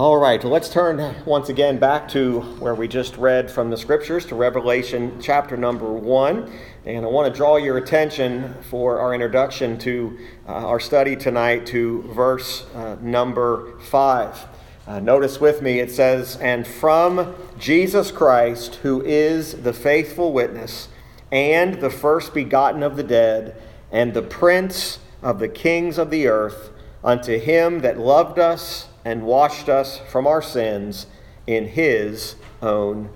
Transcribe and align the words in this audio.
All 0.00 0.16
right, 0.16 0.42
let's 0.42 0.70
turn 0.70 1.14
once 1.26 1.50
again 1.50 1.78
back 1.78 2.08
to 2.12 2.40
where 2.58 2.74
we 2.74 2.88
just 2.88 3.18
read 3.18 3.50
from 3.50 3.68
the 3.68 3.76
scriptures 3.76 4.24
to 4.28 4.34
Revelation 4.34 5.20
chapter 5.20 5.58
number 5.58 5.92
one. 5.92 6.50
And 6.86 7.04
I 7.04 7.08
want 7.10 7.30
to 7.30 7.36
draw 7.36 7.58
your 7.58 7.76
attention 7.76 8.54
for 8.70 8.98
our 8.98 9.12
introduction 9.12 9.76
to 9.80 10.18
uh, 10.48 10.52
our 10.52 10.80
study 10.80 11.16
tonight 11.16 11.66
to 11.66 12.00
verse 12.14 12.64
uh, 12.74 12.96
number 13.02 13.78
five. 13.80 14.46
Uh, 14.86 15.00
notice 15.00 15.38
with 15.38 15.60
me 15.60 15.80
it 15.80 15.90
says, 15.90 16.38
And 16.38 16.66
from 16.66 17.34
Jesus 17.58 18.10
Christ, 18.10 18.76
who 18.76 19.02
is 19.02 19.64
the 19.64 19.74
faithful 19.74 20.32
witness, 20.32 20.88
and 21.30 21.74
the 21.74 21.90
first 21.90 22.32
begotten 22.32 22.82
of 22.82 22.96
the 22.96 23.04
dead, 23.04 23.54
and 23.92 24.14
the 24.14 24.22
prince 24.22 24.98
of 25.20 25.40
the 25.40 25.48
kings 25.48 25.98
of 25.98 26.08
the 26.08 26.26
earth, 26.26 26.70
unto 27.04 27.38
him 27.38 27.80
that 27.80 27.98
loved 27.98 28.38
us 28.38 28.86
and 29.04 29.22
washed 29.22 29.68
us 29.68 29.98
from 30.10 30.26
our 30.26 30.42
sins 30.42 31.06
in 31.46 31.66
his 31.68 32.36
own 32.62 33.10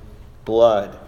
blood. 0.44 0.98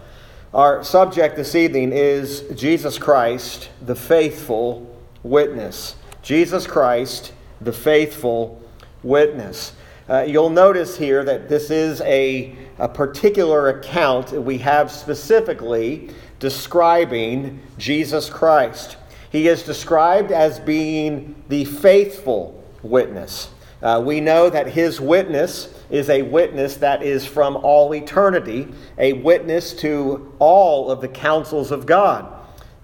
Our 0.53 0.83
subject 0.83 1.35
this 1.35 1.55
evening 1.55 1.91
is 1.91 2.41
Jesus 2.55 2.97
Christ, 2.97 3.69
the 3.81 3.95
faithful 3.95 4.95
witness. 5.23 5.95
Jesus 6.21 6.65
Christ, 6.65 7.33
the 7.61 7.73
faithful 7.73 8.61
witness. 9.03 9.73
Uh, 10.09 10.21
you'll 10.21 10.49
notice 10.49 10.97
here 10.97 11.23
that 11.23 11.49
this 11.49 11.69
is 11.69 12.01
a, 12.01 12.55
a 12.79 12.87
particular 12.87 13.69
account 13.69 14.27
that 14.27 14.41
we 14.41 14.57
have 14.59 14.89
specifically 14.89 16.09
describing 16.39 17.59
Jesus 17.77 18.29
Christ. 18.29 18.95
He 19.29 19.47
is 19.47 19.63
described 19.63 20.31
as 20.31 20.59
being 20.59 21.35
the 21.49 21.65
faithful 21.65 22.63
witness. 22.81 23.49
Uh, 23.81 24.01
we 24.03 24.19
know 24.19 24.49
that 24.49 24.67
his 24.67 24.99
witness 24.99 25.73
is 25.89 26.09
a 26.09 26.23
witness 26.23 26.77
that 26.77 27.03
is 27.03 27.25
from 27.25 27.55
all 27.57 27.93
eternity, 27.93 28.67
a 28.97 29.13
witness 29.13 29.73
to 29.73 30.33
all 30.39 30.89
of 30.89 31.01
the 31.01 31.07
counsels 31.07 31.71
of 31.71 31.85
God. 31.85 32.33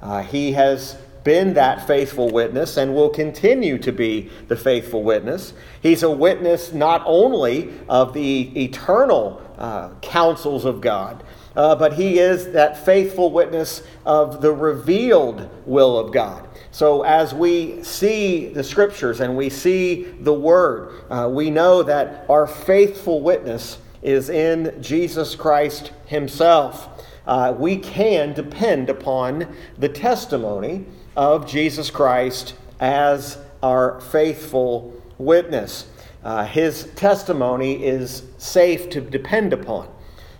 Uh, 0.01 0.21
he 0.21 0.51
has 0.53 0.97
been 1.23 1.53
that 1.53 1.87
faithful 1.87 2.29
witness 2.29 2.77
and 2.77 2.93
will 2.93 3.09
continue 3.09 3.77
to 3.77 3.91
be 3.91 4.29
the 4.47 4.55
faithful 4.55 5.03
witness. 5.03 5.53
He's 5.81 6.03
a 6.03 6.11
witness 6.11 6.73
not 6.73 7.01
only 7.05 7.73
of 7.87 8.13
the 8.13 8.61
eternal 8.61 9.41
uh, 9.57 9.89
counsels 10.01 10.65
of 10.65 10.81
God, 10.81 11.23
uh, 11.55 11.75
but 11.75 11.93
he 11.93 12.19
is 12.19 12.51
that 12.51 12.83
faithful 12.83 13.31
witness 13.31 13.83
of 14.05 14.41
the 14.41 14.51
revealed 14.51 15.49
will 15.65 15.97
of 15.97 16.11
God. 16.11 16.47
So, 16.73 17.03
as 17.03 17.35
we 17.35 17.83
see 17.83 18.47
the 18.47 18.63
scriptures 18.63 19.19
and 19.19 19.37
we 19.37 19.51
see 19.51 20.05
the 20.21 20.33
word, 20.33 21.03
uh, 21.07 21.29
we 21.31 21.51
know 21.51 21.83
that 21.83 22.25
our 22.27 22.47
faithful 22.47 23.21
witness 23.21 23.77
is 24.01 24.31
in 24.31 24.81
Jesus 24.81 25.35
Christ 25.35 25.91
Himself. 26.07 26.89
Uh, 27.27 27.53
we 27.55 27.77
can 27.77 28.33
depend 28.33 28.89
upon 28.89 29.55
the 29.77 29.87
testimony 29.87 30.85
of 31.15 31.47
Jesus 31.47 31.91
Christ 31.91 32.55
as 32.79 33.37
our 33.61 34.01
faithful 34.01 34.99
witness. 35.19 35.85
Uh, 36.23 36.43
his 36.43 36.85
testimony 36.95 37.85
is 37.85 38.23
safe 38.39 38.89
to 38.89 38.99
depend 38.99 39.53
upon. 39.53 39.87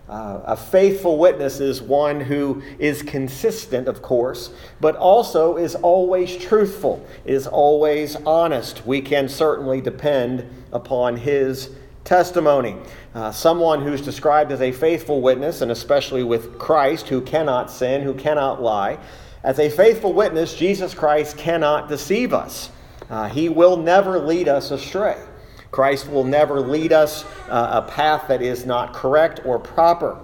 Uh, 0.10 0.42
a 0.44 0.58
faithful 0.58 1.18
witness 1.18 1.62
is 1.62 1.82
one 1.82 2.20
who 2.20 2.62
is 2.78 3.02
consistent, 3.02 3.88
of 3.88 4.02
course, 4.02 4.52
but 4.82 4.98
also 4.98 5.56
is 5.56 5.76
always 5.76 6.36
truthful, 6.36 7.06
is 7.24 7.48
always 7.48 8.18
honest. 8.26 8.86
We 8.86 9.02
can 9.02 9.30
certainly 9.30 9.80
depend 9.80 10.46
upon 10.74 11.16
his 11.16 11.70
testimony. 12.04 12.76
Uh, 13.16 13.32
someone 13.32 13.82
who's 13.82 14.02
described 14.02 14.52
as 14.52 14.62
a 14.62 14.74
faithful 14.74 15.22
witness, 15.22 15.62
and 15.62 15.72
especially 15.72 16.24
with 16.24 16.60
Christ, 16.60 17.08
who 17.08 17.22
cannot 17.22 17.72
sin, 17.72 18.02
who 18.02 18.14
cannot 18.14 18.62
lie. 18.62 19.00
As 19.42 19.60
a 19.60 19.70
faithful 19.70 20.12
witness, 20.12 20.54
Jesus 20.54 20.94
Christ 20.94 21.38
cannot 21.38 21.88
deceive 21.88 22.34
us. 22.34 22.70
Uh, 23.10 23.30
he 23.30 23.48
will 23.48 23.78
never 23.78 24.20
lead 24.20 24.50
us 24.50 24.72
astray. 24.72 25.18
Christ 25.74 26.10
will 26.10 26.24
never 26.24 26.62
lead 26.62 26.94
us 26.94 27.26
uh, 27.50 27.82
a 27.84 27.92
path 27.92 28.30
that 28.30 28.42
is 28.42 28.66
not 28.66 28.94
correct 28.94 29.42
or 29.44 29.60
proper. 29.60 30.22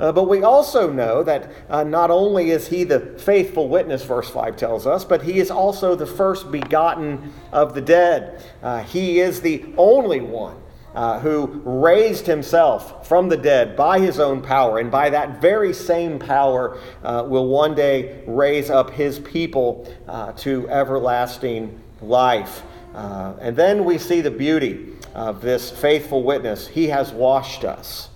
Uh, 0.00 0.12
but 0.12 0.24
we 0.24 0.42
also 0.42 0.90
know 0.92 1.22
that 1.22 1.50
uh, 1.68 1.84
not 1.84 2.10
only 2.10 2.50
is 2.50 2.68
he 2.68 2.84
the 2.84 3.00
faithful 3.18 3.68
witness, 3.68 4.04
verse 4.04 4.30
5 4.30 4.56
tells 4.56 4.86
us, 4.86 5.04
but 5.04 5.22
he 5.22 5.40
is 5.40 5.50
also 5.50 5.94
the 5.94 6.06
first 6.06 6.50
begotten 6.50 7.32
of 7.52 7.74
the 7.74 7.80
dead. 7.80 8.42
Uh, 8.62 8.82
he 8.82 9.20
is 9.20 9.40
the 9.40 9.64
only 9.76 10.20
one 10.20 10.56
uh, 10.94 11.18
who 11.20 11.46
raised 11.64 12.26
himself 12.26 13.06
from 13.06 13.28
the 13.28 13.36
dead 13.36 13.76
by 13.76 13.98
his 13.98 14.18
own 14.18 14.40
power, 14.40 14.78
and 14.78 14.90
by 14.90 15.10
that 15.10 15.40
very 15.40 15.72
same 15.72 16.18
power 16.18 16.78
uh, 17.02 17.24
will 17.26 17.46
one 17.46 17.74
day 17.74 18.22
raise 18.26 18.70
up 18.70 18.90
his 18.90 19.18
people 19.18 19.86
uh, 20.06 20.32
to 20.32 20.68
everlasting 20.70 21.80
life. 22.00 22.62
Uh, 22.98 23.32
and 23.40 23.56
then 23.56 23.84
we 23.84 23.96
see 23.96 24.20
the 24.20 24.30
beauty 24.30 24.88
of 25.14 25.40
this 25.40 25.70
faithful 25.70 26.24
witness. 26.24 26.66
He 26.66 26.88
has 26.88 27.12
washed 27.12 27.62
us. 27.62 28.08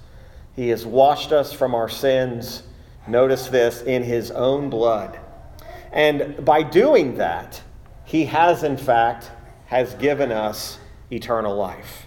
He 0.57 0.71
has 0.71 0.85
washed 0.85 1.31
us 1.31 1.53
from 1.53 1.73
our 1.73 1.89
sins. 1.89 2.65
Notice 3.07 3.47
this 3.47 3.83
in 3.83 4.03
his 4.03 4.33
own 4.33 4.71
blood. 4.71 5.21
And 5.93 6.45
by 6.45 6.65
doing 6.65 7.19
that, 7.19 7.63
he 8.05 8.25
has 8.25 8.65
in 8.65 8.77
fact 8.77 9.31
has 9.67 9.95
given 9.95 10.33
us 10.33 10.81
eternal 11.13 11.55
life. 11.55 12.07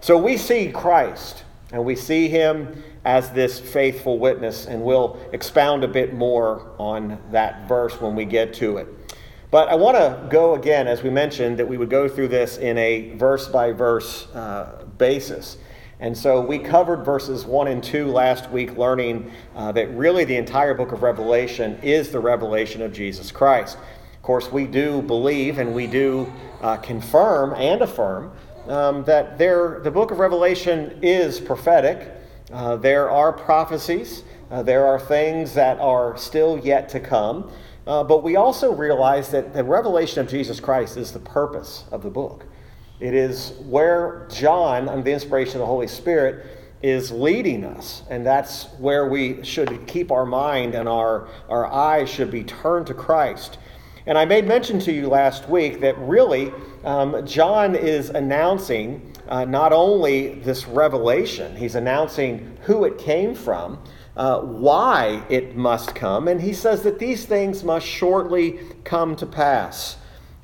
So 0.00 0.16
we 0.16 0.36
see 0.36 0.70
Christ 0.70 1.42
and 1.72 1.84
we 1.84 1.96
see 1.96 2.28
him 2.28 2.84
as 3.04 3.32
this 3.32 3.58
faithful 3.58 4.20
witness 4.20 4.66
and 4.66 4.80
we'll 4.84 5.18
expound 5.32 5.82
a 5.82 5.88
bit 5.88 6.14
more 6.14 6.70
on 6.78 7.20
that 7.32 7.66
verse 7.66 8.00
when 8.00 8.14
we 8.14 8.26
get 8.26 8.54
to 8.54 8.76
it. 8.76 8.86
But 9.56 9.70
I 9.70 9.74
want 9.74 9.96
to 9.96 10.28
go 10.28 10.54
again, 10.54 10.86
as 10.86 11.02
we 11.02 11.08
mentioned, 11.08 11.58
that 11.58 11.66
we 11.66 11.78
would 11.78 11.88
go 11.88 12.10
through 12.10 12.28
this 12.28 12.58
in 12.58 12.76
a 12.76 13.14
verse 13.14 13.48
by 13.48 13.72
verse 13.72 14.26
basis. 14.98 15.56
And 15.98 16.14
so 16.14 16.42
we 16.42 16.58
covered 16.58 17.06
verses 17.06 17.46
1 17.46 17.68
and 17.68 17.82
2 17.82 18.08
last 18.08 18.50
week, 18.50 18.76
learning 18.76 19.30
uh, 19.54 19.72
that 19.72 19.88
really 19.92 20.26
the 20.26 20.36
entire 20.36 20.74
book 20.74 20.92
of 20.92 21.02
Revelation 21.02 21.78
is 21.82 22.10
the 22.10 22.20
revelation 22.20 22.82
of 22.82 22.92
Jesus 22.92 23.32
Christ. 23.32 23.78
Of 24.12 24.20
course, 24.20 24.52
we 24.52 24.66
do 24.66 25.00
believe 25.00 25.58
and 25.58 25.74
we 25.74 25.86
do 25.86 26.30
uh, 26.60 26.76
confirm 26.76 27.54
and 27.54 27.80
affirm 27.80 28.32
um, 28.68 29.04
that 29.04 29.38
there, 29.38 29.80
the 29.82 29.90
book 29.90 30.10
of 30.10 30.18
Revelation 30.18 30.98
is 31.00 31.40
prophetic. 31.40 32.12
Uh, 32.52 32.76
there 32.76 33.10
are 33.10 33.32
prophecies, 33.32 34.22
uh, 34.50 34.62
there 34.62 34.86
are 34.86 35.00
things 35.00 35.54
that 35.54 35.80
are 35.80 36.14
still 36.18 36.58
yet 36.58 36.90
to 36.90 37.00
come. 37.00 37.50
Uh, 37.86 38.02
but 38.02 38.22
we 38.22 38.36
also 38.36 38.74
realize 38.74 39.30
that 39.30 39.54
the 39.54 39.62
revelation 39.62 40.20
of 40.20 40.28
Jesus 40.28 40.58
Christ 40.58 40.96
is 40.96 41.12
the 41.12 41.20
purpose 41.20 41.84
of 41.92 42.02
the 42.02 42.10
book. 42.10 42.44
It 42.98 43.14
is 43.14 43.52
where 43.66 44.26
John, 44.30 44.88
under 44.88 45.02
the 45.02 45.12
inspiration 45.12 45.56
of 45.56 45.60
the 45.60 45.66
Holy 45.66 45.86
Spirit, 45.86 46.46
is 46.82 47.10
leading 47.10 47.64
us. 47.64 48.02
And 48.10 48.24
that's 48.24 48.64
where 48.78 49.08
we 49.08 49.44
should 49.44 49.86
keep 49.86 50.10
our 50.10 50.26
mind 50.26 50.74
and 50.74 50.88
our, 50.88 51.28
our 51.48 51.66
eyes 51.66 52.08
should 52.08 52.30
be 52.30 52.44
turned 52.44 52.86
to 52.88 52.94
Christ. 52.94 53.58
And 54.06 54.16
I 54.16 54.24
made 54.24 54.46
mention 54.46 54.78
to 54.80 54.92
you 54.92 55.08
last 55.08 55.48
week 55.48 55.80
that 55.80 55.98
really 55.98 56.52
um, 56.84 57.26
John 57.26 57.74
is 57.74 58.10
announcing 58.10 59.12
uh, 59.28 59.44
not 59.44 59.72
only 59.72 60.36
this 60.36 60.66
revelation, 60.68 61.56
he's 61.56 61.74
announcing 61.74 62.56
who 62.62 62.84
it 62.84 62.98
came 62.98 63.34
from, 63.34 63.78
uh, 64.16 64.40
why 64.40 65.22
it 65.28 65.56
must 65.56 65.94
come. 65.94 66.26
And 66.28 66.40
he 66.40 66.52
says 66.52 66.82
that 66.82 66.98
these 66.98 67.26
things 67.26 67.62
must 67.62 67.86
shortly 67.86 68.58
come 68.84 69.14
to 69.16 69.26
pass. 69.26 69.98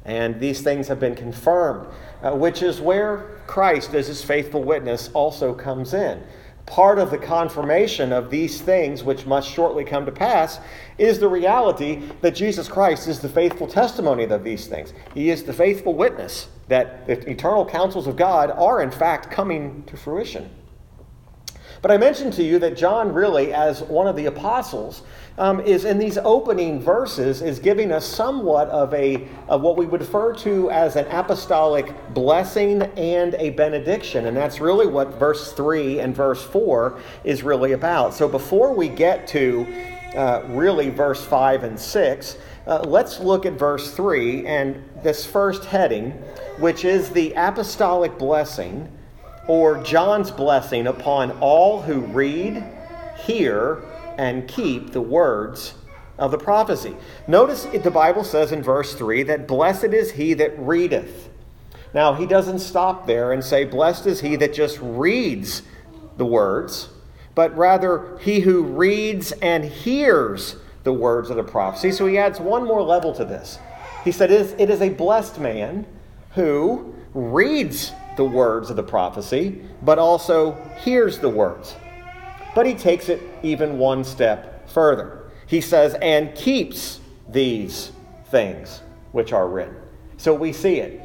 And 0.05 0.41
these 0.41 0.61
things 0.61 0.89
have 0.89 0.99
been 0.99 1.15
confirmed, 1.15 1.89
uh, 2.23 2.33
which 2.33 2.63
is 2.63 2.81
where 2.81 3.41
Christ, 3.47 3.95
as 3.95 4.09
his 4.09 4.23
faithful 4.23 4.63
witness, 4.63 5.11
also 5.15 5.55
comes 5.55 5.95
in. 5.95 6.23
Part 6.67 6.99
of 6.99 7.11
the 7.11 7.19
confirmation 7.19 8.13
of 8.13 8.31
these 8.31 8.61
things, 8.61 9.03
which 9.03 9.27
must 9.27 9.51
shortly 9.51 9.85
come 9.85 10.07
to 10.07 10.13
pass, 10.13 10.61
is 10.99 11.19
the 11.19 11.29
reality 11.29 12.03
that 12.21 12.35
Jesus 12.35 12.69
Christ 12.69 13.09
is 13.09 13.21
the 13.21 13.29
faithful 13.29 13.67
testimony 13.67 14.25
of 14.25 14.45
these 14.45 14.67
things. 14.67 14.93
He 15.15 15.31
is 15.31 15.45
the 15.45 15.53
faithful 15.53 15.95
witness 15.95 16.49
that 16.69 17.07
the 17.07 17.31
eternal 17.31 17.67
counsels 17.67 18.07
of 18.07 18.17
God 18.17 18.51
are, 18.51 18.83
in 18.83 18.91
fact, 18.91 19.31
coming 19.31 19.83
to 19.87 19.97
fruition. 19.97 20.51
But 21.83 21.91
I 21.91 21.97
mentioned 21.97 22.33
to 22.35 22.45
you 22.45 22.61
that 22.61 22.77
John, 22.77 23.13
really, 23.13 23.53
as 23.53 23.83
one 23.83 24.07
of 24.07 24.15
the 24.15 24.27
apostles, 24.27 25.03
um, 25.37 25.59
is 25.59 25.85
in 25.85 25.99
these 25.99 26.17
opening 26.17 26.81
verses, 26.81 27.43
is 27.43 27.59
giving 27.59 27.91
us 27.91 28.07
somewhat 28.07 28.69
of 28.69 28.95
a 28.95 29.27
of 29.49 29.63
what 29.63 29.77
we 29.77 29.87
would 29.87 30.01
refer 30.01 30.33
to 30.35 30.71
as 30.71 30.95
an 30.95 31.07
apostolic 31.07 31.93
blessing 32.15 32.83
and 32.83 33.35
a 33.35 33.51
benediction, 33.51 34.27
and 34.27 34.37
that's 34.37 34.61
really 34.61 34.87
what 34.87 35.15
verse 35.15 35.53
three 35.55 35.99
and 35.99 36.15
verse 36.15 36.41
four 36.41 37.01
is 37.25 37.43
really 37.43 37.73
about. 37.73 38.15
So 38.15 38.29
before 38.29 38.73
we 38.73 38.89
get 38.89 39.27
to 39.29 39.67
uh, 40.15 40.43
really 40.51 40.89
verse 40.89 41.25
five 41.25 41.65
and 41.65 41.77
six, 41.77 42.37
uh, 42.69 42.85
let's 42.87 43.19
look 43.19 43.45
at 43.45 43.55
verse 43.55 43.91
three 43.91 44.47
and 44.47 44.89
this 45.03 45.27
first 45.27 45.65
heading, 45.65 46.13
which 46.61 46.85
is 46.85 47.11
the 47.11 47.33
apostolic 47.33 48.19
blessing 48.19 48.89
or 49.53 49.83
John's 49.83 50.31
blessing 50.31 50.87
upon 50.87 51.31
all 51.33 51.83
who 51.83 52.01
read, 52.01 52.65
hear, 53.19 53.83
and 54.17 54.49
keep 54.49 54.93
the 54.93 55.01
words 55.03 55.75
of 56.19 56.31
the 56.31 56.39
prophecy. 56.39 56.97
Notice 57.29 57.65
the 57.65 57.91
Bible 57.91 58.25
says 58.25 58.51
in 58.51 58.63
verse 58.63 58.95
3 58.95 59.25
that 59.25 59.47
blessed 59.47 59.93
is 59.93 60.13
he 60.13 60.33
that 60.33 60.59
readeth. 60.59 61.29
Now, 61.93 62.15
he 62.15 62.25
doesn't 62.25 62.61
stop 62.61 63.07
there 63.07 63.31
and 63.31 63.45
say, 63.45 63.67
Blessed 63.67 64.07
is 64.07 64.23
he 64.23 64.37
that 64.37 64.55
just 64.55 64.79
reads 64.81 65.61
the 66.17 66.25
words, 66.25 66.89
but 67.35 67.55
rather 67.55 68.17
he 68.23 68.41
who 68.41 68.63
reads 68.63 69.33
and 69.33 69.67
hears 69.67 70.57
the 70.85 70.95
words 70.95 71.29
of 71.29 71.37
the 71.37 71.45
prophecy. 71.45 71.93
So 71.93 72.07
he 72.07 72.17
adds 72.17 72.41
one 72.41 72.65
more 72.65 72.83
level 72.83 73.13
to 73.17 73.25
this. 73.27 73.59
He 74.03 74.13
said, 74.13 74.31
It 74.31 74.71
is 74.71 74.81
a 74.81 74.89
blessed 74.89 75.39
man 75.39 75.85
who 76.31 76.95
reads 77.13 77.93
the 78.17 78.25
words 78.25 78.71
of 78.71 78.77
the 78.77 78.83
prophecy, 78.83 79.63
but 79.83 79.99
also 79.99 80.53
hears 80.83 81.19
the 81.19 81.29
words. 81.29 81.75
But 82.55 82.67
he 82.67 82.75
takes 82.75 83.09
it 83.09 83.23
even 83.43 83.79
one 83.79 84.05
step 84.05 84.69
further. 84.69 85.31
He 85.47 85.61
says, 85.61 85.95
and 86.01 86.35
keeps 86.35 87.01
these 87.29 87.93
things 88.31 88.83
which 89.13 89.33
are 89.33 89.49
written. 89.49 89.77
So 90.17 90.35
we 90.35 90.53
see 90.53 90.77
it. 90.77 91.01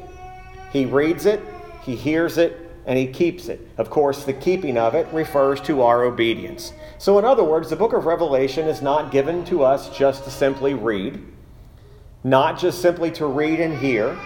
He 0.72 0.84
reads 0.84 1.26
it, 1.26 1.40
he 1.82 1.96
hears 1.96 2.38
it, 2.38 2.68
and 2.86 2.98
he 2.98 3.06
keeps 3.06 3.48
it. 3.48 3.68
Of 3.76 3.90
course, 3.90 4.24
the 4.24 4.32
keeping 4.32 4.78
of 4.78 4.94
it 4.94 5.06
refers 5.12 5.60
to 5.62 5.82
our 5.82 6.04
obedience. 6.04 6.72
So, 6.96 7.18
in 7.18 7.24
other 7.24 7.44
words, 7.44 7.68
the 7.68 7.76
book 7.76 7.92
of 7.92 8.06
Revelation 8.06 8.66
is 8.66 8.80
not 8.80 9.12
given 9.12 9.44
to 9.46 9.62
us 9.62 9.94
just 9.96 10.24
to 10.24 10.30
simply 10.30 10.72
read, 10.72 11.22
not 12.24 12.58
just 12.58 12.80
simply 12.80 13.10
to 13.12 13.26
read 13.26 13.60
and 13.60 13.76
hear, 13.76 14.18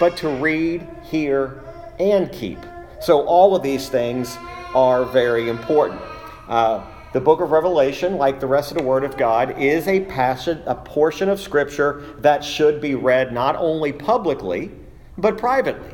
but 0.00 0.16
to 0.18 0.28
read, 0.28 0.86
hear, 1.04 1.62
and 2.00 2.30
keep. 2.32 2.58
So, 3.00 3.22
all 3.22 3.54
of 3.54 3.62
these 3.62 3.88
things 3.88 4.36
are 4.74 5.04
very 5.04 5.48
important. 5.48 6.00
Uh, 6.48 6.84
the 7.12 7.20
book 7.20 7.40
of 7.40 7.52
Revelation, 7.52 8.16
like 8.16 8.38
the 8.40 8.46
rest 8.46 8.70
of 8.70 8.76
the 8.76 8.82
Word 8.82 9.04
of 9.04 9.16
God, 9.16 9.58
is 9.58 9.88
a 9.88 10.00
passage, 10.00 10.58
a 10.66 10.74
portion 10.74 11.28
of 11.28 11.40
Scripture 11.40 12.02
that 12.18 12.44
should 12.44 12.80
be 12.80 12.94
read 12.94 13.32
not 13.32 13.56
only 13.56 13.92
publicly, 13.92 14.70
but 15.16 15.38
privately. 15.38 15.90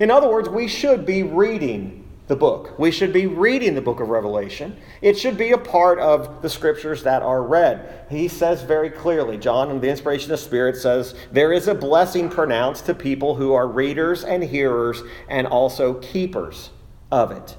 In 0.00 0.10
other 0.10 0.28
words, 0.28 0.48
we 0.48 0.66
should 0.66 1.06
be 1.06 1.22
reading 1.22 2.07
the 2.28 2.36
book. 2.36 2.78
We 2.78 2.90
should 2.90 3.12
be 3.12 3.26
reading 3.26 3.74
the 3.74 3.80
book 3.80 4.00
of 4.00 4.08
Revelation. 4.08 4.76
It 5.00 5.18
should 5.18 5.36
be 5.36 5.50
a 5.50 5.58
part 5.58 5.98
of 5.98 6.42
the 6.42 6.50
scriptures 6.50 7.02
that 7.02 7.22
are 7.22 7.42
read. 7.42 8.06
He 8.10 8.28
says 8.28 8.62
very 8.62 8.90
clearly, 8.90 9.38
John, 9.38 9.70
in 9.70 9.80
the 9.80 9.88
inspiration 9.88 10.30
of 10.30 10.38
the 10.38 10.44
Spirit, 10.44 10.76
says, 10.76 11.14
There 11.32 11.52
is 11.52 11.68
a 11.68 11.74
blessing 11.74 12.28
pronounced 12.28 12.86
to 12.86 12.94
people 12.94 13.34
who 13.34 13.54
are 13.54 13.66
readers 13.66 14.24
and 14.24 14.44
hearers 14.44 15.02
and 15.28 15.46
also 15.46 15.94
keepers 15.94 16.70
of 17.10 17.32
it. 17.32 17.56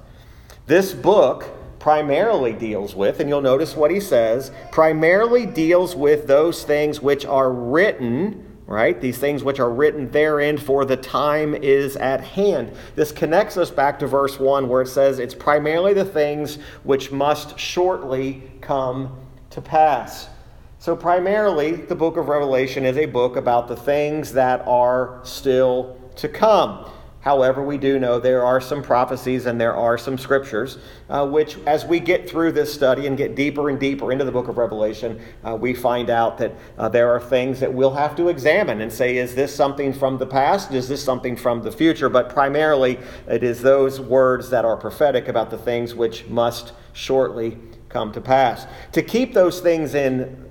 This 0.67 0.93
book 0.93 1.49
primarily 1.79 2.53
deals 2.53 2.93
with, 2.93 3.19
and 3.19 3.27
you'll 3.27 3.41
notice 3.41 3.75
what 3.75 3.89
he 3.89 3.99
says, 3.99 4.51
primarily 4.71 5.45
deals 5.45 5.95
with 5.95 6.27
those 6.27 6.63
things 6.63 7.01
which 7.01 7.25
are 7.25 7.51
written 7.51 8.48
right? 8.69 9.01
These 9.01 9.17
things 9.17 9.43
which 9.43 9.59
are 9.59 9.69
written 9.69 10.11
therein, 10.11 10.57
for 10.59 10.85
the 10.85 10.95
time 10.95 11.55
is 11.55 11.95
at 11.95 12.21
hand. 12.21 12.71
This 12.95 13.11
connects 13.11 13.57
us 13.57 13.71
back 13.71 13.97
to 13.99 14.07
verse 14.07 14.39
1 14.39 14.69
where 14.69 14.83
it 14.83 14.87
says 14.87 15.17
it's 15.17 15.33
primarily 15.33 15.95
the 15.95 16.05
things 16.05 16.59
which 16.83 17.11
must 17.11 17.57
shortly 17.57 18.43
come 18.61 19.17
to 19.49 19.59
pass. 19.59 20.29
So, 20.77 20.95
primarily, 20.95 21.71
the 21.71 21.95
book 21.95 22.15
of 22.15 22.29
Revelation 22.29 22.85
is 22.85 22.95
a 22.95 23.07
book 23.07 23.35
about 23.35 23.67
the 23.67 23.75
things 23.75 24.33
that 24.33 24.61
are 24.67 25.19
still 25.23 25.99
to 26.17 26.29
come. 26.29 26.89
However, 27.21 27.61
we 27.61 27.77
do 27.77 27.99
know 27.99 28.17
there 28.17 28.45
are 28.45 28.61
some 28.61 28.81
prophecies 28.81 29.45
and 29.45 29.59
there 29.59 29.75
are 29.75 29.97
some 29.97 30.17
scriptures, 30.17 30.77
uh, 31.09 31.27
which, 31.27 31.57
as 31.65 31.85
we 31.85 31.99
get 31.99 32.29
through 32.29 32.53
this 32.53 32.73
study 32.73 33.07
and 33.07 33.17
get 33.17 33.35
deeper 33.35 33.69
and 33.69 33.77
deeper 33.77 34.11
into 34.13 34.23
the 34.23 34.31
book 34.31 34.47
of 34.47 34.57
Revelation, 34.57 35.19
uh, 35.45 35.55
we 35.55 35.73
find 35.73 36.09
out 36.09 36.37
that 36.37 36.55
uh, 36.77 36.87
there 36.87 37.13
are 37.13 37.19
things 37.19 37.59
that 37.59 37.73
we'll 37.73 37.93
have 37.93 38.15
to 38.15 38.29
examine 38.29 38.79
and 38.79 38.91
say, 38.91 39.17
is 39.17 39.35
this 39.35 39.53
something 39.53 39.91
from 39.91 40.17
the 40.17 40.25
past? 40.25 40.71
Is 40.71 40.87
this 40.87 41.03
something 41.03 41.35
from 41.35 41.61
the 41.61 41.71
future? 41.71 42.07
But 42.07 42.29
primarily, 42.29 42.97
it 43.27 43.43
is 43.43 43.61
those 43.61 43.99
words 43.99 44.49
that 44.51 44.63
are 44.63 44.77
prophetic 44.77 45.27
about 45.27 45.49
the 45.49 45.57
things 45.57 45.93
which 45.93 46.25
must 46.27 46.71
shortly 46.93 47.57
come 47.89 48.13
to 48.13 48.21
pass. 48.21 48.65
To 48.93 49.01
keep 49.01 49.33
those 49.33 49.59
things 49.59 49.93
in 49.93 50.48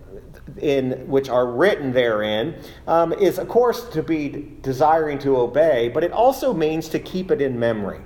in 0.57 1.07
which 1.09 1.29
are 1.29 1.47
written 1.47 1.93
therein 1.93 2.55
um, 2.87 3.13
is, 3.13 3.39
of 3.39 3.49
course, 3.49 3.89
to 3.91 4.03
be 4.03 4.57
desiring 4.63 5.19
to 5.19 5.37
obey, 5.37 5.89
but 5.89 6.03
it 6.03 6.13
also 6.13 6.55
means 6.55 6.89
to 6.89 6.99
keep 6.99 7.31
it 7.31 7.41
in 7.41 7.59
memory. 7.59 8.01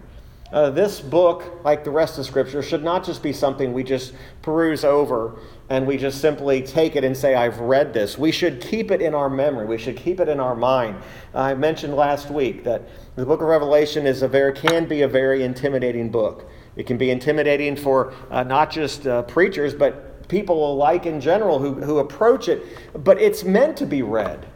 Uh, 0.53 0.69
this 0.69 1.01
book, 1.01 1.65
like 1.65 1.83
the 1.83 1.91
rest 1.91 2.19
of 2.19 2.27
Scripture, 2.27 2.63
should 2.63 2.85
not 2.85 3.03
just 3.03 3.23
be 3.23 3.33
something 3.33 3.73
we 3.73 3.83
just 3.83 4.13
peruse 4.43 4.85
over 4.85 5.39
and 5.71 5.87
we 5.87 5.97
just 5.97 6.21
simply 6.21 6.61
take 6.61 6.95
it 6.95 7.05
and 7.05 7.17
say, 7.17 7.35
I've 7.35 7.59
read 7.59 7.95
this. 7.95 8.19
We 8.19 8.31
should 8.31 8.61
keep 8.61 8.91
it 8.91 9.01
in 9.01 9.15
our 9.15 9.31
memory. 9.31 9.65
We 9.65 9.79
should 9.79 9.97
keep 9.97 10.21
it 10.21 10.29
in 10.29 10.39
our 10.39 10.55
mind. 10.55 10.97
I 11.35 11.55
mentioned 11.55 11.97
last 11.97 12.31
week 12.31 12.65
that 12.65 12.83
the 13.17 13.25
book 13.25 13.41
of 13.41 13.47
Revelation 13.47 14.07
is 14.07 14.21
a 14.21 14.29
very, 14.29 14.53
can 14.53 14.87
be 14.87 15.01
a 15.01 15.09
very 15.09 15.43
intimidating 15.43 16.11
book. 16.11 16.51
It 16.77 16.87
can 16.87 16.99
be 16.99 17.11
intimidating 17.11 17.75
for 17.75 18.13
uh, 18.31 18.43
not 18.43 18.71
just 18.71 19.07
uh, 19.07 19.23
preachers, 19.23 19.73
but 19.73 20.12
people 20.29 20.73
alike 20.73 21.07
in 21.07 21.21
general 21.21 21.59
who, 21.59 21.75
who 21.75 21.99
approach 21.99 22.49
it, 22.49 22.63
but 23.05 23.21
it's 23.21 23.45
meant 23.45 23.77
to 23.79 23.87
be 23.87 24.03
read. 24.03 24.47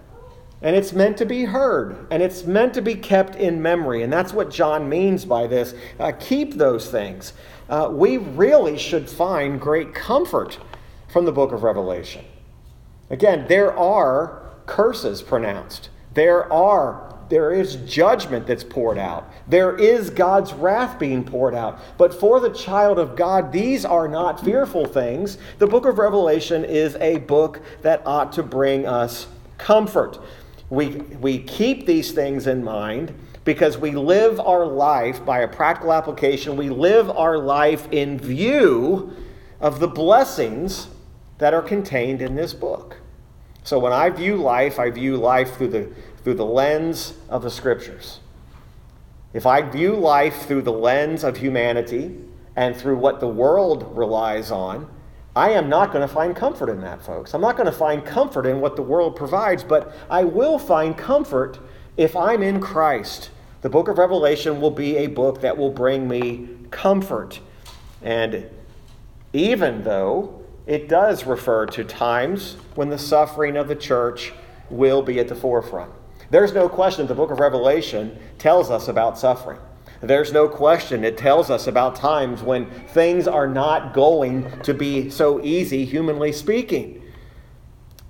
And 0.63 0.75
it's 0.75 0.93
meant 0.93 1.19
to 1.19 1.27
be 1.27 1.45
heard. 1.45 2.07
And 2.11 2.23
it's 2.23 2.45
meant 2.45 2.75
to 2.75 2.83
be 2.83 2.95
kept 2.95 3.37
in 3.37 3.61
memory. 3.61 4.03
And 4.03 4.13
that's 4.13 4.33
what 4.33 4.51
John 4.51 4.89
means 4.89 5.25
by 5.25 5.47
this. 5.47 5.75
Uh, 6.01 6.13
keep 6.19 6.55
those 6.55 6.91
things. 6.91 7.35
Uh, 7.69 7.89
we 7.93 8.17
really 8.17 8.79
should 8.79 9.09
find 9.09 9.61
great 9.61 9.95
comfort 9.95 10.59
from 11.09 11.25
the 11.25 11.33
book 11.33 11.53
of 11.53 11.63
Revelation. 11.63 12.25
Again, 13.11 13.47
there 13.49 13.77
are 13.77 14.43
curses 14.67 15.23
pronounced, 15.23 15.91
there 16.15 16.53
are 16.53 17.06
there 17.29 17.53
is 17.53 17.77
judgment 17.77 18.47
that's 18.47 18.63
poured 18.63 18.99
out. 18.99 19.31
There 19.49 19.77
is 19.77 20.11
God's 20.11 20.53
wrath 20.53 20.99
being 20.99 21.25
poured 21.25 21.55
out. 21.55 21.81
But 21.99 22.15
for 22.15 22.39
the 22.41 22.51
child 22.51 22.99
of 22.99 23.17
God, 23.17 23.53
these 23.53 23.85
are 23.85 24.07
not 24.07 24.45
fearful 24.45 24.87
things. 24.87 25.39
The 25.59 25.67
book 25.67 25.87
of 25.87 25.99
Revelation 25.99 26.65
is 26.65 26.95
a 26.97 27.19
book 27.19 27.61
that 27.83 28.03
ought 28.07 28.33
to 28.35 28.43
bring 28.43 28.87
us 28.87 29.27
comfort. 29.59 30.19
We, 30.71 30.89
we 30.89 31.39
keep 31.39 31.87
these 31.87 32.13
things 32.13 32.47
in 32.47 32.63
mind 32.63 33.15
because 33.45 33.79
we 33.79 33.93
live 33.93 34.41
our 34.41 34.67
life 34.67 35.25
by 35.25 35.41
a 35.41 35.49
practical 35.49 35.93
application. 35.93 36.57
We 36.57 36.69
live 36.69 37.09
our 37.11 37.39
life 37.39 37.89
in 37.93 38.19
view 38.19 39.13
of 39.61 39.81
the 39.81 39.89
blessings 39.89 40.89
that 41.39 41.55
are 41.55 41.63
contained 41.63 42.23
in 42.23 42.35
this 42.35 42.53
book. 42.53 42.99
So 43.63 43.79
when 43.79 43.93
I 43.93 44.11
view 44.11 44.37
life, 44.37 44.79
I 44.79 44.91
view 44.91 45.17
life 45.17 45.57
through 45.57 45.69
the 45.69 45.93
through 46.27 46.35
the 46.35 46.45
lens 46.45 47.15
of 47.29 47.45
the 47.45 47.51
scriptures. 47.53 48.19
If 49.33 49.47
I 49.47 49.63
view 49.63 49.95
life 49.95 50.49
through 50.49 50.63
the 50.63 50.73
lens 50.73 51.23
of 51.23 51.37
humanity 51.37 52.19
and 52.57 52.75
through 52.75 52.97
what 52.97 53.21
the 53.21 53.29
world 53.29 53.97
relies 53.97 54.51
on, 54.51 54.91
I 55.37 55.51
am 55.51 55.69
not 55.69 55.93
going 55.93 56.03
to 56.03 56.13
find 56.13 56.35
comfort 56.35 56.69
in 56.69 56.81
that, 56.81 57.01
folks. 57.01 57.33
I'm 57.33 57.41
not 57.41 57.57
going 57.57 57.67
to 57.67 57.79
find 57.79 58.05
comfort 58.05 58.45
in 58.45 58.61
what 58.61 58.75
the 58.75 58.83
world 58.83 59.15
provides, 59.15 59.63
but 59.63 59.95
I 60.11 60.25
will 60.25 60.59
find 60.59 60.99
comfort 60.99 61.61
if 61.97 62.17
I'm 62.17 62.43
in 62.43 62.59
Christ. 62.59 63.31
The 63.61 63.71
book 63.71 63.87
of 63.87 63.97
Revelation 63.97 64.61
will 64.61 64.73
be 64.73 64.97
a 64.97 65.07
book 65.07 65.43
that 65.43 65.57
will 65.57 65.71
bring 65.71 66.09
me 66.09 66.49
comfort. 66.73 67.39
And 68.03 68.51
even 69.33 69.85
though 69.85 70.43
it 70.67 70.89
does 70.89 71.25
refer 71.25 71.67
to 71.67 71.85
times 71.85 72.57
when 72.75 72.89
the 72.89 72.99
suffering 72.99 73.57
of 73.57 73.69
the 73.69 73.77
church 73.77 74.33
will 74.71 75.03
be 75.03 75.21
at 75.21 75.29
the 75.29 75.37
forefront. 75.37 75.93
There's 76.31 76.53
no 76.53 76.69
question 76.69 77.07
the 77.07 77.15
book 77.15 77.31
of 77.31 77.39
Revelation 77.39 78.19
tells 78.39 78.71
us 78.71 78.89
about 78.89 79.19
suffering. 79.19 79.59
There's 80.01 80.33
no 80.33 80.49
question 80.49 81.05
it 81.05 81.17
tells 81.17 81.51
us 81.51 81.67
about 81.67 81.97
times 81.97 82.43
when 82.43 82.67
things 82.89 83.27
are 83.27 83.47
not 83.47 83.95
going 83.95 84.51
to 84.63 84.75
be 84.75 85.09
so 85.11 85.43
easy, 85.43 85.85
humanly 85.85 86.33
speaking. 86.33 87.03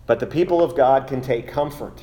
But 0.06 0.20
the 0.20 0.26
people 0.26 0.62
of 0.62 0.76
God 0.76 1.06
can 1.06 1.20
take 1.20 1.49
comfort 1.49 2.02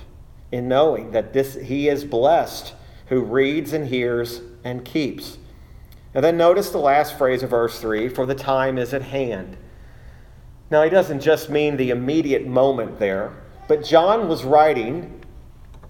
in 0.51 0.67
knowing 0.67 1.11
that 1.11 1.33
this 1.33 1.55
he 1.55 1.89
is 1.89 2.05
blessed 2.05 2.73
who 3.07 3.21
reads 3.21 3.73
and 3.73 3.87
hears 3.87 4.41
and 4.63 4.85
keeps. 4.85 5.37
And 6.13 6.23
then 6.23 6.37
notice 6.37 6.69
the 6.69 6.77
last 6.77 7.17
phrase 7.17 7.43
of 7.43 7.49
verse 7.49 7.79
3 7.79 8.07
for 8.09 8.25
the 8.25 8.35
time 8.35 8.77
is 8.77 8.93
at 8.93 9.01
hand. 9.01 9.57
Now, 10.69 10.83
he 10.83 10.89
doesn't 10.89 11.19
just 11.19 11.49
mean 11.49 11.75
the 11.75 11.89
immediate 11.89 12.47
moment 12.47 12.99
there, 12.99 13.33
but 13.67 13.83
John 13.83 14.27
was 14.27 14.43
writing 14.43 15.22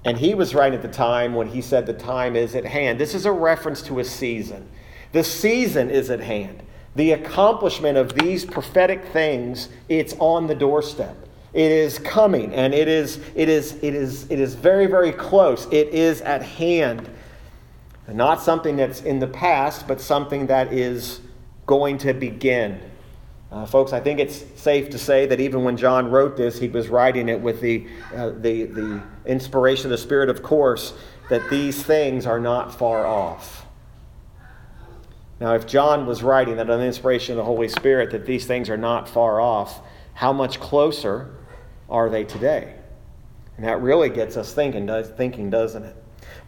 and 0.05 0.17
he 0.17 0.35
was 0.35 0.53
right 0.53 0.73
at 0.73 0.81
the 0.81 0.87
time 0.87 1.33
when 1.33 1.47
he 1.47 1.61
said 1.61 1.85
the 1.85 1.93
time 1.93 2.35
is 2.35 2.55
at 2.55 2.65
hand. 2.65 2.99
This 2.99 3.15
is 3.15 3.25
a 3.25 3.31
reference 3.31 3.81
to 3.83 3.99
a 3.99 4.03
season. 4.03 4.69
The 5.13 5.23
season 5.23 5.89
is 5.89 6.09
at 6.09 6.19
hand. 6.19 6.63
The 6.95 7.11
accomplishment 7.11 7.97
of 7.97 8.13
these 8.13 8.45
prophetic 8.45 9.05
things, 9.05 9.69
it's 9.89 10.15
on 10.19 10.47
the 10.47 10.55
doorstep. 10.55 11.15
It 11.53 11.71
is 11.71 11.99
coming 11.99 12.53
and 12.53 12.73
it 12.73 12.87
is 12.87 13.19
it 13.35 13.47
is 13.47 13.73
it 13.83 13.93
is 13.93 14.29
it 14.29 14.39
is 14.39 14.55
very 14.55 14.87
very 14.87 15.11
close. 15.11 15.67
It 15.71 15.89
is 15.89 16.21
at 16.21 16.41
hand. 16.41 17.09
Not 18.07 18.41
something 18.41 18.75
that's 18.75 19.01
in 19.01 19.19
the 19.19 19.27
past, 19.27 19.87
but 19.87 20.01
something 20.01 20.47
that 20.47 20.73
is 20.73 21.21
going 21.65 21.99
to 21.99 22.13
begin. 22.13 22.81
Uh, 23.53 23.67
folks, 23.67 23.93
I 23.93 23.99
think 23.99 24.19
it's 24.19 24.43
safe 24.59 24.89
to 24.89 24.97
say 24.97 25.27
that 25.27 25.39
even 25.39 25.63
when 25.63 25.77
John 25.77 26.09
wrote 26.09 26.35
this, 26.35 26.57
he 26.57 26.67
was 26.69 26.87
writing 26.87 27.29
it 27.29 27.39
with 27.39 27.61
the, 27.61 27.85
uh, 28.15 28.29
the, 28.29 28.63
the 28.63 29.03
inspiration 29.27 29.85
of 29.85 29.91
the 29.91 29.97
Spirit, 29.99 30.27
of 30.27 30.41
course, 30.41 30.95
that 31.29 31.47
these 31.51 31.83
things 31.83 32.25
are 32.25 32.39
not 32.39 32.73
far 32.73 33.05
off. 33.05 33.67
Now, 35.39 35.53
if 35.53 35.67
John 35.67 36.07
was 36.07 36.23
writing 36.23 36.55
that 36.55 36.67
on 36.67 36.79
the 36.79 36.85
inspiration 36.85 37.33
of 37.33 37.37
the 37.37 37.43
Holy 37.43 37.67
Spirit, 37.67 38.09
that 38.09 38.25
these 38.25 38.47
things 38.47 38.71
are 38.71 38.77
not 38.77 39.07
far 39.07 39.39
off, 39.39 39.81
how 40.15 40.33
much 40.33 40.59
closer 40.59 41.35
are 41.87 42.09
they 42.09 42.23
today? 42.23 42.73
And 43.57 43.67
that 43.67 43.81
really 43.81 44.09
gets 44.09 44.35
us 44.35 44.51
thinking, 44.51 44.87
does, 44.87 45.09
thinking 45.09 45.51
doesn't 45.51 45.83
it? 45.83 45.95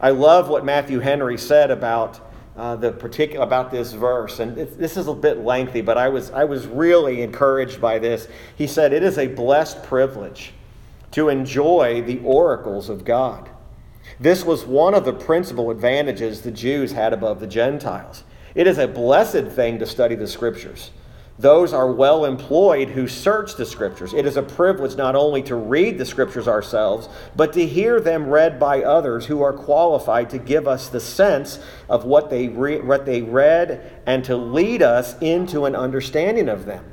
I 0.00 0.10
love 0.10 0.48
what 0.48 0.64
Matthew 0.64 0.98
Henry 0.98 1.38
said 1.38 1.70
about 1.70 2.25
uh, 2.56 2.76
the 2.76 2.92
particular 2.92 3.44
about 3.44 3.70
this 3.70 3.92
verse, 3.92 4.40
and 4.40 4.56
this 4.56 4.96
is 4.96 5.06
a 5.08 5.14
bit 5.14 5.38
lengthy, 5.38 5.80
but 5.82 5.98
I 5.98 6.08
was 6.08 6.30
I 6.30 6.44
was 6.44 6.66
really 6.66 7.22
encouraged 7.22 7.80
by 7.80 7.98
this. 7.98 8.28
He 8.56 8.66
said, 8.66 8.92
"It 8.92 9.02
is 9.02 9.18
a 9.18 9.26
blessed 9.26 9.82
privilege 9.82 10.52
to 11.12 11.28
enjoy 11.28 12.02
the 12.02 12.20
oracles 12.20 12.88
of 12.88 13.04
God." 13.04 13.50
This 14.18 14.44
was 14.44 14.64
one 14.64 14.94
of 14.94 15.04
the 15.04 15.12
principal 15.12 15.70
advantages 15.70 16.40
the 16.40 16.50
Jews 16.50 16.92
had 16.92 17.12
above 17.12 17.40
the 17.40 17.46
Gentiles. 17.46 18.22
It 18.54 18.66
is 18.66 18.78
a 18.78 18.88
blessed 18.88 19.48
thing 19.48 19.78
to 19.80 19.86
study 19.86 20.14
the 20.14 20.26
Scriptures 20.26 20.90
those 21.38 21.74
are 21.74 21.92
well 21.92 22.24
employed 22.24 22.88
who 22.88 23.06
search 23.06 23.56
the 23.56 23.66
Scriptures. 23.66 24.14
It 24.14 24.24
is 24.24 24.38
a 24.38 24.42
privilege 24.42 24.96
not 24.96 25.14
only 25.14 25.42
to 25.42 25.54
read 25.54 25.98
the 25.98 26.06
Scriptures 26.06 26.48
ourselves, 26.48 27.10
but 27.34 27.52
to 27.52 27.66
hear 27.66 28.00
them 28.00 28.28
read 28.28 28.58
by 28.58 28.82
others 28.82 29.26
who 29.26 29.42
are 29.42 29.52
qualified 29.52 30.30
to 30.30 30.38
give 30.38 30.66
us 30.66 30.88
the 30.88 31.00
sense 31.00 31.58
of 31.90 32.06
what 32.06 32.30
they, 32.30 32.48
re- 32.48 32.80
what 32.80 33.04
they 33.04 33.20
read 33.20 34.00
and 34.06 34.24
to 34.24 34.36
lead 34.36 34.80
us 34.80 35.18
into 35.20 35.66
an 35.66 35.76
understanding 35.76 36.48
of 36.48 36.64
them. 36.64 36.84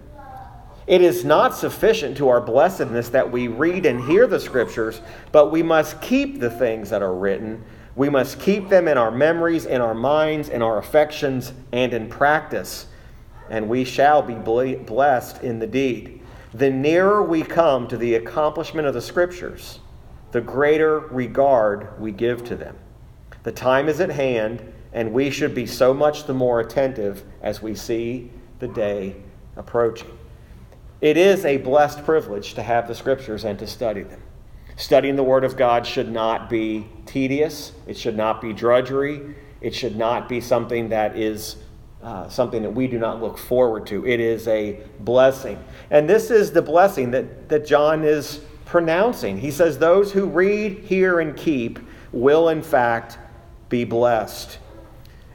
It 0.87 1.01
is 1.01 1.23
not 1.23 1.55
sufficient 1.55 2.17
to 2.17 2.27
our 2.27 2.41
blessedness 2.41 3.07
that 3.09 3.31
we 3.31 3.47
read 3.47 3.85
and 3.85 4.03
hear 4.03 4.27
the 4.27 4.41
Scriptures, 4.41 4.99
but 5.31 5.53
we 5.53 5.63
must 5.63 6.01
keep 6.01 6.41
the 6.41 6.49
things 6.49 6.89
that 6.89 7.01
are 7.01 7.15
written. 7.15 7.63
We 7.95 8.09
must 8.09 8.41
keep 8.41 8.67
them 8.67 8.89
in 8.89 8.97
our 8.97 9.11
memories, 9.11 9.65
in 9.65 9.79
our 9.79 9.93
minds, 9.93 10.49
in 10.49 10.61
our 10.61 10.79
affections, 10.79 11.53
and 11.71 11.93
in 11.93 12.09
practice 12.09 12.87
and 13.49 13.67
we 13.67 13.83
shall 13.83 14.21
be 14.21 14.35
blessed 14.35 15.43
in 15.43 15.59
the 15.59 15.67
deed. 15.67 16.21
The 16.53 16.69
nearer 16.69 17.23
we 17.23 17.43
come 17.43 17.87
to 17.87 17.97
the 17.97 18.15
accomplishment 18.15 18.87
of 18.87 18.93
the 18.93 19.01
Scriptures, 19.01 19.79
the 20.31 20.41
greater 20.41 20.99
regard 20.99 21.99
we 21.99 22.11
give 22.11 22.43
to 22.45 22.55
them. 22.55 22.77
The 23.43 23.51
time 23.51 23.89
is 23.89 23.99
at 23.99 24.11
hand, 24.11 24.61
and 24.93 25.11
we 25.13 25.29
should 25.29 25.55
be 25.55 25.65
so 25.65 25.93
much 25.93 26.25
the 26.25 26.33
more 26.33 26.59
attentive 26.59 27.23
as 27.41 27.61
we 27.61 27.75
see 27.75 28.31
the 28.59 28.67
day 28.67 29.15
approaching. 29.55 30.17
It 31.01 31.17
is 31.17 31.43
a 31.43 31.57
blessed 31.57 32.05
privilege 32.05 32.53
to 32.53 32.63
have 32.63 32.87
the 32.87 32.95
Scriptures 32.95 33.43
and 33.43 33.59
to 33.59 33.67
study 33.67 34.03
them. 34.03 34.21
Studying 34.75 35.15
the 35.15 35.23
Word 35.23 35.43
of 35.43 35.57
God 35.57 35.85
should 35.85 36.11
not 36.11 36.49
be 36.49 36.87
tedious, 37.05 37.73
it 37.85 37.97
should 37.97 38.15
not 38.15 38.41
be 38.41 38.53
drudgery, 38.53 39.35
it 39.61 39.75
should 39.75 39.95
not 39.95 40.29
be 40.29 40.39
something 40.41 40.89
that 40.89 41.17
is 41.17 41.57
uh, 42.03 42.27
something 42.27 42.61
that 42.61 42.69
we 42.69 42.87
do 42.87 42.99
not 42.99 43.21
look 43.21 43.37
forward 43.37 43.87
to. 43.87 44.05
It 44.05 44.19
is 44.19 44.47
a 44.47 44.81
blessing. 44.99 45.57
And 45.89 46.09
this 46.09 46.29
is 46.29 46.51
the 46.51 46.61
blessing 46.61 47.11
that, 47.11 47.47
that 47.49 47.65
John 47.65 48.03
is 48.03 48.41
pronouncing. 48.65 49.37
He 49.37 49.51
says, 49.51 49.77
Those 49.77 50.11
who 50.11 50.25
read, 50.25 50.79
hear, 50.79 51.21
and 51.21 51.35
keep 51.35 51.79
will, 52.11 52.49
in 52.49 52.61
fact, 52.61 53.17
be 53.69 53.85
blessed. 53.85 54.59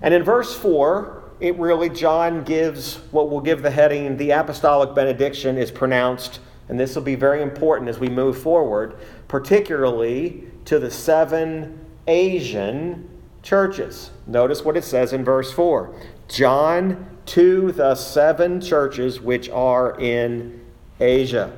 And 0.02 0.12
in 0.12 0.22
verse 0.22 0.54
4, 0.56 1.22
it 1.40 1.56
really, 1.56 1.88
John 1.88 2.44
gives 2.44 2.96
what 3.12 3.30
we'll 3.30 3.40
give 3.40 3.62
the 3.62 3.70
heading, 3.70 4.16
the 4.16 4.32
apostolic 4.32 4.94
benediction 4.94 5.56
is 5.56 5.70
pronounced, 5.70 6.40
and 6.68 6.78
this 6.78 6.94
will 6.94 7.02
be 7.02 7.14
very 7.14 7.42
important 7.42 7.88
as 7.88 7.98
we 7.98 8.08
move 8.08 8.36
forward, 8.36 8.98
particularly 9.26 10.44
to 10.66 10.78
the 10.78 10.90
seven 10.90 11.78
Asian 12.06 13.08
churches. 13.48 14.10
Notice 14.26 14.62
what 14.62 14.76
it 14.76 14.84
says 14.84 15.14
in 15.14 15.24
verse 15.24 15.50
4 15.50 15.94
John 16.28 17.06
to 17.24 17.72
the 17.72 17.94
seven 17.94 18.60
churches 18.60 19.20
which 19.20 19.48
are 19.48 19.98
in 19.98 20.60
Asia. 21.00 21.50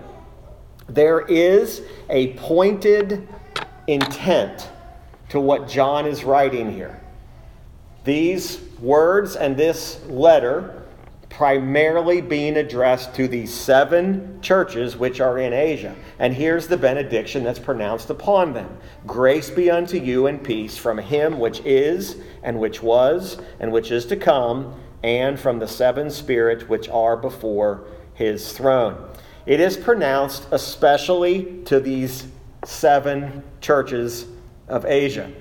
There 0.88 1.20
is 1.20 1.82
a 2.08 2.34
pointed 2.34 3.26
intent 3.88 4.68
to 5.30 5.40
what 5.40 5.68
John 5.68 6.06
is 6.06 6.22
writing 6.22 6.72
here. 6.72 7.00
These 8.04 8.60
words 8.80 9.34
and 9.34 9.56
this 9.56 10.00
letter 10.06 10.79
primarily 11.30 12.20
being 12.20 12.56
addressed 12.56 13.14
to 13.14 13.28
the 13.28 13.46
seven 13.46 14.40
churches 14.42 14.96
which 14.96 15.20
are 15.20 15.38
in 15.38 15.52
Asia. 15.52 15.94
And 16.18 16.34
here's 16.34 16.66
the 16.66 16.76
benediction 16.76 17.44
that's 17.44 17.58
pronounced 17.58 18.10
upon 18.10 18.52
them 18.52 18.76
Grace 19.06 19.48
be 19.48 19.70
unto 19.70 19.96
you 19.96 20.26
and 20.26 20.42
peace 20.42 20.76
from 20.76 20.98
him 20.98 21.38
which 21.38 21.60
is, 21.64 22.16
and 22.42 22.58
which 22.58 22.82
was, 22.82 23.38
and 23.60 23.72
which 23.72 23.90
is 23.90 24.04
to 24.06 24.16
come, 24.16 24.78
and 25.02 25.40
from 25.40 25.60
the 25.60 25.68
seven 25.68 26.10
spirits 26.10 26.68
which 26.68 26.88
are 26.88 27.16
before 27.16 27.84
his 28.12 28.52
throne. 28.52 29.08
It 29.46 29.60
is 29.60 29.76
pronounced 29.76 30.46
especially 30.50 31.62
to 31.64 31.80
these 31.80 32.26
seven 32.64 33.42
churches 33.60 34.26
of 34.68 34.84
Asia. 34.84 35.32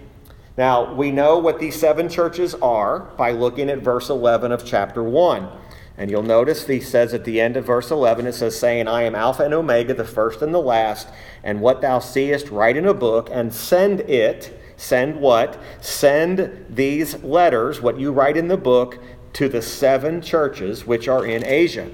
Now, 0.57 0.93
we 0.93 1.11
know 1.11 1.37
what 1.37 1.59
these 1.59 1.79
seven 1.79 2.09
churches 2.09 2.53
are 2.55 2.99
by 2.99 3.31
looking 3.31 3.69
at 3.69 3.79
verse 3.79 4.09
11 4.09 4.51
of 4.51 4.65
chapter 4.65 5.03
1. 5.03 5.49
And 5.99 6.09
you'll 6.09 6.23
notice 6.23 6.65
he 6.65 6.79
says 6.79 7.13
at 7.13 7.25
the 7.25 7.41
end 7.41 7.57
of 7.57 7.65
verse 7.65 7.91
11, 7.91 8.25
it 8.25 8.33
says, 8.33 8.57
saying, 8.57 8.87
I 8.87 9.03
am 9.03 9.15
Alpha 9.15 9.43
and 9.43 9.53
Omega, 9.53 9.93
the 9.93 10.05
first 10.05 10.41
and 10.41 10.53
the 10.53 10.61
last, 10.61 11.09
and 11.43 11.59
what 11.59 11.81
thou 11.81 11.99
seest, 11.99 12.49
write 12.49 12.77
in 12.77 12.85
a 12.85 12.93
book, 12.93 13.29
and 13.29 13.53
send 13.53 13.99
it. 14.01 14.57
Send 14.77 15.19
what? 15.19 15.61
Send 15.81 16.67
these 16.69 17.21
letters, 17.21 17.81
what 17.81 17.99
you 17.99 18.13
write 18.13 18.37
in 18.37 18.47
the 18.47 18.55
book, 18.55 18.97
to 19.33 19.49
the 19.49 19.61
seven 19.61 20.21
churches 20.21 20.87
which 20.87 21.09
are 21.09 21.25
in 21.25 21.45
Asia 21.45 21.91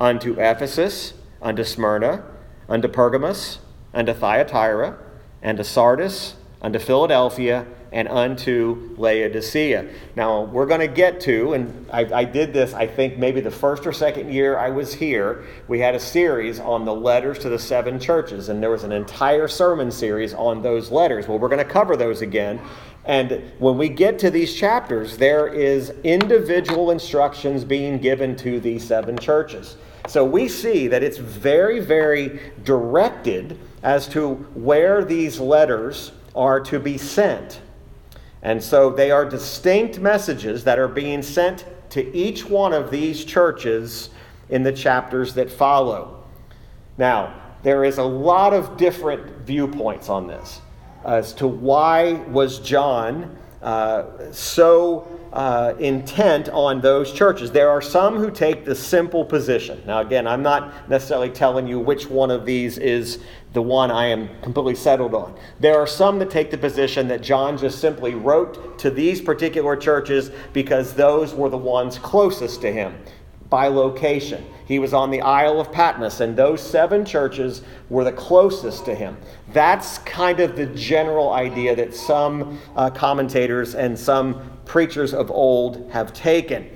unto 0.00 0.32
Ephesus, 0.32 1.14
unto 1.40 1.62
Smyrna, 1.62 2.24
unto 2.68 2.88
Pergamos, 2.88 3.60
unto 3.94 4.14
Thyatira, 4.14 4.98
and 5.42 5.58
to 5.58 5.64
Sardis, 5.64 6.34
unto 6.60 6.80
Philadelphia, 6.80 7.66
and 7.92 8.08
unto 8.08 8.94
Laodicea. 8.96 9.88
Now, 10.16 10.42
we're 10.42 10.66
going 10.66 10.80
to 10.80 10.88
get 10.88 11.20
to, 11.22 11.54
and 11.54 11.86
I, 11.92 12.00
I, 12.12 12.24
did 12.24 12.52
this, 12.52 12.74
I 12.74 12.86
think, 12.86 13.18
maybe 13.18 13.40
the 13.40 13.50
first 13.50 13.86
or 13.86 13.92
second 13.92 14.32
year 14.32 14.58
I 14.58 14.70
was 14.70 14.92
here. 14.92 15.44
We 15.68 15.78
had 15.78 15.94
a 15.94 16.00
series 16.00 16.60
on 16.60 16.84
the 16.84 16.94
letters 16.94 17.38
to 17.40 17.48
the 17.48 17.58
seven 17.58 17.98
churches, 17.98 18.48
and 18.48 18.62
there 18.62 18.70
was 18.70 18.84
an 18.84 18.92
entire 18.92 19.48
sermon 19.48 19.90
series 19.90 20.34
on 20.34 20.62
those 20.62 20.90
letters. 20.90 21.28
Well, 21.28 21.38
we're 21.38 21.48
going 21.48 21.64
to 21.64 21.72
cover 21.72 21.96
those 21.96 22.20
again. 22.20 22.60
And 23.04 23.42
when 23.58 23.78
we 23.78 23.88
get 23.88 24.18
to 24.20 24.30
these 24.30 24.54
chapters, 24.54 25.16
there 25.16 25.48
is 25.48 25.94
individual 26.04 26.90
instructions 26.90 27.64
being 27.64 27.98
given 27.98 28.36
to 28.36 28.60
these 28.60 28.86
seven 28.86 29.18
churches. 29.18 29.76
So 30.08 30.24
we 30.24 30.48
see 30.48 30.88
that 30.88 31.02
it's 31.02 31.18
very, 31.18 31.80
very 31.80 32.52
directed 32.64 33.58
as 33.82 34.08
to 34.08 34.34
where 34.54 35.04
these 35.04 35.40
letters 35.40 36.12
are 36.34 36.60
to 36.60 36.78
be 36.78 36.98
sent. 36.98 37.60
And 38.42 38.62
so 38.62 38.90
they 38.90 39.10
are 39.10 39.24
distinct 39.24 39.98
messages 39.98 40.64
that 40.64 40.78
are 40.78 40.88
being 40.88 41.22
sent 41.22 41.64
to 41.90 42.14
each 42.14 42.44
one 42.44 42.72
of 42.72 42.90
these 42.90 43.24
churches 43.24 44.10
in 44.48 44.62
the 44.62 44.72
chapters 44.72 45.34
that 45.34 45.50
follow. 45.50 46.24
Now, 46.96 47.34
there 47.62 47.84
is 47.84 47.98
a 47.98 48.04
lot 48.04 48.54
of 48.54 48.76
different 48.76 49.46
viewpoints 49.46 50.08
on 50.08 50.26
this 50.26 50.60
as 51.04 51.32
to 51.34 51.46
why 51.46 52.12
was 52.12 52.58
John 52.60 53.36
uh, 53.62 54.30
so 54.32 55.17
uh, 55.32 55.74
intent 55.78 56.48
on 56.50 56.80
those 56.80 57.12
churches. 57.12 57.50
There 57.50 57.70
are 57.70 57.82
some 57.82 58.16
who 58.16 58.30
take 58.30 58.64
the 58.64 58.74
simple 58.74 59.24
position. 59.24 59.82
Now, 59.86 60.00
again, 60.00 60.26
I'm 60.26 60.42
not 60.42 60.88
necessarily 60.88 61.30
telling 61.30 61.66
you 61.66 61.78
which 61.78 62.08
one 62.08 62.30
of 62.30 62.46
these 62.46 62.78
is 62.78 63.18
the 63.52 63.62
one 63.62 63.90
I 63.90 64.06
am 64.06 64.28
completely 64.42 64.74
settled 64.74 65.14
on. 65.14 65.38
There 65.60 65.78
are 65.78 65.86
some 65.86 66.18
that 66.18 66.30
take 66.30 66.50
the 66.50 66.58
position 66.58 67.08
that 67.08 67.22
John 67.22 67.56
just 67.56 67.80
simply 67.80 68.14
wrote 68.14 68.78
to 68.78 68.90
these 68.90 69.20
particular 69.20 69.76
churches 69.76 70.30
because 70.52 70.94
those 70.94 71.34
were 71.34 71.48
the 71.48 71.58
ones 71.58 71.98
closest 71.98 72.60
to 72.62 72.72
him 72.72 72.94
by 73.50 73.68
location. 73.68 74.44
He 74.66 74.78
was 74.78 74.92
on 74.92 75.10
the 75.10 75.22
Isle 75.22 75.60
of 75.60 75.72
Patmos, 75.72 76.20
and 76.20 76.36
those 76.36 76.60
seven 76.60 77.04
churches 77.04 77.62
were 77.88 78.04
the 78.04 78.12
closest 78.12 78.84
to 78.84 78.94
him. 78.94 79.16
That's 79.52 79.98
kind 79.98 80.40
of 80.40 80.56
the 80.56 80.66
general 80.66 81.32
idea 81.32 81.74
that 81.74 81.94
some 81.94 82.58
uh, 82.76 82.90
commentators 82.90 83.74
and 83.74 83.98
some 83.98 84.57
preachers 84.68 85.12
of 85.12 85.30
old 85.30 85.90
have 85.90 86.12
taken. 86.12 86.70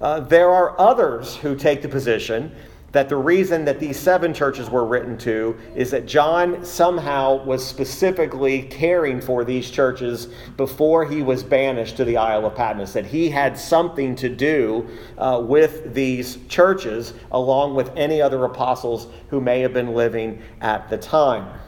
Uh, 0.00 0.20
there 0.20 0.50
are 0.50 0.78
others 0.80 1.36
who 1.36 1.54
take 1.54 1.82
the 1.82 1.88
position 1.88 2.54
that 2.94 3.08
the 3.08 3.16
reason 3.16 3.64
that 3.64 3.80
these 3.80 3.98
seven 3.98 4.32
churches 4.32 4.70
were 4.70 4.86
written 4.86 5.18
to 5.18 5.56
is 5.74 5.90
that 5.90 6.06
John 6.06 6.64
somehow 6.64 7.44
was 7.44 7.66
specifically 7.66 8.62
caring 8.62 9.20
for 9.20 9.44
these 9.44 9.68
churches 9.68 10.28
before 10.56 11.04
he 11.04 11.20
was 11.20 11.42
banished 11.42 11.96
to 11.96 12.04
the 12.04 12.16
Isle 12.16 12.46
of 12.46 12.54
Patmos, 12.54 12.92
that 12.92 13.04
he 13.04 13.28
had 13.28 13.58
something 13.58 14.14
to 14.14 14.28
do 14.28 14.88
uh, 15.18 15.42
with 15.44 15.92
these 15.92 16.38
churches 16.46 17.14
along 17.32 17.74
with 17.74 17.90
any 17.96 18.22
other 18.22 18.44
apostles 18.44 19.08
who 19.28 19.40
may 19.40 19.58
have 19.58 19.72
been 19.72 19.92
living 19.92 20.40
at 20.60 20.88
the 20.88 20.96
time. 20.96 21.58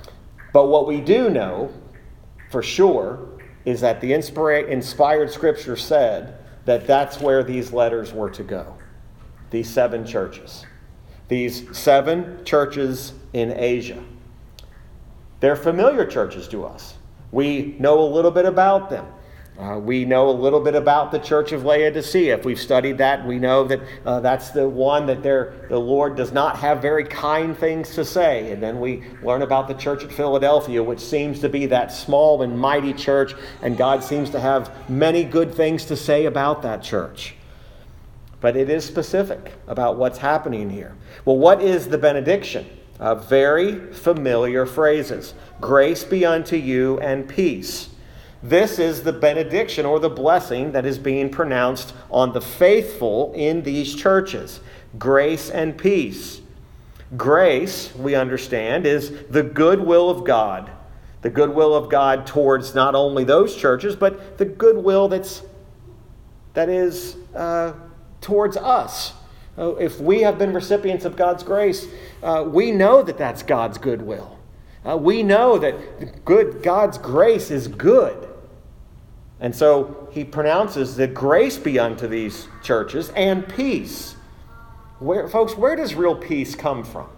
But 0.52 0.68
what 0.68 0.86
we 0.86 1.00
do 1.00 1.28
know 1.28 1.72
for 2.50 2.62
sure 2.62 3.35
is 3.66 3.82
that 3.82 4.00
the 4.00 4.14
inspired 4.14 5.30
scripture 5.30 5.76
said 5.76 6.38
that 6.64 6.86
that's 6.86 7.20
where 7.20 7.44
these 7.44 7.72
letters 7.72 8.14
were 8.14 8.30
to 8.30 8.42
go, 8.42 8.74
these 9.50 9.68
seven 9.68 10.06
churches 10.06 10.64
these 11.28 11.76
seven 11.76 12.44
churches 12.44 13.12
in 13.32 13.52
Asia. 13.52 14.02
They're 15.40 15.56
familiar 15.56 16.06
churches 16.06 16.48
to 16.48 16.64
us. 16.64 16.94
We 17.32 17.76
know 17.78 18.00
a 18.00 18.08
little 18.08 18.30
bit 18.30 18.46
about 18.46 18.90
them. 18.90 19.06
Uh, 19.58 19.78
we 19.78 20.04
know 20.04 20.28
a 20.28 20.32
little 20.32 20.60
bit 20.60 20.74
about 20.74 21.10
the 21.10 21.18
church 21.18 21.52
of 21.52 21.64
Laodicea. 21.64 22.34
If 22.34 22.44
we've 22.44 22.60
studied 22.60 22.98
that, 22.98 23.26
we 23.26 23.38
know 23.38 23.64
that 23.64 23.80
uh, 24.04 24.20
that's 24.20 24.50
the 24.50 24.68
one 24.68 25.06
that 25.06 25.22
the 25.22 25.78
Lord 25.78 26.14
does 26.14 26.30
not 26.30 26.58
have 26.58 26.82
very 26.82 27.04
kind 27.04 27.56
things 27.56 27.94
to 27.94 28.04
say. 28.04 28.52
And 28.52 28.62
then 28.62 28.80
we 28.80 29.02
learn 29.22 29.40
about 29.40 29.66
the 29.66 29.74
church 29.74 30.04
at 30.04 30.12
Philadelphia, 30.12 30.82
which 30.82 31.00
seems 31.00 31.40
to 31.40 31.48
be 31.48 31.64
that 31.66 31.90
small 31.90 32.42
and 32.42 32.58
mighty 32.58 32.92
church, 32.92 33.34
and 33.62 33.78
God 33.78 34.04
seems 34.04 34.28
to 34.30 34.40
have 34.40 34.90
many 34.90 35.24
good 35.24 35.54
things 35.54 35.86
to 35.86 35.96
say 35.96 36.26
about 36.26 36.62
that 36.62 36.82
church 36.82 37.34
but 38.40 38.56
it 38.56 38.68
is 38.70 38.84
specific 38.84 39.52
about 39.66 39.96
what's 39.96 40.18
happening 40.18 40.70
here. 40.70 40.94
Well, 41.24 41.38
what 41.38 41.60
is 41.60 41.88
the 41.88 41.98
benediction? 41.98 42.66
Uh, 42.98 43.14
very 43.14 43.92
familiar 43.92 44.64
phrases 44.64 45.34
Grace 45.60 46.04
be 46.04 46.24
unto 46.24 46.56
you 46.56 46.98
and 47.00 47.28
peace. 47.28 47.88
This 48.42 48.78
is 48.78 49.02
the 49.02 49.12
benediction 49.12 49.86
or 49.86 49.98
the 49.98 50.10
blessing 50.10 50.72
that 50.72 50.84
is 50.86 50.98
being 50.98 51.30
pronounced 51.30 51.94
on 52.10 52.32
the 52.32 52.40
faithful 52.40 53.32
in 53.34 53.62
these 53.62 53.94
churches. 53.94 54.60
Grace 54.98 55.50
and 55.50 55.76
peace. 55.76 56.40
Grace, 57.16 57.94
we 57.94 58.14
understand, 58.14 58.86
is 58.86 59.10
the 59.30 59.42
goodwill 59.42 60.10
of 60.10 60.24
God. 60.24 60.70
The 61.22 61.30
goodwill 61.30 61.74
of 61.74 61.90
God 61.90 62.26
towards 62.26 62.74
not 62.74 62.94
only 62.94 63.24
those 63.24 63.56
churches, 63.56 63.96
but 63.96 64.38
the 64.38 64.44
goodwill 64.44 65.08
that's 65.08 65.42
that 66.54 66.68
is 66.68 67.16
uh, 67.34 67.74
towards 68.20 68.56
us. 68.56 69.12
Uh, 69.58 69.74
if 69.76 70.00
we 70.00 70.22
have 70.22 70.38
been 70.38 70.52
recipients 70.52 71.04
of 71.04 71.16
God's 71.16 71.42
grace, 71.42 71.86
uh, 72.22 72.44
we 72.46 72.70
know 72.70 73.02
that 73.02 73.18
that's 73.18 73.42
God's 73.42 73.78
goodwill. 73.78 74.38
Uh, 74.84 74.96
we 74.96 75.22
know 75.22 75.58
that 75.58 76.24
good 76.24 76.62
God's 76.62 76.98
grace 76.98 77.50
is 77.50 77.68
good. 77.68 78.25
And 79.40 79.54
so 79.54 80.08
he 80.12 80.24
pronounces 80.24 80.96
that 80.96 81.12
grace 81.12 81.58
be 81.58 81.78
unto 81.78 82.06
these 82.06 82.48
churches 82.62 83.10
and 83.10 83.46
peace. 83.48 84.16
Where, 84.98 85.28
folks, 85.28 85.56
where 85.56 85.76
does 85.76 85.94
real 85.94 86.16
peace 86.16 86.54
come 86.54 86.82
from? 86.84 87.08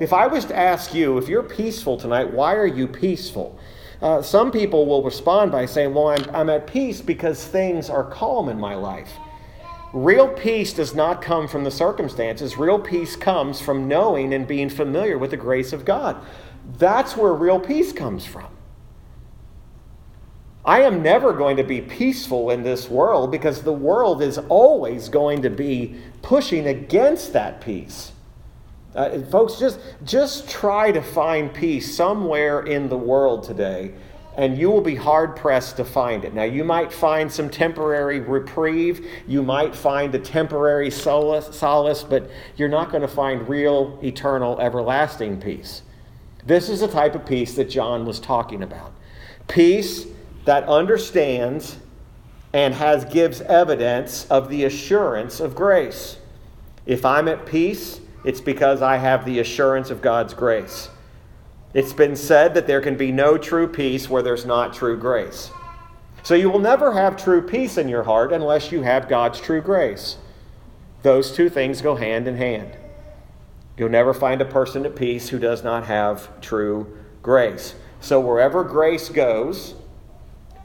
If 0.00 0.12
I 0.12 0.26
was 0.26 0.44
to 0.46 0.56
ask 0.56 0.92
you, 0.92 1.18
if 1.18 1.28
you're 1.28 1.42
peaceful 1.42 1.96
tonight, 1.96 2.32
why 2.32 2.54
are 2.54 2.66
you 2.66 2.88
peaceful? 2.88 3.58
Uh, 4.02 4.20
some 4.20 4.50
people 4.50 4.86
will 4.86 5.02
respond 5.02 5.52
by 5.52 5.64
saying, 5.64 5.94
Well, 5.94 6.08
I'm, 6.08 6.24
I'm 6.34 6.50
at 6.50 6.66
peace 6.66 7.00
because 7.00 7.42
things 7.46 7.88
are 7.88 8.04
calm 8.04 8.48
in 8.48 8.58
my 8.58 8.74
life. 8.74 9.10
Real 9.94 10.28
peace 10.28 10.74
does 10.74 10.94
not 10.94 11.22
come 11.22 11.48
from 11.48 11.64
the 11.64 11.70
circumstances. 11.70 12.58
Real 12.58 12.78
peace 12.78 13.16
comes 13.16 13.60
from 13.60 13.88
knowing 13.88 14.34
and 14.34 14.46
being 14.46 14.68
familiar 14.68 15.16
with 15.16 15.30
the 15.30 15.36
grace 15.36 15.72
of 15.72 15.84
God. 15.84 16.16
That's 16.76 17.16
where 17.16 17.32
real 17.32 17.60
peace 17.60 17.92
comes 17.92 18.26
from. 18.26 18.55
I 20.66 20.80
am 20.80 21.00
never 21.00 21.32
going 21.32 21.56
to 21.58 21.62
be 21.62 21.80
peaceful 21.80 22.50
in 22.50 22.64
this 22.64 22.90
world 22.90 23.30
because 23.30 23.62
the 23.62 23.72
world 23.72 24.20
is 24.20 24.38
always 24.48 25.08
going 25.08 25.42
to 25.42 25.50
be 25.50 25.94
pushing 26.22 26.66
against 26.66 27.32
that 27.34 27.60
peace. 27.60 28.10
Uh, 28.92 29.20
folks, 29.30 29.60
just, 29.60 29.78
just 30.04 30.50
try 30.50 30.90
to 30.90 31.00
find 31.00 31.54
peace 31.54 31.96
somewhere 31.96 32.62
in 32.62 32.88
the 32.88 32.96
world 32.96 33.44
today 33.44 33.92
and 34.36 34.58
you 34.58 34.70
will 34.70 34.82
be 34.82 34.96
hard 34.96 35.36
pressed 35.36 35.76
to 35.76 35.84
find 35.84 36.24
it. 36.24 36.34
Now, 36.34 36.42
you 36.42 36.64
might 36.64 36.92
find 36.92 37.30
some 37.32 37.48
temporary 37.48 38.20
reprieve, 38.20 39.06
you 39.26 39.42
might 39.42 39.74
find 39.74 40.14
a 40.14 40.18
temporary 40.18 40.90
solace, 40.90 41.56
solace 41.56 42.02
but 42.02 42.28
you're 42.56 42.68
not 42.68 42.90
going 42.90 43.02
to 43.02 43.08
find 43.08 43.48
real, 43.48 43.98
eternal, 44.02 44.60
everlasting 44.60 45.40
peace. 45.40 45.82
This 46.44 46.68
is 46.68 46.80
the 46.80 46.88
type 46.88 47.14
of 47.14 47.24
peace 47.24 47.54
that 47.54 47.70
John 47.70 48.04
was 48.04 48.18
talking 48.18 48.62
about 48.64 48.92
peace 49.48 50.06
that 50.46 50.64
understands 50.64 51.76
and 52.52 52.74
has 52.74 53.04
gives 53.04 53.42
evidence 53.42 54.24
of 54.30 54.48
the 54.48 54.64
assurance 54.64 55.40
of 55.40 55.54
grace. 55.54 56.16
If 56.86 57.04
I'm 57.04 57.28
at 57.28 57.44
peace, 57.44 58.00
it's 58.24 58.40
because 58.40 58.80
I 58.80 58.96
have 58.96 59.24
the 59.24 59.40
assurance 59.40 59.90
of 59.90 60.00
God's 60.00 60.34
grace. 60.34 60.88
It's 61.74 61.92
been 61.92 62.16
said 62.16 62.54
that 62.54 62.66
there 62.66 62.80
can 62.80 62.96
be 62.96 63.12
no 63.12 63.36
true 63.36 63.68
peace 63.68 64.08
where 64.08 64.22
there's 64.22 64.46
not 64.46 64.72
true 64.72 64.96
grace. 64.96 65.50
So 66.22 66.34
you 66.34 66.48
will 66.48 66.60
never 66.60 66.92
have 66.92 67.16
true 67.16 67.42
peace 67.42 67.76
in 67.76 67.88
your 67.88 68.04
heart 68.04 68.32
unless 68.32 68.72
you 68.72 68.82
have 68.82 69.08
God's 69.08 69.40
true 69.40 69.60
grace. 69.60 70.16
Those 71.02 71.30
two 71.32 71.50
things 71.50 71.82
go 71.82 71.96
hand 71.96 72.26
in 72.26 72.36
hand. 72.36 72.76
You'll 73.76 73.90
never 73.90 74.14
find 74.14 74.40
a 74.40 74.46
person 74.46 74.86
at 74.86 74.96
peace 74.96 75.28
who 75.28 75.38
does 75.38 75.62
not 75.62 75.84
have 75.84 76.40
true 76.40 76.98
grace. 77.22 77.74
So 78.00 78.18
wherever 78.20 78.64
grace 78.64 79.08
goes, 79.08 79.74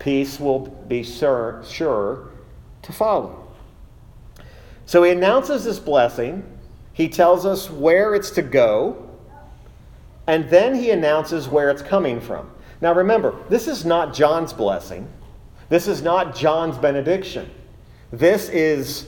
peace 0.01 0.39
will 0.39 0.59
be 0.59 1.03
sure, 1.03 1.63
sure 1.65 2.31
to 2.81 2.91
follow. 2.91 3.47
So 4.87 5.03
he 5.03 5.11
announces 5.11 5.63
this 5.63 5.79
blessing. 5.79 6.43
He 6.91 7.07
tells 7.07 7.45
us 7.45 7.69
where 7.69 8.15
it's 8.15 8.31
to 8.31 8.41
go 8.41 9.07
and 10.27 10.49
then 10.49 10.75
he 10.75 10.91
announces 10.91 11.47
where 11.47 11.69
it's 11.69 11.81
coming 11.81 12.19
from. 12.19 12.49
Now 12.81 12.93
remember, 12.93 13.35
this 13.49 13.67
is 13.67 13.85
not 13.85 14.13
John's 14.13 14.53
blessing. 14.53 15.07
This 15.69 15.87
is 15.87 16.01
not 16.01 16.35
John's 16.35 16.77
benediction. 16.77 17.49
This 18.11 18.49
is 18.49 19.07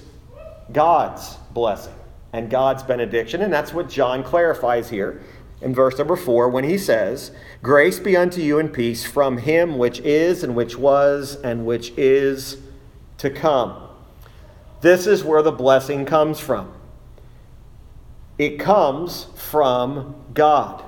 God's 0.72 1.38
blessing 1.54 1.96
and 2.34 2.50
God's 2.50 2.84
benediction. 2.84 3.42
And 3.42 3.52
that's 3.52 3.74
what 3.74 3.90
John 3.90 4.24
clarifies 4.24 4.90
here 4.90 5.22
in 5.63 5.73
verse 5.73 5.97
number 5.97 6.15
four 6.15 6.49
when 6.49 6.63
he 6.63 6.78
says, 6.78 7.32
Grace 7.62 7.99
be 7.99 8.17
unto 8.17 8.41
you 8.41 8.60
and 8.60 8.71
peace 8.71 9.06
from 9.06 9.38
him 9.38 9.78
which 9.78 9.99
is 10.02 10.43
and 10.43 10.56
which 10.56 10.78
was 10.78 11.36
and 11.38 11.65
which 11.65 11.93
is 11.97 12.58
to 13.17 13.30
come. 13.30 13.88
This 14.82 15.08
is 15.08 15.23
where 15.23 15.41
the 15.41 15.52
blessing 15.52 16.06
comes 16.06 16.39
from. 16.39 16.73
It 18.38 18.60
comes 18.60 19.28
from 19.36 20.15
God. 20.34 20.84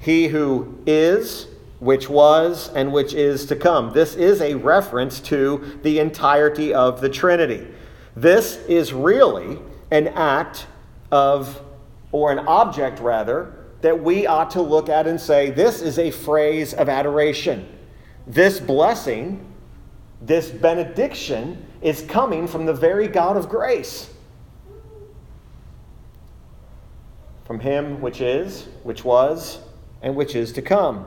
He 0.00 0.28
who 0.28 0.78
is, 0.86 1.46
which 1.78 2.08
was, 2.08 2.70
and 2.74 2.92
which 2.92 3.14
is 3.14 3.46
to 3.46 3.56
come. 3.56 3.92
This 3.92 4.16
is 4.16 4.40
a 4.40 4.54
reference 4.54 5.20
to 5.20 5.78
the 5.82 5.98
entirety 6.00 6.74
of 6.74 7.00
the 7.00 7.08
Trinity. 7.08 7.68
This 8.16 8.56
is 8.66 8.92
really 8.92 9.58
an 9.90 10.08
act 10.08 10.66
of, 11.12 11.62
or 12.10 12.32
an 12.32 12.40
object 12.40 12.98
rather, 12.98 13.59
that 13.80 14.02
we 14.02 14.26
ought 14.26 14.50
to 14.50 14.62
look 14.62 14.88
at 14.88 15.06
and 15.06 15.20
say, 15.20 15.50
this 15.50 15.80
is 15.80 15.98
a 15.98 16.10
phrase 16.10 16.74
of 16.74 16.88
adoration. 16.88 17.66
This 18.26 18.60
blessing, 18.60 19.46
this 20.20 20.50
benediction, 20.50 21.66
is 21.80 22.02
coming 22.02 22.46
from 22.46 22.66
the 22.66 22.74
very 22.74 23.08
God 23.08 23.36
of 23.36 23.48
grace. 23.48 24.10
From 27.44 27.58
him 27.58 28.00
which 28.00 28.20
is, 28.20 28.68
which 28.82 29.04
was, 29.04 29.58
and 30.02 30.14
which 30.14 30.34
is 30.34 30.52
to 30.52 30.62
come. 30.62 31.06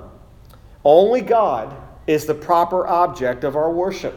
Only 0.83 1.21
God 1.21 1.75
is 2.07 2.25
the 2.25 2.33
proper 2.33 2.85
object 2.85 3.43
of 3.43 3.55
our 3.55 3.71
worship. 3.71 4.15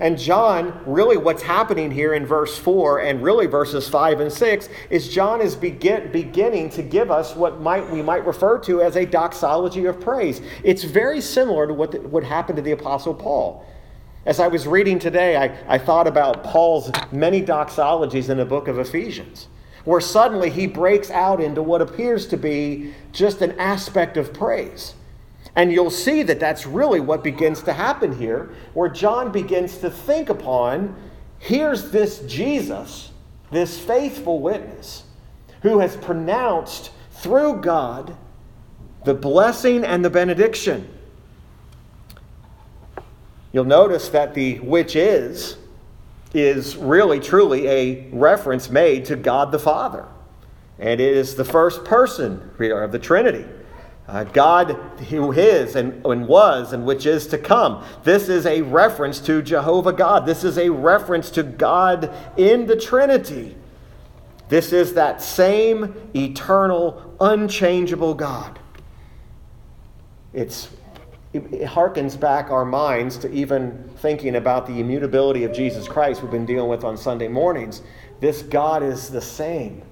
And 0.00 0.18
John, 0.18 0.80
really 0.86 1.16
what's 1.16 1.42
happening 1.42 1.90
here 1.90 2.14
in 2.14 2.26
verse 2.26 2.58
4 2.58 3.00
and 3.00 3.22
really 3.22 3.46
verses 3.46 3.88
5 3.88 4.20
and 4.20 4.32
6 4.32 4.68
is 4.90 5.08
John 5.08 5.40
is 5.40 5.54
begin, 5.54 6.10
beginning 6.10 6.70
to 6.70 6.82
give 6.82 7.10
us 7.10 7.36
what 7.36 7.60
might 7.60 7.88
we 7.90 8.02
might 8.02 8.26
refer 8.26 8.58
to 8.60 8.82
as 8.82 8.96
a 8.96 9.06
doxology 9.06 9.84
of 9.86 10.00
praise. 10.00 10.40
It's 10.62 10.82
very 10.82 11.20
similar 11.20 11.66
to 11.66 11.74
what 11.74 11.92
the, 11.92 12.00
what 12.00 12.24
happened 12.24 12.56
to 12.56 12.62
the 12.62 12.72
apostle 12.72 13.14
Paul. 13.14 13.64
As 14.26 14.40
I 14.40 14.48
was 14.48 14.66
reading 14.66 14.98
today, 14.98 15.36
I, 15.36 15.74
I 15.74 15.78
thought 15.78 16.06
about 16.06 16.42
Paul's 16.42 16.90
many 17.12 17.42
doxologies 17.42 18.30
in 18.30 18.38
the 18.38 18.46
book 18.46 18.68
of 18.68 18.78
Ephesians 18.78 19.48
where 19.84 20.00
suddenly 20.00 20.50
he 20.50 20.66
breaks 20.66 21.10
out 21.10 21.40
into 21.40 21.62
what 21.62 21.82
appears 21.82 22.26
to 22.26 22.36
be 22.36 22.94
just 23.12 23.42
an 23.42 23.52
aspect 23.58 24.16
of 24.16 24.32
praise. 24.32 24.94
And 25.56 25.72
you'll 25.72 25.90
see 25.90 26.22
that 26.24 26.40
that's 26.40 26.66
really 26.66 27.00
what 27.00 27.22
begins 27.22 27.62
to 27.62 27.72
happen 27.72 28.16
here, 28.16 28.50
where 28.72 28.88
John 28.88 29.30
begins 29.30 29.78
to 29.78 29.90
think 29.90 30.28
upon 30.28 30.96
here's 31.38 31.90
this 31.90 32.20
Jesus, 32.20 33.12
this 33.50 33.78
faithful 33.78 34.40
witness, 34.40 35.04
who 35.62 35.78
has 35.78 35.96
pronounced 35.96 36.90
through 37.12 37.60
God 37.60 38.16
the 39.04 39.14
blessing 39.14 39.84
and 39.84 40.04
the 40.04 40.10
benediction. 40.10 40.88
You'll 43.52 43.64
notice 43.64 44.08
that 44.08 44.34
the 44.34 44.58
which 44.60 44.96
is 44.96 45.58
is 46.32 46.76
really 46.76 47.20
truly 47.20 47.68
a 47.68 48.08
reference 48.10 48.68
made 48.68 49.04
to 49.04 49.14
God 49.14 49.52
the 49.52 49.58
Father. 49.58 50.04
And 50.80 51.00
it 51.00 51.16
is 51.16 51.36
the 51.36 51.44
first 51.44 51.84
person 51.84 52.50
of 52.58 52.90
the 52.90 52.98
Trinity. 52.98 53.44
Uh, 54.06 54.24
God 54.24 54.72
who 55.08 55.32
is 55.32 55.76
and, 55.76 56.04
and 56.04 56.28
was 56.28 56.74
and 56.74 56.84
which 56.84 57.06
is 57.06 57.26
to 57.28 57.38
come. 57.38 57.82
This 58.02 58.28
is 58.28 58.44
a 58.44 58.60
reference 58.60 59.18
to 59.20 59.40
Jehovah 59.40 59.94
God. 59.94 60.26
This 60.26 60.44
is 60.44 60.58
a 60.58 60.68
reference 60.68 61.30
to 61.30 61.42
God 61.42 62.10
in 62.36 62.66
the 62.66 62.76
Trinity. 62.76 63.56
This 64.50 64.74
is 64.74 64.92
that 64.94 65.22
same 65.22 65.94
eternal, 66.14 67.16
unchangeable 67.18 68.12
God. 68.12 68.58
It's, 70.34 70.68
it, 71.32 71.44
it 71.52 71.68
harkens 71.68 72.18
back 72.18 72.50
our 72.50 72.66
minds 72.66 73.16
to 73.18 73.32
even 73.32 73.88
thinking 73.96 74.36
about 74.36 74.66
the 74.66 74.80
immutability 74.80 75.44
of 75.44 75.54
Jesus 75.54 75.88
Christ 75.88 76.20
we've 76.20 76.30
been 76.30 76.44
dealing 76.44 76.68
with 76.68 76.84
on 76.84 76.98
Sunday 76.98 77.28
mornings. 77.28 77.80
This 78.20 78.42
God 78.42 78.82
is 78.82 79.08
the 79.08 79.22
same. 79.22 79.82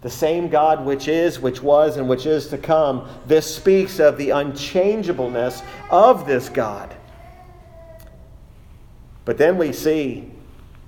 The 0.00 0.10
same 0.10 0.48
God 0.48 0.84
which 0.84 1.08
is, 1.08 1.40
which 1.40 1.62
was, 1.62 1.96
and 1.96 2.08
which 2.08 2.24
is 2.24 2.48
to 2.48 2.58
come. 2.58 3.08
This 3.26 3.52
speaks 3.52 3.98
of 3.98 4.16
the 4.16 4.30
unchangeableness 4.30 5.62
of 5.90 6.26
this 6.26 6.48
God. 6.48 6.94
But 9.24 9.38
then 9.38 9.58
we 9.58 9.72
see 9.72 10.30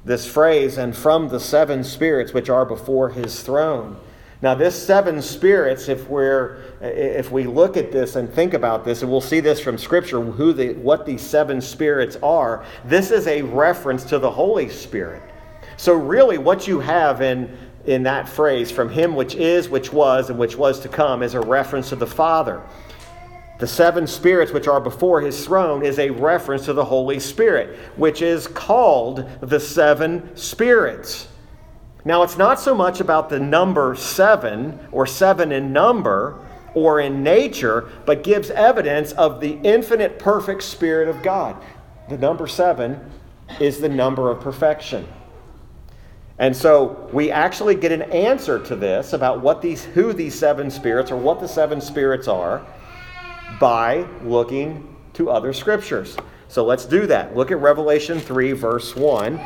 this 0.04 0.26
phrase, 0.26 0.78
and 0.78 0.96
from 0.96 1.28
the 1.28 1.40
seven 1.40 1.84
spirits 1.84 2.32
which 2.32 2.48
are 2.48 2.64
before 2.64 3.10
his 3.10 3.42
throne. 3.42 3.98
Now, 4.42 4.54
this 4.54 4.80
seven 4.80 5.20
spirits, 5.20 5.88
if 5.88 6.08
we're 6.08 6.62
if 6.80 7.30
we 7.30 7.44
look 7.44 7.76
at 7.76 7.92
this 7.92 8.16
and 8.16 8.32
think 8.32 8.54
about 8.54 8.84
this, 8.84 9.02
and 9.02 9.10
we'll 9.10 9.20
see 9.20 9.40
this 9.40 9.60
from 9.60 9.76
Scripture, 9.76 10.22
who 10.22 10.54
the, 10.54 10.72
what 10.74 11.04
these 11.04 11.20
seven 11.20 11.60
spirits 11.60 12.16
are, 12.22 12.64
this 12.86 13.10
is 13.10 13.26
a 13.26 13.42
reference 13.42 14.04
to 14.04 14.18
the 14.18 14.30
Holy 14.30 14.70
Spirit. 14.70 15.22
So, 15.76 15.92
really, 15.92 16.38
what 16.38 16.66
you 16.66 16.80
have 16.80 17.20
in 17.20 17.54
in 17.86 18.02
that 18.04 18.28
phrase, 18.28 18.70
from 18.70 18.90
him 18.90 19.14
which 19.14 19.34
is, 19.34 19.68
which 19.68 19.92
was, 19.92 20.30
and 20.30 20.38
which 20.38 20.56
was 20.56 20.80
to 20.80 20.88
come, 20.88 21.22
is 21.22 21.34
a 21.34 21.40
reference 21.40 21.88
to 21.90 21.96
the 21.96 22.06
Father. 22.06 22.62
The 23.58 23.66
seven 23.66 24.06
spirits 24.06 24.52
which 24.52 24.66
are 24.66 24.80
before 24.80 25.20
his 25.20 25.44
throne 25.44 25.84
is 25.84 25.98
a 25.98 26.10
reference 26.10 26.64
to 26.64 26.72
the 26.72 26.84
Holy 26.84 27.20
Spirit, 27.20 27.76
which 27.96 28.22
is 28.22 28.46
called 28.46 29.28
the 29.40 29.60
seven 29.60 30.34
spirits. 30.34 31.28
Now, 32.04 32.22
it's 32.22 32.38
not 32.38 32.58
so 32.58 32.74
much 32.74 33.00
about 33.00 33.28
the 33.28 33.38
number 33.38 33.94
seven 33.94 34.78
or 34.90 35.06
seven 35.06 35.52
in 35.52 35.72
number 35.74 36.42
or 36.72 37.00
in 37.00 37.22
nature, 37.22 37.90
but 38.06 38.22
gives 38.22 38.50
evidence 38.50 39.12
of 39.12 39.40
the 39.40 39.58
infinite 39.62 40.18
perfect 40.18 40.62
Spirit 40.62 41.08
of 41.08 41.22
God. 41.22 41.56
The 42.08 42.16
number 42.16 42.46
seven 42.46 43.10
is 43.60 43.78
the 43.78 43.88
number 43.88 44.30
of 44.30 44.40
perfection. 44.40 45.06
And 46.40 46.56
so 46.56 47.08
we 47.12 47.30
actually 47.30 47.76
get 47.76 47.92
an 47.92 48.02
answer 48.02 48.58
to 48.64 48.74
this 48.74 49.12
about 49.12 49.40
what 49.40 49.62
these 49.62 49.84
who 49.84 50.12
these 50.12 50.36
seven 50.36 50.70
spirits 50.70 51.12
or 51.12 51.16
what 51.16 51.38
the 51.38 51.46
seven 51.46 51.80
spirits 51.80 52.26
are 52.26 52.66
by 53.60 54.06
looking 54.24 54.96
to 55.12 55.30
other 55.30 55.52
scriptures. 55.52 56.16
So 56.48 56.64
let's 56.64 56.86
do 56.86 57.06
that. 57.06 57.36
Look 57.36 57.52
at 57.52 57.60
Revelation 57.60 58.18
3 58.18 58.52
verse 58.52 58.96
1 58.96 59.38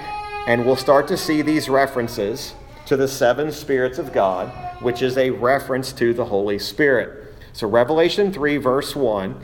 and 0.46 0.64
we'll 0.64 0.76
start 0.76 1.06
to 1.08 1.16
see 1.16 1.42
these 1.42 1.68
references 1.68 2.54
to 2.86 2.96
the 2.96 3.08
seven 3.08 3.50
spirits 3.50 3.98
of 3.98 4.12
God, 4.12 4.48
which 4.80 5.02
is 5.02 5.16
a 5.16 5.30
reference 5.30 5.92
to 5.94 6.12
the 6.12 6.26
Holy 6.26 6.58
Spirit. 6.58 7.34
So, 7.54 7.66
Revelation 7.66 8.32
3, 8.32 8.58
verse 8.58 8.94
1, 8.94 9.40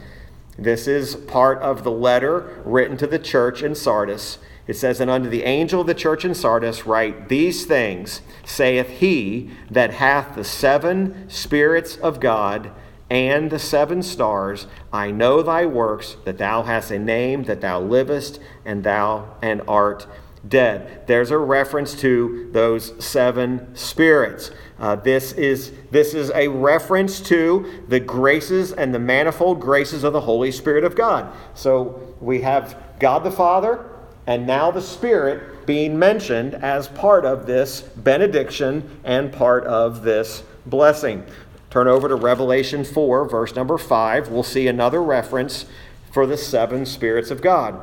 this 0.58 0.86
is 0.86 1.16
part 1.16 1.58
of 1.58 1.84
the 1.84 1.90
letter 1.90 2.62
written 2.64 2.96
to 2.98 3.06
the 3.06 3.18
church 3.18 3.62
in 3.62 3.74
Sardis. 3.74 4.38
It 4.66 4.74
says, 4.74 5.00
And 5.00 5.10
unto 5.10 5.28
the 5.28 5.44
angel 5.44 5.80
of 5.80 5.86
the 5.86 5.94
church 5.94 6.24
in 6.24 6.34
Sardis 6.34 6.86
write, 6.86 7.28
These 7.28 7.66
things 7.66 8.22
saith 8.44 8.88
he 8.88 9.50
that 9.70 9.94
hath 9.94 10.34
the 10.34 10.44
seven 10.44 11.28
spirits 11.28 11.96
of 11.96 12.20
God 12.20 12.72
and 13.10 13.50
the 13.50 13.58
seven 13.58 14.02
stars. 14.02 14.66
I 14.92 15.10
know 15.10 15.42
thy 15.42 15.66
works, 15.66 16.16
that 16.24 16.38
thou 16.38 16.62
hast 16.62 16.90
a 16.90 16.98
name, 16.98 17.44
that 17.44 17.60
thou 17.60 17.80
livest, 17.80 18.40
and 18.64 18.84
thou 18.84 19.36
and 19.42 19.62
art 19.66 20.06
dead. 20.46 21.06
There's 21.06 21.30
a 21.30 21.38
reference 21.38 21.94
to 22.00 22.48
those 22.52 23.04
seven 23.04 23.74
spirits. 23.74 24.50
Uh, 24.78 24.96
this, 24.96 25.32
is, 25.32 25.72
this 25.90 26.14
is 26.14 26.30
a 26.34 26.48
reference 26.48 27.20
to 27.20 27.84
the 27.88 28.00
graces 28.00 28.72
and 28.72 28.94
the 28.94 28.98
manifold 28.98 29.60
graces 29.60 30.04
of 30.04 30.12
the 30.12 30.22
Holy 30.22 30.50
Spirit 30.50 30.84
of 30.84 30.96
God. 30.96 31.34
So 31.54 32.16
we 32.20 32.40
have 32.40 32.82
God 32.98 33.24
the 33.24 33.30
Father 33.30 33.89
and 34.30 34.46
now 34.46 34.70
the 34.70 34.80
Spirit 34.80 35.66
being 35.66 35.98
mentioned 35.98 36.54
as 36.54 36.86
part 36.86 37.24
of 37.24 37.46
this 37.46 37.80
benediction 37.80 39.00
and 39.02 39.32
part 39.32 39.64
of 39.64 40.04
this 40.04 40.44
blessing. 40.64 41.26
Turn 41.68 41.88
over 41.88 42.06
to 42.06 42.14
Revelation 42.14 42.84
4, 42.84 43.28
verse 43.28 43.56
number 43.56 43.76
5. 43.76 44.28
We'll 44.28 44.44
see 44.44 44.68
another 44.68 45.02
reference 45.02 45.66
for 46.12 46.26
the 46.26 46.36
seven 46.36 46.86
spirits 46.86 47.32
of 47.32 47.42
God. 47.42 47.80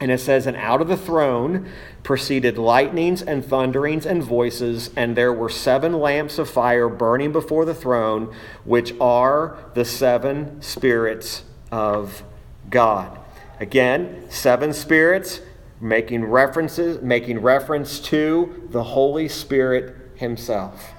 And 0.00 0.10
it 0.10 0.18
says, 0.18 0.48
And 0.48 0.56
out 0.56 0.80
of 0.80 0.88
the 0.88 0.96
throne 0.96 1.70
proceeded 2.02 2.58
lightnings 2.58 3.22
and 3.22 3.44
thunderings 3.44 4.06
and 4.06 4.24
voices, 4.24 4.90
and 4.96 5.14
there 5.14 5.32
were 5.32 5.48
seven 5.48 5.92
lamps 5.92 6.36
of 6.40 6.50
fire 6.50 6.88
burning 6.88 7.30
before 7.30 7.64
the 7.64 7.76
throne, 7.76 8.34
which 8.64 8.92
are 9.00 9.56
the 9.74 9.84
seven 9.84 10.60
spirits 10.62 11.44
of 11.70 12.24
God. 12.68 13.20
Again, 13.60 14.24
seven 14.30 14.72
spirits 14.72 15.42
making 15.80 16.24
references, 16.26 17.00
making 17.02 17.40
reference 17.40 18.00
to 18.00 18.68
the 18.70 18.84
Holy 18.84 19.28
Spirit 19.28 19.96
Himself. 20.14 20.92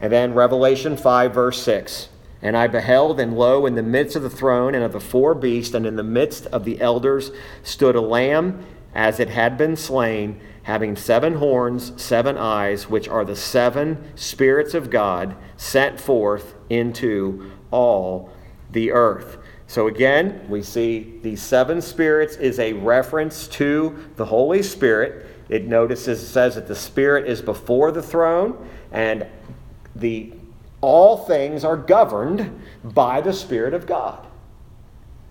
And 0.00 0.12
then 0.12 0.34
Revelation 0.34 0.96
5, 0.96 1.32
verse 1.32 1.62
6. 1.62 2.08
And 2.42 2.56
I 2.56 2.66
beheld, 2.66 3.20
and 3.20 3.38
lo, 3.38 3.66
in 3.66 3.76
the 3.76 3.82
midst 3.84 4.16
of 4.16 4.22
the 4.24 4.30
throne 4.30 4.74
and 4.74 4.82
of 4.82 4.92
the 4.92 5.00
four 5.00 5.32
beasts, 5.32 5.74
and 5.74 5.86
in 5.86 5.94
the 5.94 6.02
midst 6.02 6.46
of 6.46 6.64
the 6.64 6.80
elders, 6.80 7.30
stood 7.62 7.94
a 7.94 8.00
lamb 8.00 8.66
as 8.94 9.20
it 9.20 9.30
had 9.30 9.56
been 9.56 9.76
slain, 9.76 10.40
having 10.64 10.96
seven 10.96 11.34
horns, 11.34 11.92
seven 12.02 12.36
eyes, 12.36 12.90
which 12.90 13.08
are 13.08 13.24
the 13.24 13.36
seven 13.36 14.12
spirits 14.16 14.74
of 14.74 14.90
God 14.90 15.36
sent 15.56 16.00
forth 16.00 16.54
into 16.68 17.52
all 17.70 18.30
the 18.70 18.90
earth. 18.90 19.38
So 19.72 19.86
again, 19.86 20.44
we 20.50 20.62
see 20.62 21.18
the 21.22 21.34
seven 21.34 21.80
spirits 21.80 22.36
is 22.36 22.58
a 22.58 22.74
reference 22.74 23.48
to 23.48 24.04
the 24.16 24.26
Holy 24.26 24.62
Spirit. 24.62 25.24
It 25.48 25.66
notices 25.66 26.22
it 26.22 26.26
says 26.26 26.56
that 26.56 26.68
the 26.68 26.76
Spirit 26.76 27.26
is 27.26 27.40
before 27.40 27.90
the 27.90 28.02
throne, 28.02 28.68
and 28.90 29.26
the 29.96 30.34
all 30.82 31.24
things 31.24 31.64
are 31.64 31.78
governed 31.78 32.60
by 32.84 33.22
the 33.22 33.32
Spirit 33.32 33.72
of 33.72 33.86
God. 33.86 34.26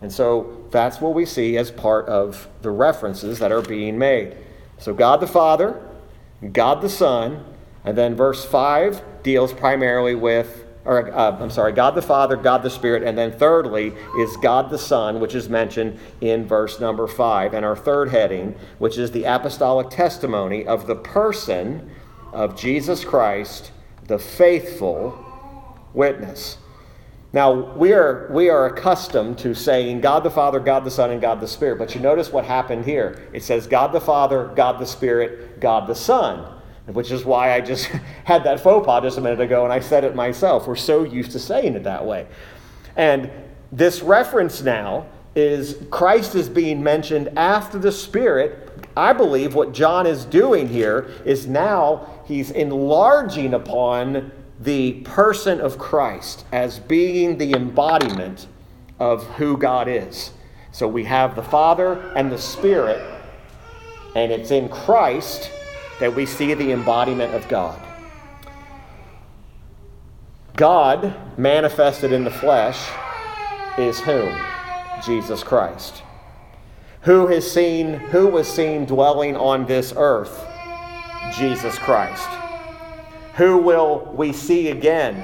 And 0.02 0.12
so 0.12 0.66
that's 0.72 1.00
what 1.00 1.14
we 1.14 1.28
see 1.28 1.56
as 1.60 1.70
part 1.70 2.08
of 2.08 2.48
the 2.64 2.72
references 2.72 3.38
that 3.38 3.52
are 3.52 3.62
being 3.62 4.00
made. 4.00 4.36
So 4.80 4.92
God 4.92 5.20
the 5.20 5.28
Father, 5.28 5.80
God 6.52 6.82
the 6.82 6.90
Son, 6.90 7.46
and 7.86 7.96
then 7.96 8.16
verse 8.16 8.44
5 8.44 9.22
deals 9.22 9.54
primarily 9.54 10.16
with, 10.16 10.66
or 10.84 11.14
uh, 11.14 11.38
I'm 11.40 11.50
sorry, 11.50 11.74
God 11.74 11.92
the 11.92 12.02
Father, 12.02 12.36
God 12.36 12.64
the 12.64 12.70
Spirit, 12.70 13.04
and 13.04 13.18
then 13.18 13.32
thirdly 13.32 13.94
is 14.18 14.36
God 14.38 14.70
the 14.70 14.78
Son, 14.78 15.20
which 15.20 15.36
is 15.36 15.48
mentioned 15.50 16.00
in 16.22 16.48
verse 16.48 16.80
number 16.80 17.08
5. 17.08 17.54
And 17.54 17.64
our 17.64 17.76
third 17.76 18.10
heading, 18.10 18.56
which 18.80 18.98
is 18.98 19.12
the 19.12 19.26
apostolic 19.26 19.90
testimony 19.90 20.66
of 20.66 20.88
the 20.88 20.96
person 20.96 21.92
of 22.34 22.60
Jesus 22.60 23.06
Christ, 23.06 23.72
the 24.08 24.18
faithful 24.18 25.24
witness. 25.94 26.58
Now, 27.34 27.54
we 27.76 27.94
are, 27.94 28.30
we 28.32 28.50
are 28.50 28.66
accustomed 28.66 29.38
to 29.40 29.54
saying 29.54 30.02
God 30.02 30.24
the 30.24 30.32
Father, 30.32 30.60
God 30.60 30.84
the 30.84 30.92
Son, 30.92 31.12
and 31.12 31.22
God 31.22 31.40
the 31.40 31.48
Spirit. 31.48 31.78
But 31.78 31.96
you 31.96 32.02
notice 32.02 32.32
what 32.32 32.44
happened 32.44 32.84
here. 32.84 33.30
It 33.32 33.44
says 33.44 33.68
God 33.68 33.94
the 33.94 34.02
Father, 34.02 34.52
God 34.56 34.80
the 34.80 34.86
Spirit, 34.86 35.62
God 35.62 35.88
the 35.88 35.96
Son, 35.96 36.61
which 36.88 37.12
is 37.12 37.26
why 37.26 37.54
I 37.54 37.62
just 37.62 37.86
had 38.24 38.44
that 38.44 38.60
faux 38.60 38.86
pas 38.86 39.04
just 39.04 39.18
a 39.18 39.22
minute 39.22 39.42
ago 39.42 39.64
and 39.64 39.74
I 39.74 39.80
said 39.80 40.04
it 40.04 40.16
myself. 40.16 40.68
We're 40.68 40.76
so 40.76 41.04
used 41.04 41.32
to 41.32 41.40
saying 41.40 41.76
it 41.76 41.84
that 41.84 42.06
way. 42.06 42.28
And 42.96 43.32
this 43.72 44.02
reference 44.02 44.62
now 44.62 45.06
is 45.36 45.78
Christ 45.90 46.36
is 46.36 46.50
being 46.50 46.84
mentioned 46.84 47.30
after 47.38 47.80
the 47.80 47.92
Spirit. 47.92 48.70
I 48.98 49.14
believe 49.14 49.56
what 49.56 49.74
John 49.74 50.06
is 50.06 50.26
doing 50.26 50.68
here 50.68 51.10
is 51.24 51.48
now 51.48 52.24
he's 52.26 52.52
enlarging 52.52 53.54
upon 53.54 54.32
the 54.60 54.94
person 55.02 55.62
of 55.62 55.78
Christ 55.78 56.46
as 56.52 56.80
being 56.80 57.38
the 57.38 57.54
embodiment 57.54 58.48
of 59.00 59.26
who 59.36 59.58
God 59.58 59.88
is. 59.88 60.32
So 60.72 60.88
we 60.88 61.04
have 61.06 61.36
the 61.36 61.44
Father 61.44 62.14
and 62.16 62.32
the 62.32 62.38
Spirit, 62.38 63.02
and 64.16 64.32
it's 64.32 64.52
in 64.52 64.70
Christ 64.70 65.50
that 66.02 66.16
we 66.16 66.26
see 66.26 66.56
the 66.56 66.72
embodiment 66.72 67.32
of 67.36 67.48
God. 67.48 67.80
God 70.56 71.16
manifested 71.38 72.12
in 72.12 72.24
the 72.24 72.32
flesh 72.32 72.90
is 73.78 74.00
whom? 74.00 74.36
Jesus 75.06 75.44
Christ. 75.44 76.02
Who 77.04 77.28
has 77.28 77.50
seen 77.50 77.94
who 77.94 78.28
was 78.28 78.48
seen 78.48 78.86
dwelling 78.86 79.36
on 79.36 79.68
this 79.68 79.94
earth? 79.96 80.44
Jesus 81.38 81.78
Christ. 81.78 82.30
Who 83.36 83.58
will 83.58 84.12
we 84.16 84.34
see 84.34 84.70
again 84.70 85.16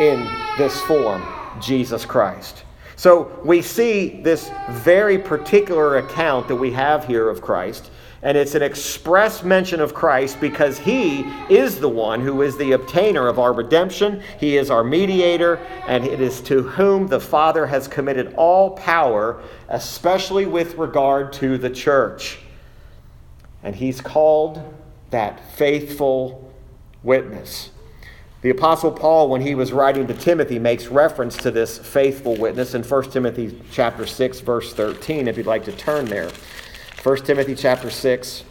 in 0.00 0.28
this 0.58 0.80
form? 0.82 1.22
Jesus 1.60 2.04
Christ. 2.04 2.64
So 2.96 3.40
we 3.44 3.62
see 3.62 4.20
this 4.20 4.50
very 4.70 5.18
particular 5.18 5.98
account 5.98 6.48
that 6.48 6.56
we 6.56 6.72
have 6.72 7.06
here 7.06 7.28
of 7.28 7.40
Christ 7.40 7.90
and 8.22 8.36
it's 8.36 8.54
an 8.54 8.62
express 8.62 9.42
mention 9.42 9.80
of 9.80 9.94
Christ 9.94 10.40
because 10.40 10.78
he 10.78 11.20
is 11.48 11.80
the 11.80 11.88
one 11.88 12.20
who 12.20 12.42
is 12.42 12.56
the 12.56 12.72
obtainer 12.72 13.28
of 13.28 13.38
our 13.38 13.52
redemption. 13.52 14.22
He 14.38 14.58
is 14.58 14.70
our 14.70 14.84
mediator, 14.84 15.56
and 15.86 16.04
it 16.04 16.20
is 16.20 16.42
to 16.42 16.62
whom 16.62 17.06
the 17.06 17.20
Father 17.20 17.66
has 17.66 17.88
committed 17.88 18.34
all 18.34 18.72
power, 18.72 19.42
especially 19.68 20.44
with 20.44 20.74
regard 20.74 21.32
to 21.34 21.56
the 21.56 21.70
church. 21.70 22.38
And 23.62 23.74
he's 23.74 24.02
called 24.02 24.62
that 25.10 25.54
faithful 25.54 26.52
witness. 27.02 27.70
The 28.42 28.50
Apostle 28.50 28.92
Paul, 28.92 29.28
when 29.28 29.42
he 29.42 29.54
was 29.54 29.70
writing 29.70 30.06
to 30.06 30.14
Timothy, 30.14 30.58
makes 30.58 30.86
reference 30.86 31.36
to 31.38 31.50
this 31.50 31.78
faithful 31.78 32.36
witness 32.36 32.74
in 32.74 32.82
1 32.82 33.10
Timothy 33.10 33.60
chapter 33.70 34.06
6, 34.06 34.40
verse 34.40 34.72
13, 34.72 35.28
if 35.28 35.36
you'd 35.36 35.46
like 35.46 35.64
to 35.64 35.72
turn 35.72 36.06
there. 36.06 36.30
1 37.02 37.16
Timothy 37.24 37.54
chapter 37.54 37.88
6, 37.88 38.44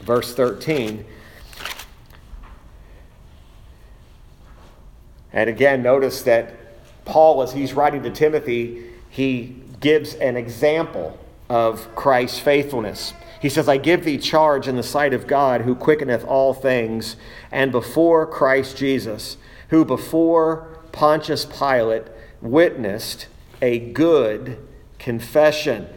verse 0.00 0.34
13. 0.34 1.04
And 5.32 5.48
again, 5.48 5.80
notice 5.80 6.22
that 6.22 6.52
Paul, 7.04 7.42
as 7.42 7.52
he's 7.52 7.72
writing 7.72 8.02
to 8.02 8.10
Timothy, 8.10 8.90
he 9.08 9.54
gives 9.78 10.14
an 10.14 10.36
example 10.36 11.16
of 11.48 11.94
Christ's 11.94 12.40
faithfulness. 12.40 13.14
He 13.40 13.48
says, 13.48 13.68
I 13.68 13.76
give 13.76 14.04
thee 14.04 14.18
charge 14.18 14.66
in 14.66 14.74
the 14.74 14.82
sight 14.82 15.14
of 15.14 15.28
God, 15.28 15.60
who 15.60 15.76
quickeneth 15.76 16.24
all 16.24 16.52
things, 16.52 17.14
and 17.52 17.70
before 17.70 18.26
Christ 18.26 18.76
Jesus, 18.76 19.36
who 19.68 19.84
before 19.84 20.80
Pontius 20.90 21.44
Pilate 21.44 22.08
witnessed 22.42 23.28
a 23.62 23.78
good 23.78 24.58
confession 24.98 25.88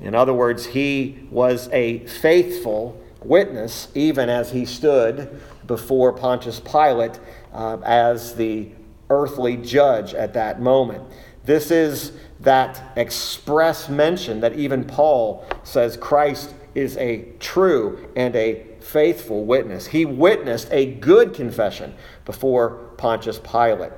in 0.00 0.14
other 0.14 0.32
words, 0.32 0.66
he 0.66 1.18
was 1.30 1.68
a 1.72 2.06
faithful 2.06 3.00
witness 3.22 3.88
even 3.94 4.28
as 4.28 4.50
he 4.50 4.64
stood 4.64 5.40
before 5.66 6.12
Pontius 6.12 6.60
Pilate 6.60 7.20
uh, 7.52 7.78
as 7.84 8.34
the 8.34 8.70
earthly 9.10 9.56
judge 9.56 10.14
at 10.14 10.32
that 10.34 10.60
moment. 10.60 11.04
This 11.44 11.70
is 11.70 12.12
that 12.40 12.82
express 12.96 13.88
mention 13.88 14.40
that 14.40 14.54
even 14.54 14.84
Paul 14.84 15.44
says 15.64 15.96
Christ 15.96 16.54
is 16.74 16.96
a 16.96 17.26
true 17.40 18.08
and 18.16 18.34
a 18.36 18.66
faithful 18.80 19.44
witness. 19.44 19.86
He 19.86 20.04
witnessed 20.04 20.68
a 20.70 20.86
good 20.86 21.34
confession 21.34 21.94
before 22.24 22.70
Pontius 22.96 23.38
Pilate. 23.38 23.92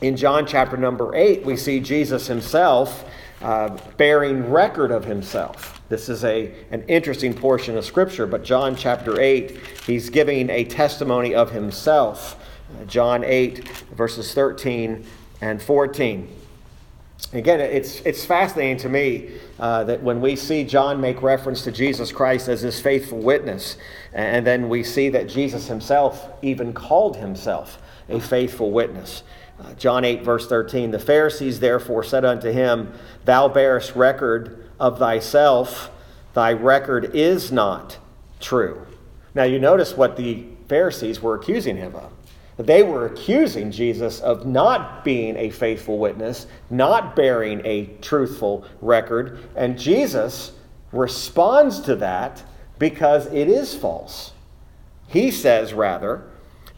In 0.00 0.16
John 0.16 0.46
chapter 0.46 0.76
number 0.76 1.14
8, 1.14 1.44
we 1.44 1.56
see 1.56 1.80
Jesus 1.80 2.26
himself 2.26 3.04
uh, 3.42 3.76
bearing 3.96 4.50
record 4.50 4.90
of 4.90 5.04
himself. 5.04 5.82
This 5.88 6.08
is 6.08 6.24
a, 6.24 6.54
an 6.70 6.84
interesting 6.88 7.34
portion 7.34 7.76
of 7.76 7.84
Scripture, 7.84 8.26
but 8.26 8.44
John 8.44 8.76
chapter 8.76 9.20
8, 9.20 9.58
he's 9.86 10.10
giving 10.10 10.48
a 10.48 10.64
testimony 10.64 11.34
of 11.34 11.50
himself. 11.50 12.38
John 12.86 13.24
8, 13.24 13.68
verses 13.96 14.32
13 14.32 15.04
and 15.40 15.60
14. 15.60 16.36
Again, 17.32 17.60
it's, 17.60 18.00
it's 18.00 18.24
fascinating 18.24 18.76
to 18.78 18.88
me 18.88 19.30
uh, 19.58 19.84
that 19.84 20.02
when 20.02 20.20
we 20.20 20.36
see 20.36 20.64
John 20.64 21.00
make 21.00 21.22
reference 21.22 21.62
to 21.64 21.72
Jesus 21.72 22.12
Christ 22.12 22.48
as 22.48 22.60
his 22.60 22.80
faithful 22.80 23.18
witness, 23.18 23.76
and 24.12 24.46
then 24.46 24.68
we 24.68 24.82
see 24.82 25.08
that 25.10 25.28
Jesus 25.28 25.66
himself 25.66 26.28
even 26.42 26.72
called 26.72 27.16
himself 27.16 27.80
a 28.08 28.20
faithful 28.20 28.70
witness. 28.70 29.22
Uh, 29.62 29.74
John 29.74 30.04
8, 30.04 30.22
verse 30.22 30.46
13 30.46 30.90
The 30.90 30.98
Pharisees 30.98 31.60
therefore 31.60 32.02
said 32.02 32.24
unto 32.24 32.50
him, 32.50 32.92
Thou 33.24 33.48
bearest 33.48 33.94
record 33.94 34.68
of 34.80 34.98
thyself, 34.98 35.90
thy 36.34 36.52
record 36.52 37.14
is 37.14 37.52
not 37.52 37.98
true. 38.40 38.86
Now 39.34 39.44
you 39.44 39.58
notice 39.58 39.96
what 39.96 40.16
the 40.16 40.46
Pharisees 40.68 41.20
were 41.20 41.34
accusing 41.34 41.76
him 41.76 41.94
of. 41.94 42.12
They 42.58 42.82
were 42.82 43.06
accusing 43.06 43.70
Jesus 43.70 44.20
of 44.20 44.46
not 44.46 45.04
being 45.04 45.36
a 45.36 45.50
faithful 45.50 45.98
witness, 45.98 46.46
not 46.70 47.16
bearing 47.16 47.62
a 47.64 47.86
truthful 48.02 48.64
record, 48.80 49.38
and 49.56 49.78
Jesus 49.78 50.52
responds 50.92 51.80
to 51.80 51.96
that 51.96 52.42
because 52.78 53.26
it 53.26 53.48
is 53.48 53.74
false. 53.74 54.32
He 55.08 55.30
says, 55.30 55.72
rather, 55.72 56.24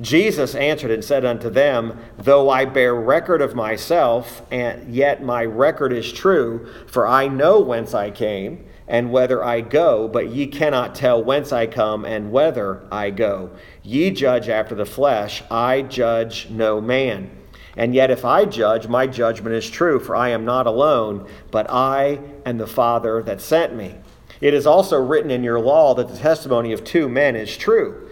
Jesus 0.01 0.55
answered 0.55 0.91
and 0.91 1.05
said 1.05 1.25
unto 1.25 1.49
them, 1.49 1.99
Though 2.19 2.51
I 2.51 2.65
bear 2.65 2.95
record 2.95 3.41
of 3.41 3.55
myself, 3.55 4.43
and 4.51 4.93
yet 4.93 5.23
my 5.23 5.45
record 5.45 5.93
is 5.93 6.13
true, 6.13 6.69
for 6.87 7.07
I 7.07 7.29
know 7.29 7.61
whence 7.61 7.95
I 7.95 8.11
came, 8.11 8.65
and 8.89 9.13
whither 9.13 9.43
I 9.43 9.61
go, 9.61 10.09
but 10.09 10.29
ye 10.29 10.47
cannot 10.47 10.95
tell 10.95 11.23
whence 11.23 11.53
I 11.53 11.67
come 11.67 12.05
and 12.05 12.33
whither 12.33 12.83
I 12.91 13.11
go. 13.11 13.51
Ye 13.83 14.11
judge 14.11 14.49
after 14.49 14.75
the 14.75 14.85
flesh, 14.85 15.43
I 15.51 15.83
judge 15.83 16.51
no 16.51 16.81
man. 16.81 17.31
And 17.77 17.95
yet, 17.95 18.11
if 18.11 18.25
I 18.25 18.45
judge, 18.45 18.87
my 18.87 19.07
judgment 19.07 19.55
is 19.55 19.69
true, 19.69 19.99
for 19.99 20.15
I 20.15 20.29
am 20.31 20.45
not 20.45 20.67
alone, 20.67 21.29
but 21.51 21.67
I 21.71 22.21
and 22.45 22.61
the 22.61 22.67
Father 22.67 23.23
that 23.23 23.41
sent 23.41 23.75
me. 23.75 23.97
It 24.41 24.55
is 24.55 24.67
also 24.67 25.01
written 25.01 25.31
in 25.31 25.43
your 25.43 25.61
law 25.61 25.95
that 25.95 26.09
the 26.09 26.17
testimony 26.17 26.73
of 26.73 26.85
two 26.85 27.09
men 27.09 27.35
is 27.35 27.57
true. 27.57 28.04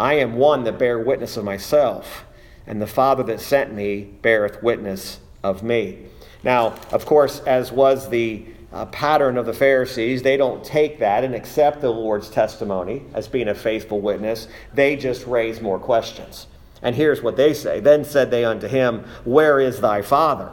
I 0.00 0.14
am 0.14 0.36
one 0.36 0.64
that 0.64 0.78
bear 0.78 0.98
witness 0.98 1.36
of 1.36 1.44
myself, 1.44 2.24
and 2.66 2.80
the 2.80 2.86
Father 2.86 3.22
that 3.24 3.40
sent 3.40 3.74
me 3.74 4.02
beareth 4.22 4.62
witness 4.62 5.20
of 5.42 5.62
me. 5.62 6.06
Now, 6.44 6.74
of 6.92 7.04
course, 7.04 7.40
as 7.40 7.72
was 7.72 8.08
the 8.08 8.46
uh, 8.72 8.86
pattern 8.86 9.36
of 9.36 9.46
the 9.46 9.52
Pharisees, 9.52 10.22
they 10.22 10.36
don't 10.36 10.62
take 10.62 10.98
that 10.98 11.24
and 11.24 11.34
accept 11.34 11.80
the 11.80 11.90
Lord's 11.90 12.28
testimony 12.28 13.02
as 13.14 13.26
being 13.26 13.48
a 13.48 13.54
faithful 13.54 14.00
witness. 14.00 14.46
They 14.74 14.94
just 14.94 15.26
raise 15.26 15.60
more 15.60 15.78
questions. 15.78 16.46
And 16.82 16.94
here's 16.94 17.22
what 17.22 17.36
they 17.36 17.54
say 17.54 17.80
Then 17.80 18.04
said 18.04 18.30
they 18.30 18.44
unto 18.44 18.68
him, 18.68 19.04
Where 19.24 19.58
is 19.58 19.80
thy 19.80 20.02
Father? 20.02 20.52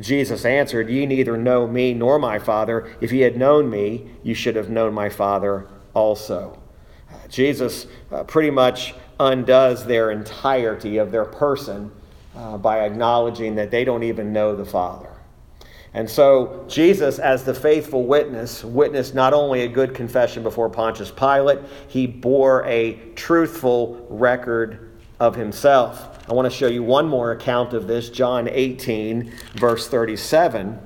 Jesus 0.00 0.44
answered, 0.44 0.90
Ye 0.90 1.06
neither 1.06 1.36
know 1.36 1.66
me 1.66 1.94
nor 1.94 2.18
my 2.18 2.38
Father. 2.38 2.90
If 3.00 3.12
ye 3.12 3.20
had 3.20 3.36
known 3.36 3.70
me, 3.70 4.10
you 4.22 4.34
should 4.34 4.56
have 4.56 4.68
known 4.68 4.92
my 4.92 5.08
Father 5.08 5.68
also. 5.94 6.58
Jesus 7.28 7.86
uh, 8.10 8.24
pretty 8.24 8.50
much 8.50 8.94
undoes 9.18 9.84
their 9.84 10.10
entirety 10.10 10.98
of 10.98 11.10
their 11.10 11.24
person 11.24 11.90
uh, 12.34 12.56
by 12.58 12.80
acknowledging 12.80 13.54
that 13.56 13.70
they 13.70 13.84
don't 13.84 14.02
even 14.02 14.32
know 14.32 14.54
the 14.54 14.64
Father. 14.64 15.08
And 15.94 16.10
so, 16.10 16.66
Jesus, 16.68 17.18
as 17.18 17.44
the 17.44 17.54
faithful 17.54 18.04
witness, 18.04 18.62
witnessed 18.62 19.14
not 19.14 19.32
only 19.32 19.62
a 19.62 19.68
good 19.68 19.94
confession 19.94 20.42
before 20.42 20.68
Pontius 20.68 21.10
Pilate, 21.10 21.60
he 21.88 22.06
bore 22.06 22.64
a 22.66 23.00
truthful 23.14 24.06
record 24.10 24.90
of 25.20 25.34
himself. 25.34 26.22
I 26.28 26.34
want 26.34 26.50
to 26.50 26.54
show 26.54 26.66
you 26.66 26.82
one 26.82 27.08
more 27.08 27.32
account 27.32 27.72
of 27.72 27.86
this 27.86 28.10
John 28.10 28.46
18, 28.46 29.32
verse 29.54 29.88
37. 29.88 30.78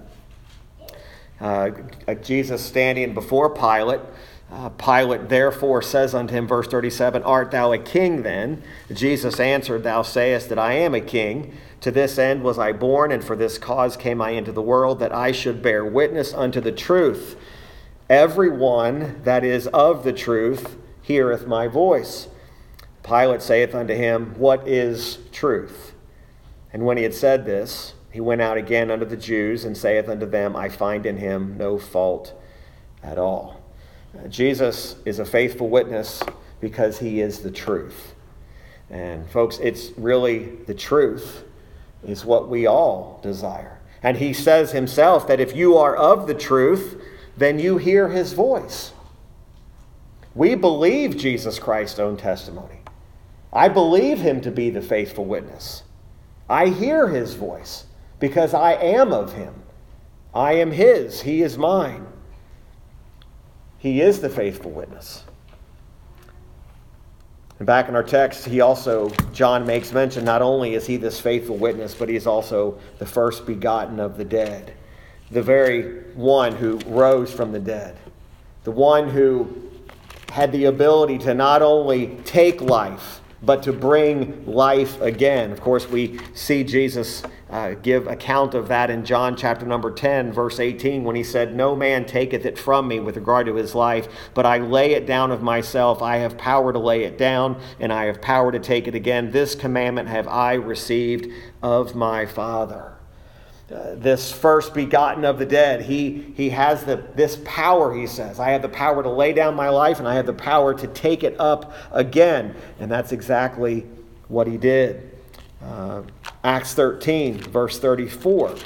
Uh, 1.40 1.70
Jesus 2.22 2.64
standing 2.64 3.12
before 3.12 3.50
Pilate. 3.50 4.00
Uh, 4.50 4.68
Pilate 4.70 5.28
therefore 5.28 5.80
says 5.80 6.12
unto 6.12 6.34
him, 6.34 6.48
verse 6.48 6.66
37, 6.66 7.22
Art 7.22 7.52
thou 7.52 7.72
a 7.72 7.78
king 7.78 8.22
then? 8.22 8.62
Jesus 8.92 9.38
answered, 9.38 9.84
Thou 9.84 10.02
sayest 10.02 10.48
that 10.48 10.58
I 10.58 10.72
am 10.72 10.94
a 10.94 11.00
king. 11.00 11.56
To 11.82 11.92
this 11.92 12.18
end 12.18 12.42
was 12.42 12.58
I 12.58 12.72
born, 12.72 13.12
and 13.12 13.22
for 13.22 13.36
this 13.36 13.58
cause 13.58 13.96
came 13.96 14.20
I 14.20 14.30
into 14.30 14.50
the 14.50 14.60
world, 14.60 14.98
that 14.98 15.14
I 15.14 15.30
should 15.30 15.62
bear 15.62 15.84
witness 15.84 16.34
unto 16.34 16.60
the 16.60 16.72
truth. 16.72 17.36
Every 18.08 18.50
one 18.50 19.22
that 19.22 19.44
is 19.44 19.68
of 19.68 20.02
the 20.02 20.12
truth 20.12 20.76
heareth 21.00 21.46
my 21.46 21.68
voice. 21.68 22.26
Pilate 23.04 23.42
saith 23.42 23.72
unto 23.72 23.94
him, 23.94 24.34
What 24.36 24.66
is 24.66 25.18
truth? 25.30 25.94
And 26.72 26.84
when 26.84 26.96
he 26.96 27.04
had 27.04 27.14
said 27.14 27.46
this, 27.46 27.94
he 28.10 28.20
went 28.20 28.40
out 28.40 28.56
again 28.56 28.90
unto 28.90 29.06
the 29.06 29.16
Jews, 29.16 29.64
and 29.64 29.76
saith 29.76 30.08
unto 30.08 30.26
them, 30.26 30.56
I 30.56 30.68
find 30.68 31.06
in 31.06 31.18
him 31.18 31.56
no 31.56 31.78
fault 31.78 32.34
at 33.00 33.16
all. 33.16 33.59
Jesus 34.28 34.96
is 35.04 35.18
a 35.18 35.24
faithful 35.24 35.68
witness 35.68 36.22
because 36.60 36.98
he 36.98 37.20
is 37.20 37.40
the 37.40 37.50
truth. 37.50 38.14
And 38.90 39.28
folks, 39.30 39.58
it's 39.58 39.90
really 39.96 40.56
the 40.66 40.74
truth 40.74 41.44
is 42.04 42.24
what 42.24 42.48
we 42.48 42.66
all 42.66 43.20
desire. 43.22 43.78
And 44.02 44.16
he 44.16 44.32
says 44.32 44.72
himself 44.72 45.26
that 45.28 45.40
if 45.40 45.54
you 45.54 45.76
are 45.76 45.94
of 45.96 46.26
the 46.26 46.34
truth, 46.34 47.00
then 47.36 47.58
you 47.58 47.78
hear 47.78 48.08
his 48.08 48.32
voice. 48.32 48.92
We 50.34 50.54
believe 50.54 51.16
Jesus 51.16 51.58
Christ's 51.58 51.98
own 51.98 52.16
testimony. 52.16 52.80
I 53.52 53.68
believe 53.68 54.20
him 54.20 54.40
to 54.42 54.50
be 54.50 54.70
the 54.70 54.82
faithful 54.82 55.24
witness. 55.24 55.82
I 56.48 56.68
hear 56.68 57.08
his 57.08 57.34
voice 57.34 57.84
because 58.18 58.54
I 58.54 58.72
am 58.72 59.12
of 59.12 59.34
him. 59.34 59.54
I 60.34 60.54
am 60.54 60.70
his, 60.70 61.22
he 61.22 61.42
is 61.42 61.58
mine. 61.58 62.06
He 63.80 64.02
is 64.02 64.20
the 64.20 64.28
faithful 64.28 64.70
witness. 64.70 65.24
And 67.58 67.66
back 67.66 67.88
in 67.88 67.94
our 67.94 68.02
text, 68.02 68.46
he 68.46 68.60
also, 68.60 69.10
John 69.32 69.66
makes 69.66 69.92
mention, 69.92 70.24
not 70.24 70.42
only 70.42 70.74
is 70.74 70.86
he 70.86 70.96
this 70.96 71.18
faithful 71.18 71.56
witness, 71.56 71.94
but 71.94 72.08
he 72.08 72.16
is 72.16 72.26
also 72.26 72.78
the 72.98 73.06
first 73.06 73.46
begotten 73.46 73.98
of 73.98 74.16
the 74.16 74.24
dead, 74.24 74.74
the 75.30 75.42
very 75.42 76.02
one 76.14 76.54
who 76.54 76.78
rose 76.86 77.32
from 77.32 77.52
the 77.52 77.58
dead, 77.58 77.96
the 78.64 78.70
one 78.70 79.08
who 79.08 79.70
had 80.30 80.52
the 80.52 80.66
ability 80.66 81.18
to 81.18 81.34
not 81.34 81.60
only 81.60 82.18
take 82.24 82.60
life, 82.60 83.19
but 83.42 83.62
to 83.62 83.72
bring 83.72 84.44
life 84.46 85.00
again. 85.00 85.50
Of 85.50 85.61
course, 85.61 85.88
we 85.88 86.18
see 86.35 86.62
Jesus 86.64 87.22
uh, 87.48 87.74
give 87.74 88.07
account 88.07 88.55
of 88.55 88.68
that 88.68 88.90
in 88.90 89.05
John 89.05 89.37
chapter 89.37 89.66
number 89.66 89.90
10, 89.90 90.33
verse 90.33 90.61
18, 90.61 91.05
when 91.05 91.16
he 91.16 91.24
said, 91.24 91.55
No 91.55 91.74
man 91.74 92.05
taketh 92.05 92.44
it 92.44 92.59
from 92.59 92.87
me 92.87 93.00
with 93.00 93.16
regard 93.16 93.46
to 93.46 93.55
his 93.57 93.74
life, 93.74 94.09
but 94.35 94.46
I 94.46 94.59
lay 94.59 94.92
it 94.92 95.07
down 95.07 95.31
of 95.31 95.42
myself. 95.42 96.03
I 96.03 96.18
have 96.18 96.38
power 96.38 96.72
to 96.72 96.79
lay 96.79 97.05
it 97.05 97.18
down, 97.18 97.61
and 97.79 97.92
I 97.92 98.05
have 98.05 98.20
power 98.20 98.53
to 98.53 98.59
take 98.59 98.87
it 98.87 98.94
again. 98.94 99.31
This 99.31 99.55
commandment 99.55 100.09
have 100.09 100.29
I 100.29 100.55
received 100.55 101.26
of 101.62 101.94
my 101.94 102.26
Father. 102.26 102.99
Uh, 103.70 103.94
this 103.94 104.33
first 104.33 104.74
begotten 104.74 105.24
of 105.24 105.38
the 105.38 105.46
dead. 105.46 105.80
He, 105.80 106.33
he 106.35 106.50
has 106.50 106.83
the, 106.83 107.04
this 107.14 107.38
power, 107.44 107.94
he 107.94 108.09
says. 108.09 108.40
I 108.40 108.50
have 108.50 108.62
the 108.62 108.68
power 108.68 109.00
to 109.00 109.09
lay 109.09 109.33
down 109.33 109.54
my 109.54 109.68
life 109.68 110.00
and 110.00 110.09
I 110.09 110.14
have 110.14 110.26
the 110.26 110.33
power 110.33 110.74
to 110.74 110.88
take 110.88 111.22
it 111.22 111.38
up 111.38 111.72
again. 111.92 112.56
And 112.80 112.90
that's 112.90 113.12
exactly 113.12 113.87
what 114.26 114.48
he 114.48 114.56
did. 114.56 115.16
Uh, 115.62 116.02
Acts 116.42 116.74
13, 116.74 117.38
verse 117.38 117.78
34. 117.78 118.56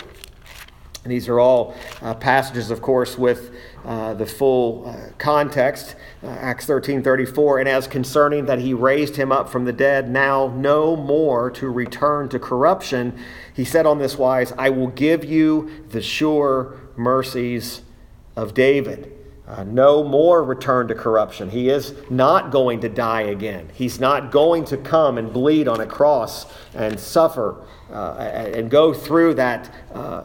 And 1.05 1.12
these 1.12 1.29
are 1.29 1.38
all 1.38 1.75
uh, 2.01 2.14
passages, 2.14 2.71
of 2.71 2.81
course, 2.81 3.19
with 3.19 3.55
uh, 3.85 4.14
the 4.14 4.25
full 4.25 4.88
uh, 4.88 5.11
context. 5.19 5.97
Acts 6.23 6.64
13 6.64 7.03
34. 7.03 7.59
And 7.59 7.69
as 7.69 7.87
concerning 7.87 8.47
that 8.47 8.59
he 8.59 8.73
raised 8.73 9.17
him 9.17 9.31
up 9.31 9.51
from 9.51 9.67
the 9.67 9.73
dead, 9.73 10.09
now 10.09 10.51
no 10.57 10.97
more 10.97 11.51
to 11.51 11.69
return 11.69 12.31
to 12.31 12.38
corruption, 12.38 13.19
he 13.55 13.64
said 13.64 13.87
on 13.87 13.99
this 13.99 14.19
wise, 14.19 14.53
I 14.59 14.71
will 14.71 14.88
give 14.88 15.25
you 15.25 15.85
the 15.90 16.03
sure 16.03 16.77
mercies 16.97 17.83
of 18.37 18.53
David. 18.53 19.12
Uh, 19.47 19.62
no 19.64 20.03
more 20.03 20.43
return 20.43 20.88
to 20.88 20.95
corruption. 20.95 21.51
He 21.51 21.69
is 21.69 21.95
not 22.09 22.51
going 22.51 22.81
to 22.81 22.88
die 22.88 23.23
again. 23.23 23.69
He's 23.75 24.01
not 24.01 24.33
going 24.33 24.64
to 24.67 24.79
come 24.79 25.19
and 25.19 25.33
bleed 25.33 25.69
on 25.69 25.81
a 25.81 25.87
cross 25.87 26.47
and 26.75 26.99
suffer 26.99 27.62
uh, 27.93 28.14
and 28.14 28.71
go 28.71 28.95
through 28.95 29.35
that 29.35 29.71
uh, 29.93 30.25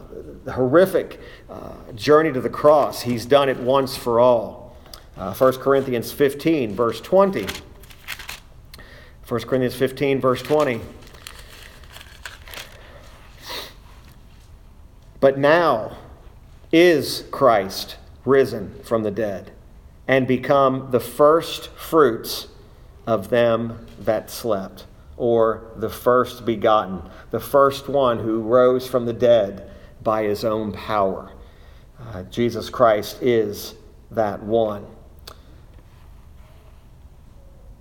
horrific 0.50 1.20
uh, 1.50 1.92
journey 1.94 2.32
to 2.32 2.40
the 2.40 2.48
cross. 2.48 3.02
He's 3.02 3.26
done 3.26 3.50
it 3.50 3.58
once 3.58 3.94
for 3.94 4.20
all. 4.20 4.74
Uh, 5.18 5.34
1 5.34 5.52
Corinthians 5.58 6.10
15, 6.10 6.74
verse 6.74 6.98
20. 7.02 7.46
1 9.28 9.40
Corinthians 9.42 9.74
15, 9.74 10.18
verse 10.18 10.42
20. 10.42 10.80
But 15.20 15.38
now 15.38 15.98
is 16.72 17.24
Christ 17.30 17.96
risen 18.24 18.82
from 18.82 19.02
the 19.02 19.10
dead 19.10 19.52
and 20.08 20.26
become 20.26 20.90
the 20.90 21.00
first 21.00 21.68
fruits 21.68 22.48
of 23.06 23.28
them 23.28 23.86
that 24.00 24.30
slept, 24.30 24.86
or 25.16 25.70
the 25.76 25.90
first 25.90 26.44
begotten, 26.46 27.02
the 27.30 27.40
first 27.40 27.88
one 27.88 28.18
who 28.18 28.40
rose 28.40 28.88
from 28.88 29.04
the 29.04 29.12
dead 29.12 29.70
by 30.02 30.24
his 30.24 30.44
own 30.44 30.72
power. 30.72 31.30
Uh, 32.00 32.22
Jesus 32.24 32.70
Christ 32.70 33.22
is 33.22 33.74
that 34.10 34.42
one. 34.42 34.86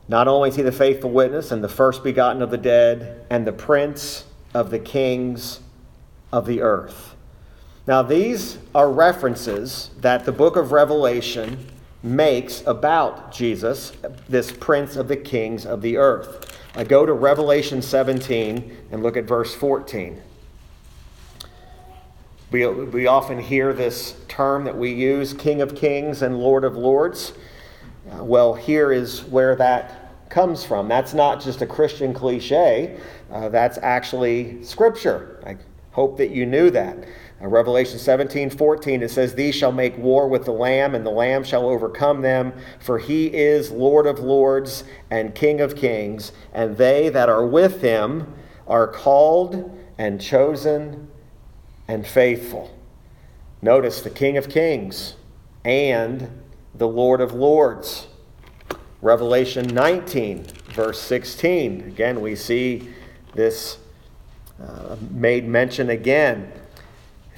Not 0.10 0.28
only 0.28 0.50
is 0.50 0.56
he 0.56 0.62
the 0.62 0.72
faithful 0.72 1.12
witness 1.12 1.52
and 1.52 1.64
the 1.64 1.70
first 1.70 2.04
begotten 2.04 2.42
of 2.42 2.50
the 2.50 2.58
dead 2.58 3.26
and 3.30 3.48
the 3.48 3.54
prince 3.54 4.26
of 4.54 4.72
the 4.72 4.80
kings 4.80 5.62
of 6.34 6.46
the 6.46 6.62
earth 6.62 7.16
now, 7.90 8.04
these 8.04 8.60
are 8.76 8.92
references 8.92 9.90
that 10.02 10.24
the 10.24 10.32
book 10.32 10.58
of 10.58 10.72
Revelation 10.72 11.66
makes 12.04 12.62
about 12.68 13.32
Jesus, 13.32 13.94
this 14.28 14.52
prince 14.52 14.96
of 14.96 15.08
the 15.08 15.18
kings 15.18 15.66
of 15.66 15.82
the 15.82 15.98
earth. 15.98 16.56
I 16.76 16.84
go 16.84 17.04
to 17.04 17.14
Revelation 17.14 17.82
17 17.82 18.78
and 18.92 19.02
look 19.02 19.18
at 19.18 19.24
verse 19.24 19.56
14. 19.56 20.22
We, 22.52 22.68
we 22.68 23.08
often 23.08 23.40
hear 23.40 23.74
this 23.74 24.16
term 24.28 24.66
that 24.66 24.78
we 24.78 24.94
use, 24.94 25.34
King 25.34 25.64
of 25.64 25.74
Kings 25.76 26.22
and 26.22 26.38
Lord 26.38 26.66
of 26.66 26.78
Lords. 26.78 27.34
Well, 28.06 28.54
here 28.54 28.92
is 28.92 29.24
where 29.24 29.56
that 29.56 30.30
comes 30.30 30.64
from. 30.64 30.88
That's 30.88 31.16
not 31.16 31.42
just 31.42 31.64
a 31.64 31.66
Christian 31.66 32.14
cliche, 32.14 33.00
uh, 33.32 33.50
that's 33.50 33.80
actually 33.80 34.64
Scripture. 34.64 35.42
I 35.44 35.58
hope 35.90 36.18
that 36.18 36.30
you 36.30 36.46
knew 36.46 36.70
that. 36.70 36.96
Uh, 37.42 37.48
Revelation 37.48 38.00
17, 38.00 38.50
14, 38.50 39.02
it 39.02 39.12
says, 39.12 39.34
These 39.34 39.56
shall 39.56 39.72
make 39.72 39.98
war 39.98 40.28
with 40.28 40.46
the 40.46 40.52
Lamb, 40.52 40.94
and 40.94 41.06
the 41.06 41.12
Lamb 41.12 41.44
shall 41.44 41.68
overcome 41.68 42.22
them, 42.22 42.54
for 42.80 43.00
he 43.00 43.28
is 43.28 43.72
Lord 43.72 44.06
of 44.06 44.20
lords 44.20 44.84
and 45.10 45.34
King 45.34 45.62
of 45.62 45.76
kings, 45.76 46.32
and 46.54 46.78
they 46.78 47.10
that 47.10 47.30
are 47.30 47.46
with 47.46 47.82
him 47.82 48.34
are 48.68 48.88
called 48.88 49.78
and 49.98 50.20
chosen 50.20 51.10
and 51.88 52.06
faithful. 52.06 52.78
Notice 53.62 54.02
the 54.02 54.10
King 54.10 54.38
of 54.38 54.50
kings 54.50 55.16
and 55.64 56.30
the 56.76 56.88
Lord 56.88 57.22
of 57.22 57.34
lords. 57.34 58.08
Revelation 59.02 59.68
19, 59.68 60.44
verse 60.74 61.00
16. 61.02 61.82
Again, 61.82 62.22
we 62.22 62.36
see 62.36 62.90
this 63.34 63.78
uh, 64.62 64.98
made 65.10 65.48
mention 65.48 65.90
again 65.90 66.52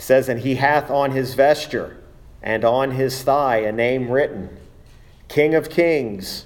says, 0.02 0.30
And 0.30 0.40
he 0.40 0.56
hath 0.56 0.90
on 0.90 1.12
his 1.12 1.34
vesture 1.34 1.98
and 2.42 2.66
on 2.66 2.92
his 2.92 3.24
thigh 3.24 3.58
a 3.58 3.72
name 3.72 4.10
written 4.10 4.58
King 5.28 5.56
of 5.56 5.70
Kings 5.70 6.46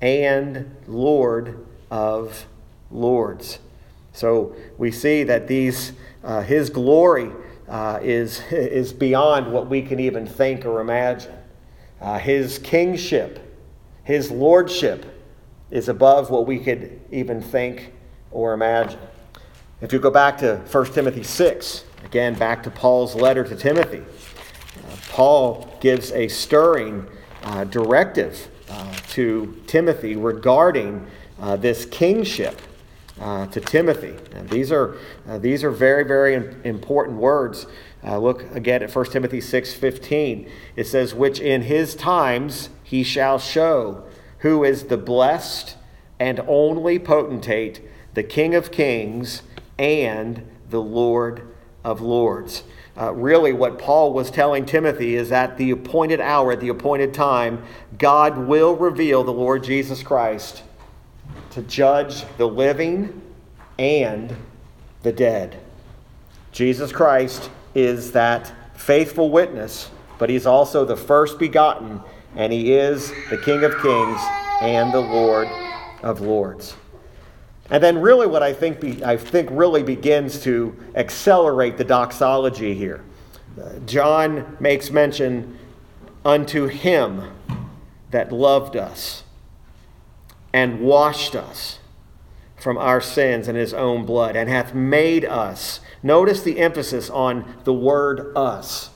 and 0.00 0.74
Lord 0.86 1.66
of 1.90 2.46
Lords. 2.90 3.58
So 4.12 4.54
we 4.78 4.90
see 4.90 5.24
that 5.24 5.48
these, 5.48 5.92
uh, 6.22 6.42
his 6.42 6.70
glory 6.70 7.30
uh, 7.68 8.00
is, 8.02 8.40
is 8.50 8.92
beyond 8.92 9.52
what 9.52 9.68
we 9.68 9.82
can 9.82 10.00
even 10.00 10.26
think 10.26 10.64
or 10.64 10.80
imagine. 10.80 11.34
Uh, 12.00 12.18
his 12.18 12.58
kingship, 12.58 13.40
his 14.02 14.30
lordship 14.30 15.06
is 15.70 15.88
above 15.88 16.30
what 16.30 16.46
we 16.46 16.58
could 16.58 17.00
even 17.10 17.40
think 17.40 17.92
or 18.30 18.52
imagine. 18.52 19.00
If 19.84 19.92
you 19.92 20.00
go 20.00 20.10
back 20.10 20.38
to 20.38 20.56
1 20.72 20.86
Timothy 20.92 21.22
6, 21.22 21.84
Again, 22.04 22.34
back 22.34 22.62
to 22.64 22.70
Paul's 22.70 23.14
letter 23.14 23.42
to 23.42 23.56
Timothy. 23.56 23.98
Uh, 23.98 24.96
Paul 25.08 25.76
gives 25.80 26.12
a 26.12 26.28
stirring 26.28 27.06
uh, 27.42 27.64
directive 27.64 28.48
uh, 28.70 28.94
to 29.08 29.60
Timothy 29.66 30.14
regarding 30.14 31.06
uh, 31.40 31.56
this 31.56 31.86
kingship 31.86 32.60
uh, 33.20 33.46
to 33.46 33.60
Timothy. 33.60 34.14
And 34.32 34.48
these 34.50 34.70
are, 34.70 34.96
uh, 35.26 35.38
these 35.38 35.64
are 35.64 35.70
very, 35.70 36.04
very 36.04 36.34
important 36.62 37.18
words. 37.18 37.66
look 38.04 38.54
again 38.54 38.82
at 38.82 38.94
1 38.94 39.06
Timothy 39.06 39.40
6:15. 39.40 40.48
It 40.76 40.86
says, 40.86 41.14
"Which 41.14 41.40
in 41.40 41.62
his 41.62 41.94
times 41.94 42.68
he 42.82 43.02
shall 43.02 43.38
show 43.38 44.04
who 44.40 44.62
is 44.62 44.84
the 44.84 44.98
blessed 44.98 45.76
and 46.20 46.38
only 46.46 46.98
potentate, 46.98 47.80
the 48.12 48.22
King 48.22 48.54
of 48.54 48.70
kings 48.70 49.42
and 49.78 50.46
the 50.70 50.80
Lord 50.80 51.54
of 51.82 52.00
lords. 52.00 52.64
Uh, 52.96 53.12
really, 53.12 53.52
what 53.52 53.78
Paul 53.78 54.12
was 54.12 54.30
telling 54.30 54.66
Timothy 54.66 55.16
is 55.16 55.32
at 55.32 55.56
the 55.56 55.72
appointed 55.72 56.20
hour, 56.20 56.52
at 56.52 56.60
the 56.60 56.68
appointed 56.68 57.12
time, 57.12 57.64
God 57.98 58.38
will 58.38 58.76
reveal 58.76 59.24
the 59.24 59.32
Lord 59.32 59.64
Jesus 59.64 60.02
Christ 60.02 60.62
to 61.50 61.62
judge 61.62 62.24
the 62.36 62.46
living 62.46 63.20
and 63.78 64.34
the 65.02 65.12
dead. 65.12 65.58
Jesus 66.52 66.92
Christ 66.92 67.50
is 67.74 68.12
that 68.12 68.52
faithful 68.74 69.30
witness, 69.30 69.90
but 70.18 70.30
he's 70.30 70.46
also 70.46 70.84
the 70.84 70.96
first 70.96 71.38
begotten, 71.38 72.00
and 72.36 72.52
he 72.52 72.74
is 72.74 73.12
the 73.28 73.38
King 73.38 73.64
of 73.64 73.72
kings 73.82 74.20
and 74.62 74.94
the 74.94 75.00
Lord 75.00 75.48
of 76.02 76.20
lords. 76.20 76.76
And 77.70 77.82
then, 77.82 78.00
really, 78.00 78.26
what 78.26 78.42
I 78.42 78.52
think, 78.52 78.80
be, 78.80 79.04
I 79.04 79.16
think 79.16 79.48
really 79.50 79.82
begins 79.82 80.42
to 80.42 80.76
accelerate 80.94 81.78
the 81.78 81.84
doxology 81.84 82.74
here. 82.74 83.02
John 83.86 84.56
makes 84.60 84.90
mention 84.90 85.58
unto 86.24 86.66
him 86.66 87.22
that 88.10 88.32
loved 88.32 88.76
us 88.76 89.24
and 90.52 90.80
washed 90.80 91.34
us 91.34 91.78
from 92.56 92.78
our 92.78 93.00
sins 93.00 93.48
in 93.48 93.56
his 93.56 93.74
own 93.74 94.06
blood, 94.06 94.36
and 94.36 94.48
hath 94.48 94.72
made 94.72 95.24
us. 95.24 95.80
Notice 96.02 96.42
the 96.42 96.58
emphasis 96.58 97.10
on 97.10 97.44
the 97.64 97.74
word 97.74 98.32
us. 98.34 98.88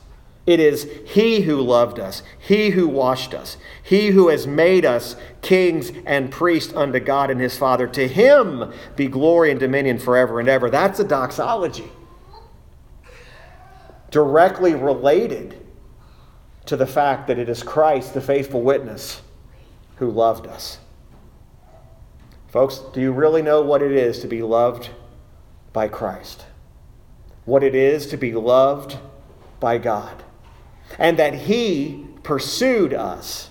It 0.48 0.60
is 0.60 0.88
He 1.04 1.42
who 1.42 1.60
loved 1.60 2.00
us, 2.00 2.22
He 2.38 2.70
who 2.70 2.88
washed 2.88 3.34
us, 3.34 3.58
He 3.82 4.06
who 4.06 4.28
has 4.28 4.46
made 4.46 4.86
us 4.86 5.14
kings 5.42 5.92
and 6.06 6.30
priests 6.30 6.72
unto 6.72 7.00
God 7.00 7.30
and 7.30 7.38
His 7.38 7.58
Father. 7.58 7.86
To 7.88 8.08
Him 8.08 8.72
be 8.96 9.08
glory 9.08 9.50
and 9.50 9.60
dominion 9.60 9.98
forever 9.98 10.40
and 10.40 10.48
ever. 10.48 10.70
That's 10.70 11.00
a 11.00 11.04
doxology. 11.04 11.92
Directly 14.10 14.74
related 14.74 15.66
to 16.64 16.78
the 16.78 16.86
fact 16.86 17.26
that 17.26 17.38
it 17.38 17.50
is 17.50 17.62
Christ, 17.62 18.14
the 18.14 18.22
faithful 18.22 18.62
witness, 18.62 19.20
who 19.96 20.10
loved 20.10 20.46
us. 20.46 20.78
Folks, 22.46 22.78
do 22.94 23.02
you 23.02 23.12
really 23.12 23.42
know 23.42 23.60
what 23.60 23.82
it 23.82 23.92
is 23.92 24.20
to 24.20 24.26
be 24.26 24.40
loved 24.40 24.88
by 25.74 25.88
Christ? 25.88 26.46
What 27.44 27.62
it 27.62 27.74
is 27.74 28.06
to 28.06 28.16
be 28.16 28.32
loved 28.32 28.96
by 29.60 29.76
God? 29.76 30.24
And 30.98 31.18
that 31.18 31.34
He 31.34 32.06
pursued 32.22 32.94
us. 32.94 33.50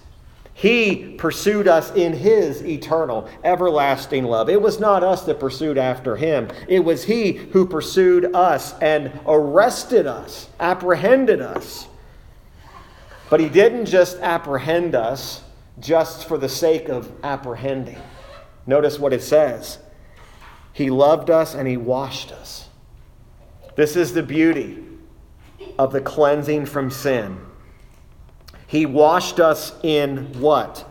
He 0.54 1.16
pursued 1.18 1.68
us 1.68 1.92
in 1.92 2.14
His 2.14 2.64
eternal, 2.64 3.30
everlasting 3.44 4.24
love. 4.24 4.50
It 4.50 4.60
was 4.60 4.80
not 4.80 5.04
us 5.04 5.22
that 5.26 5.40
pursued 5.40 5.78
after 5.78 6.16
Him, 6.16 6.50
it 6.68 6.80
was 6.80 7.04
He 7.04 7.34
who 7.34 7.68
pursued 7.68 8.34
us 8.34 8.74
and 8.80 9.20
arrested 9.28 10.08
us, 10.08 10.50
apprehended 10.60 11.42
us. 11.42 11.88
But 13.30 13.40
He 13.40 13.50
didn't 13.50 13.86
just 13.86 14.18
apprehend 14.20 14.96
us 14.96 15.44
just 15.80 16.28
for 16.28 16.40
the 16.40 16.50
sake 16.50 16.90
of 16.90 17.12
apprehending. 17.24 18.02
Notice 18.66 18.98
what 18.98 19.14
it 19.14 19.22
says 19.22 19.78
He 20.74 20.90
loved 20.90 21.30
us 21.30 21.54
and 21.54 21.68
He 21.68 21.78
washed 21.78 22.32
us. 22.32 22.68
This 23.76 23.96
is 23.96 24.14
the 24.14 24.24
beauty 24.24 24.87
of 25.78 25.92
the 25.92 26.02
cleansing 26.02 26.66
from 26.66 26.90
sin. 26.90 27.40
He 28.66 28.86
washed 28.86 29.40
us 29.40 29.74
in 29.84 30.40
what? 30.40 30.86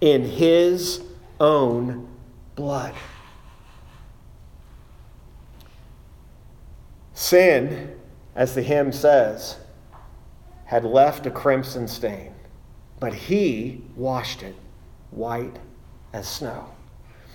In 0.00 0.24
His 0.24 1.02
own 1.40 2.08
blood. 2.54 2.94
Sin, 7.14 7.94
as 8.34 8.54
the 8.54 8.62
hymn 8.62 8.92
says, 8.92 9.56
had 10.66 10.84
left 10.84 11.26
a 11.26 11.30
crimson 11.30 11.86
stain, 11.86 12.34
but 13.00 13.14
He 13.14 13.82
washed 13.96 14.42
it 14.42 14.56
white 15.10 15.58
as 16.12 16.28
snow. 16.28 16.73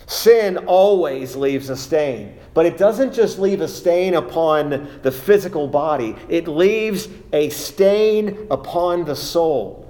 Sin 0.09 0.57
always 0.65 1.35
leaves 1.35 1.69
a 1.69 1.77
stain, 1.77 2.35
but 2.55 2.65
it 2.65 2.79
doesn't 2.79 3.13
just 3.13 3.37
leave 3.37 3.61
a 3.61 3.67
stain 3.67 4.15
upon 4.15 4.89
the 5.03 5.11
physical 5.11 5.67
body, 5.67 6.15
it 6.27 6.47
leaves 6.47 7.07
a 7.31 7.49
stain 7.51 8.47
upon 8.49 9.05
the 9.05 9.15
soul. 9.15 9.87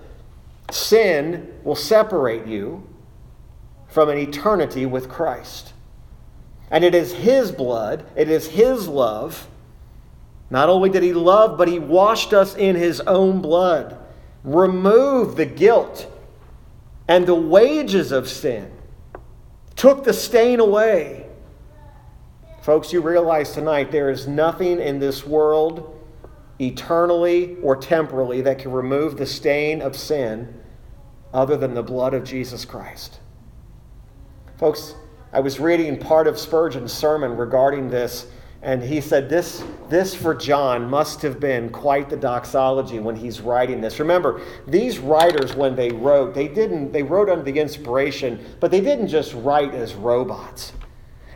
Sin 0.71 1.49
will 1.63 1.77
separate 1.77 2.45
you 2.45 2.85
from 3.87 4.09
an 4.09 4.17
eternity 4.17 4.85
with 4.85 5.07
Christ. 5.07 5.71
And 6.69 6.83
it 6.83 6.93
is 6.93 7.13
His 7.13 7.53
blood, 7.53 8.05
it 8.17 8.29
is 8.29 8.49
His 8.49 8.89
love. 8.89 9.47
Not 10.49 10.67
only 10.67 10.89
did 10.89 11.01
He 11.01 11.13
love, 11.13 11.57
but 11.57 11.69
He 11.69 11.79
washed 11.79 12.33
us 12.33 12.57
in 12.57 12.75
His 12.75 12.99
own 12.99 13.41
blood, 13.41 13.97
removed 14.43 15.37
the 15.37 15.45
guilt 15.45 16.11
and 17.07 17.25
the 17.25 17.35
wages 17.35 18.11
of 18.11 18.27
sin 18.27 18.69
took 19.79 20.03
the 20.03 20.11
stain 20.11 20.59
away. 20.59 21.25
Folks, 22.61 22.91
you 22.91 22.99
realize 22.99 23.53
tonight 23.53 23.93
there 23.93 24.09
is 24.09 24.27
nothing 24.27 24.77
in 24.77 24.99
this 24.99 25.25
world, 25.25 25.97
eternally 26.59 27.55
or 27.63 27.77
temporally, 27.77 28.41
that 28.41 28.59
can 28.59 28.73
remove 28.73 29.17
the 29.17 29.25
stain 29.25 29.81
of 29.81 29.95
sin 29.95 30.53
other 31.33 31.55
than 31.55 31.73
the 31.73 31.81
blood 31.81 32.13
of 32.13 32.25
Jesus 32.25 32.65
Christ. 32.65 33.21
Folks, 34.57 34.95
I 35.31 35.39
was 35.39 35.61
reading 35.61 35.97
part 35.97 36.27
of 36.27 36.37
Spurgeon's 36.37 36.91
sermon 36.91 37.37
regarding 37.37 37.89
this 37.89 38.27
and 38.61 38.83
he 38.83 38.99
said, 38.99 39.29
this, 39.29 39.63
this 39.87 40.13
for 40.13 40.35
John 40.35 40.89
must 40.89 41.21
have 41.21 41.39
been 41.39 41.69
quite 41.69 42.09
the 42.09 42.17
doxology 42.17 42.99
when 42.99 43.15
he's 43.15 43.39
writing 43.39 43.79
this. 43.79 43.99
Remember, 43.99 44.41
these 44.67 44.99
writers, 44.99 45.55
when 45.55 45.77
they 45.77 45.91
wrote, 45.91 46.33
they 46.33 46.49
didn't, 46.49 46.91
they 46.91 47.03
wrote 47.03 47.29
under 47.29 47.43
the 47.43 47.57
inspiration, 47.57 48.43
but 48.59 48.69
they 48.69 48.81
didn't 48.81 49.07
just 49.07 49.33
write 49.33 49.73
as 49.73 49.93
robots. 49.95 50.73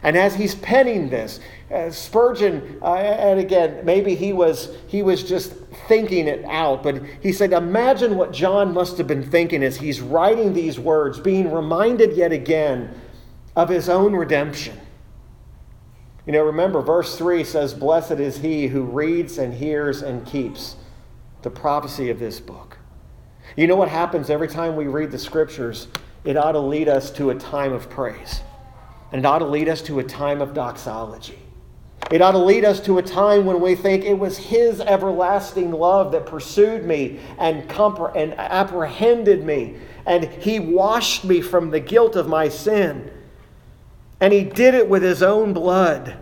And 0.04 0.18
as 0.18 0.36
he's 0.36 0.54
penning 0.56 1.10
this, 1.10 1.40
uh, 1.74 1.90
Spurgeon, 1.90 2.78
uh, 2.82 2.94
and 2.96 3.40
again, 3.40 3.86
maybe 3.86 4.16
he 4.16 4.34
was, 4.34 4.76
he 4.88 5.02
was 5.02 5.24
just 5.24 5.54
thinking 5.88 6.28
it 6.28 6.44
out, 6.44 6.84
but 6.84 7.02
he 7.22 7.32
said, 7.32 7.54
Imagine 7.54 8.18
what 8.18 8.34
John 8.34 8.74
must 8.74 8.98
have 8.98 9.08
been 9.08 9.24
thinking 9.24 9.64
as 9.64 9.78
he's 9.78 10.02
writing 10.02 10.54
these 10.54 10.78
words, 10.78 11.22
being 11.22 11.50
reminded 11.50 12.18
yet 12.18 12.34
again 12.34 12.94
of 13.56 13.70
his 13.70 13.88
own 13.88 14.14
redemption. 14.14 14.78
You 16.26 16.32
know, 16.32 16.44
remember, 16.44 16.82
verse 16.82 17.18
3 17.18 17.44
says, 17.44 17.74
Blessed 17.74 18.14
is 18.14 18.38
he 18.38 18.68
who 18.68 18.84
reads 18.84 19.38
and 19.38 19.54
hears 19.54 20.02
and 20.02 20.26
keeps 20.26 20.78
the 21.42 21.50
prophecy 21.50 22.10
of 22.10 22.20
this 22.20 22.40
book. 22.40 22.78
You 23.58 23.68
know 23.68 23.76
what 23.76 23.90
happens 23.90 24.30
every 24.30 24.48
time 24.48 24.76
we 24.76 24.88
read 24.88 25.12
the 25.12 25.20
scriptures? 25.20 25.88
It 26.24 26.38
ought 26.38 26.54
to 26.54 26.60
lead 26.60 26.88
us 26.88 27.12
to 27.12 27.32
a 27.32 27.36
time 27.36 27.74
of 27.74 27.90
praise, 27.90 28.42
and 29.12 29.20
it 29.20 29.26
ought 29.26 29.40
to 29.40 29.46
lead 29.46 29.68
us 29.68 29.82
to 29.84 30.00
a 30.00 30.04
time 30.04 30.42
of 30.42 30.54
doxology. 30.54 31.40
It 32.10 32.22
ought 32.22 32.32
to 32.32 32.38
lead 32.38 32.64
us 32.64 32.80
to 32.82 33.00
a 33.00 33.02
time 33.02 33.46
when 33.46 33.60
we 33.60 33.76
think 33.76 34.06
it 34.06 34.18
was 34.18 34.38
His 34.38 34.80
everlasting 34.80 35.72
love 35.72 36.14
that 36.14 36.26
pursued 36.26 36.86
me 36.86 37.20
and, 37.38 37.68
compre- 37.70 38.16
and 38.16 38.34
apprehended 38.36 39.44
me, 39.44 39.76
and 40.06 40.24
He 40.24 40.60
washed 40.60 41.26
me 41.26 41.42
from 41.42 41.70
the 41.70 41.80
guilt 41.82 42.16
of 42.16 42.28
my 42.28 42.48
sin. 42.48 43.12
And 44.24 44.32
he 44.32 44.46
did 44.46 44.74
it 44.74 44.88
with 44.88 45.04
his 45.04 45.22
own 45.22 45.52
blood. 45.52 46.16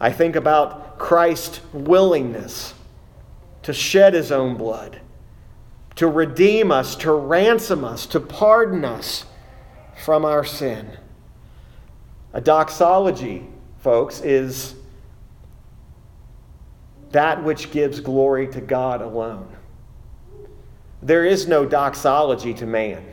I 0.00 0.10
think 0.10 0.34
about 0.34 0.98
Christ's 0.98 1.60
willingness 1.74 2.72
to 3.64 3.74
shed 3.74 4.14
his 4.14 4.32
own 4.32 4.56
blood, 4.56 4.98
to 5.96 6.08
redeem 6.08 6.72
us, 6.72 6.96
to 6.96 7.12
ransom 7.12 7.84
us, 7.84 8.06
to 8.06 8.18
pardon 8.18 8.82
us 8.82 9.26
from 10.02 10.24
our 10.24 10.42
sin. 10.42 10.90
A 12.32 12.40
doxology, 12.40 13.46
folks, 13.80 14.22
is 14.22 14.74
that 17.10 17.44
which 17.44 17.70
gives 17.72 18.00
glory 18.00 18.48
to 18.48 18.62
God 18.62 19.02
alone. 19.02 19.54
There 21.02 21.26
is 21.26 21.46
no 21.46 21.66
doxology 21.66 22.54
to 22.54 22.64
man. 22.64 23.04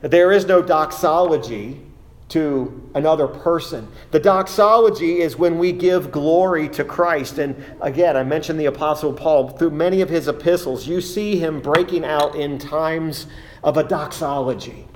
There 0.00 0.32
is 0.32 0.46
no 0.46 0.62
doxology 0.62 1.82
to 2.30 2.80
another 2.94 3.26
person. 3.26 3.88
The 4.12 4.20
doxology 4.20 5.20
is 5.20 5.36
when 5.36 5.58
we 5.58 5.72
give 5.72 6.10
glory 6.10 6.68
to 6.70 6.84
Christ. 6.84 7.38
And 7.38 7.62
again, 7.80 8.16
I 8.16 8.22
mentioned 8.22 8.58
the 8.58 8.66
Apostle 8.66 9.12
Paul. 9.12 9.48
Through 9.50 9.70
many 9.70 10.00
of 10.00 10.08
his 10.08 10.28
epistles, 10.28 10.86
you 10.86 11.00
see 11.00 11.36
him 11.36 11.60
breaking 11.60 12.04
out 12.04 12.36
in 12.36 12.58
times 12.58 13.26
of 13.62 13.76
a 13.76 13.82
doxology 13.82 14.86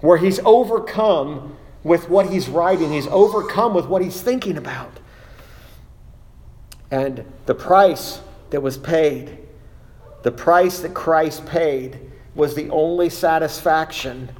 where 0.00 0.18
he's 0.18 0.40
overcome 0.40 1.56
with 1.82 2.08
what 2.08 2.30
he's 2.30 2.48
writing, 2.48 2.92
he's 2.92 3.06
overcome 3.06 3.74
with 3.74 3.86
what 3.86 4.02
he's 4.02 4.20
thinking 4.20 4.56
about. 4.56 5.00
And 6.90 7.24
the 7.46 7.54
price 7.54 8.20
that 8.50 8.60
was 8.60 8.78
paid, 8.78 9.38
the 10.22 10.30
price 10.32 10.80
that 10.80 10.94
Christ 10.94 11.46
paid, 11.46 12.00
was 12.34 12.54
the 12.54 12.68
only 12.70 13.08
satisfaction 13.10 14.30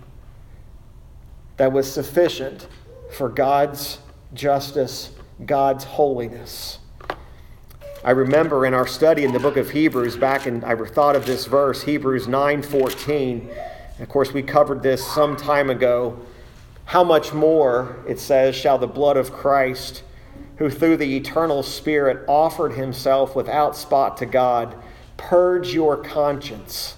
that 1.56 1.72
was 1.72 1.90
sufficient 1.90 2.66
for 3.12 3.28
God's 3.28 3.98
justice, 4.32 5.10
God's 5.44 5.84
holiness. 5.84 6.78
I 8.04 8.10
remember 8.10 8.66
in 8.66 8.74
our 8.74 8.86
study 8.86 9.24
in 9.24 9.32
the 9.32 9.38
book 9.38 9.56
of 9.56 9.70
Hebrews, 9.70 10.16
back 10.16 10.46
in 10.46 10.62
I 10.64 10.74
thought 10.74 11.16
of 11.16 11.26
this 11.26 11.46
verse, 11.46 11.82
Hebrews 11.82 12.26
9:14. 12.26 13.48
Of 14.00 14.08
course, 14.08 14.32
we 14.32 14.42
covered 14.42 14.82
this 14.82 15.04
some 15.06 15.36
time 15.36 15.70
ago. 15.70 16.18
How 16.86 17.02
much 17.02 17.32
more, 17.32 17.96
it 18.06 18.18
says, 18.18 18.54
shall 18.54 18.76
the 18.76 18.86
blood 18.86 19.16
of 19.16 19.32
Christ, 19.32 20.02
who 20.56 20.68
through 20.68 20.98
the 20.98 21.16
eternal 21.16 21.62
Spirit 21.62 22.24
offered 22.28 22.72
himself 22.72 23.34
without 23.34 23.76
spot 23.76 24.16
to 24.18 24.26
God, 24.26 24.74
purge 25.16 25.72
your 25.72 25.96
conscience 25.96 26.96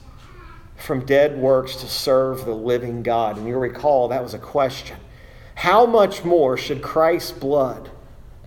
from 0.77 1.05
dead 1.05 1.39
works 1.39 1.77
to 1.77 1.89
serve 1.89 2.45
the 2.45 2.55
living 2.55 3.03
God. 3.03 3.39
And 3.39 3.47
you 3.49 3.57
recall 3.57 4.09
that 4.09 4.23
was 4.23 4.35
a 4.35 4.39
question. 4.39 4.97
How 5.55 5.87
much 5.87 6.25
more 6.25 6.57
should 6.57 6.83
Christ's 6.83 7.33
blood 7.33 7.91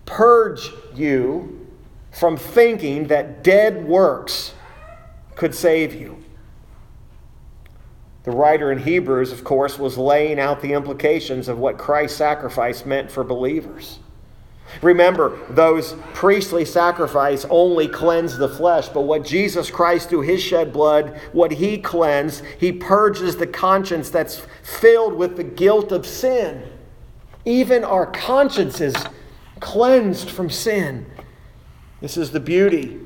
purge 0.06 0.70
you 0.94 1.68
from 2.12 2.38
thinking 2.38 3.08
that 3.08 3.44
dead 3.44 3.88
works 3.88 4.54
could 5.36 5.56
save 5.56 5.94
you? 5.94 6.24
The 8.24 8.32
writer 8.32 8.72
in 8.72 8.80
Hebrews, 8.80 9.32
of 9.32 9.44
course, 9.44 9.80
was 9.80 9.98
laying 9.98 10.40
out 10.40 10.62
the 10.62 10.74
implications 10.74 11.48
of 11.48 11.58
what 11.58 11.78
Christ's 11.78 12.18
sacrifice 12.18 12.86
meant 12.86 13.12
for 13.12 13.24
believers. 13.24 14.00
Remember, 14.82 15.40
those 15.50 15.96
priestly 16.14 16.64
sacrifices 16.64 17.46
only 17.50 17.88
cleanse 17.88 18.38
the 18.38 18.50
flesh, 18.50 18.88
but 18.90 19.02
what 19.02 19.26
Jesus 19.26 19.70
Christ, 19.70 20.10
through 20.10 20.22
his 20.22 20.42
shed 20.42 20.72
blood, 20.72 21.20
what 21.34 21.52
he 21.52 21.78
cleansed, 21.78 22.44
he 22.60 22.72
purges 22.72 23.36
the 23.36 23.48
conscience 23.48 24.10
that's 24.10 24.42
filled 24.64 25.16
with 25.16 25.38
the 25.38 25.44
guilt 25.44 25.92
of 25.92 26.06
sin. 26.06 26.64
Even 27.46 27.84
our 27.84 28.06
conscience 28.06 28.80
is 28.80 28.96
cleansed 29.60 30.30
from 30.30 30.50
sin. 30.50 31.06
This 32.02 32.16
is 32.16 32.32
the 32.32 32.40
beauty 32.40 33.00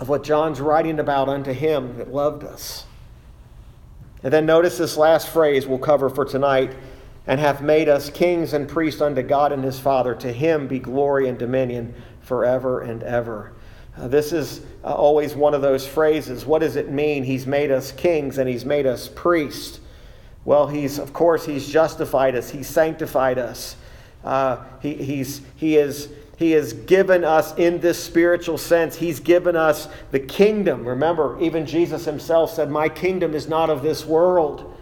of 0.00 0.08
what 0.08 0.22
John's 0.22 0.60
writing 0.60 0.98
about 0.98 1.28
unto 1.28 1.52
him 1.52 1.96
that 1.96 2.12
loved 2.12 2.44
us. 2.44 2.84
And 4.22 4.32
then 4.32 4.44
notice 4.46 4.76
this 4.76 4.96
last 4.96 5.28
phrase 5.28 5.66
we'll 5.66 5.78
cover 5.78 6.10
for 6.10 6.24
tonight 6.24 6.74
and 7.26 7.40
hath 7.40 7.60
made 7.60 7.88
us 7.88 8.10
kings 8.10 8.52
and 8.52 8.68
priests 8.68 9.00
unto 9.00 9.22
God 9.22 9.52
and 9.52 9.64
his 9.64 9.78
Father. 9.78 10.14
To 10.14 10.32
him 10.32 10.68
be 10.68 10.78
glory 10.78 11.28
and 11.28 11.38
dominion 11.38 11.94
forever 12.20 12.80
and 12.80 13.02
ever. 13.02 13.52
Uh, 13.96 14.08
this 14.08 14.32
is 14.32 14.60
uh, 14.84 14.94
always 14.94 15.34
one 15.34 15.54
of 15.54 15.62
those 15.62 15.86
phrases. 15.86 16.44
What 16.44 16.60
does 16.60 16.76
it 16.76 16.90
mean? 16.90 17.24
He's 17.24 17.46
made 17.46 17.70
us 17.70 17.92
kings 17.92 18.38
and 18.38 18.48
he's 18.48 18.64
made 18.64 18.86
us 18.86 19.08
priests. 19.08 19.80
Well, 20.44 20.68
he's, 20.68 20.98
of 20.98 21.12
course, 21.12 21.44
he's 21.44 21.68
justified 21.68 22.36
us, 22.36 22.50
he's 22.50 22.68
sanctified 22.68 23.38
us. 23.38 23.76
Uh, 24.22 24.64
he, 24.80 24.94
he's, 24.94 25.40
he, 25.56 25.76
is, 25.76 26.08
he 26.36 26.52
has 26.52 26.72
given 26.72 27.24
us, 27.24 27.56
in 27.56 27.80
this 27.80 28.02
spiritual 28.02 28.58
sense, 28.58 28.96
he's 28.96 29.18
given 29.20 29.56
us 29.56 29.88
the 30.10 30.20
kingdom. 30.20 30.86
Remember, 30.86 31.40
even 31.40 31.64
Jesus 31.64 32.04
himself 32.04 32.52
said, 32.52 32.70
My 32.70 32.88
kingdom 32.88 33.34
is 33.34 33.48
not 33.48 33.70
of 33.70 33.82
this 33.82 34.04
world. 34.04 34.75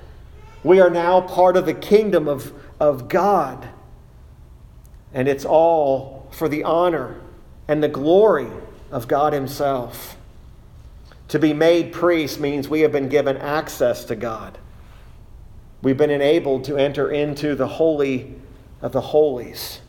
We 0.65 0.81
are 0.81 0.89
now 0.89 1.21
part 1.21 1.59
of 1.59 1.67
the 1.67 1.75
kingdom 1.75 2.27
of, 2.27 2.53
of 2.81 3.09
God. 3.09 3.69
And 5.12 5.29
it's 5.29 5.45
all 5.45 6.27
for 6.33 6.49
the 6.49 6.65
honor 6.65 7.21
and 7.69 7.83
the 7.83 7.89
glory 7.89 8.49
of 8.91 9.07
God 9.07 9.35
Himself. 9.35 10.17
To 11.29 11.39
be 11.39 11.53
made 11.53 11.93
priests 11.93 12.41
means 12.41 12.69
we 12.69 12.81
have 12.81 12.93
been 12.93 13.09
given 13.09 13.37
access 13.37 14.05
to 14.07 14.17
God. 14.17 14.59
We've 15.83 15.97
been 15.97 16.11
enabled 16.11 16.65
to 16.65 16.79
enter 16.79 17.11
into 17.11 17.55
the 17.55 17.69
Holy 17.69 18.35
of 18.81 18.93
the 18.93 19.01
Holies, 19.01 19.81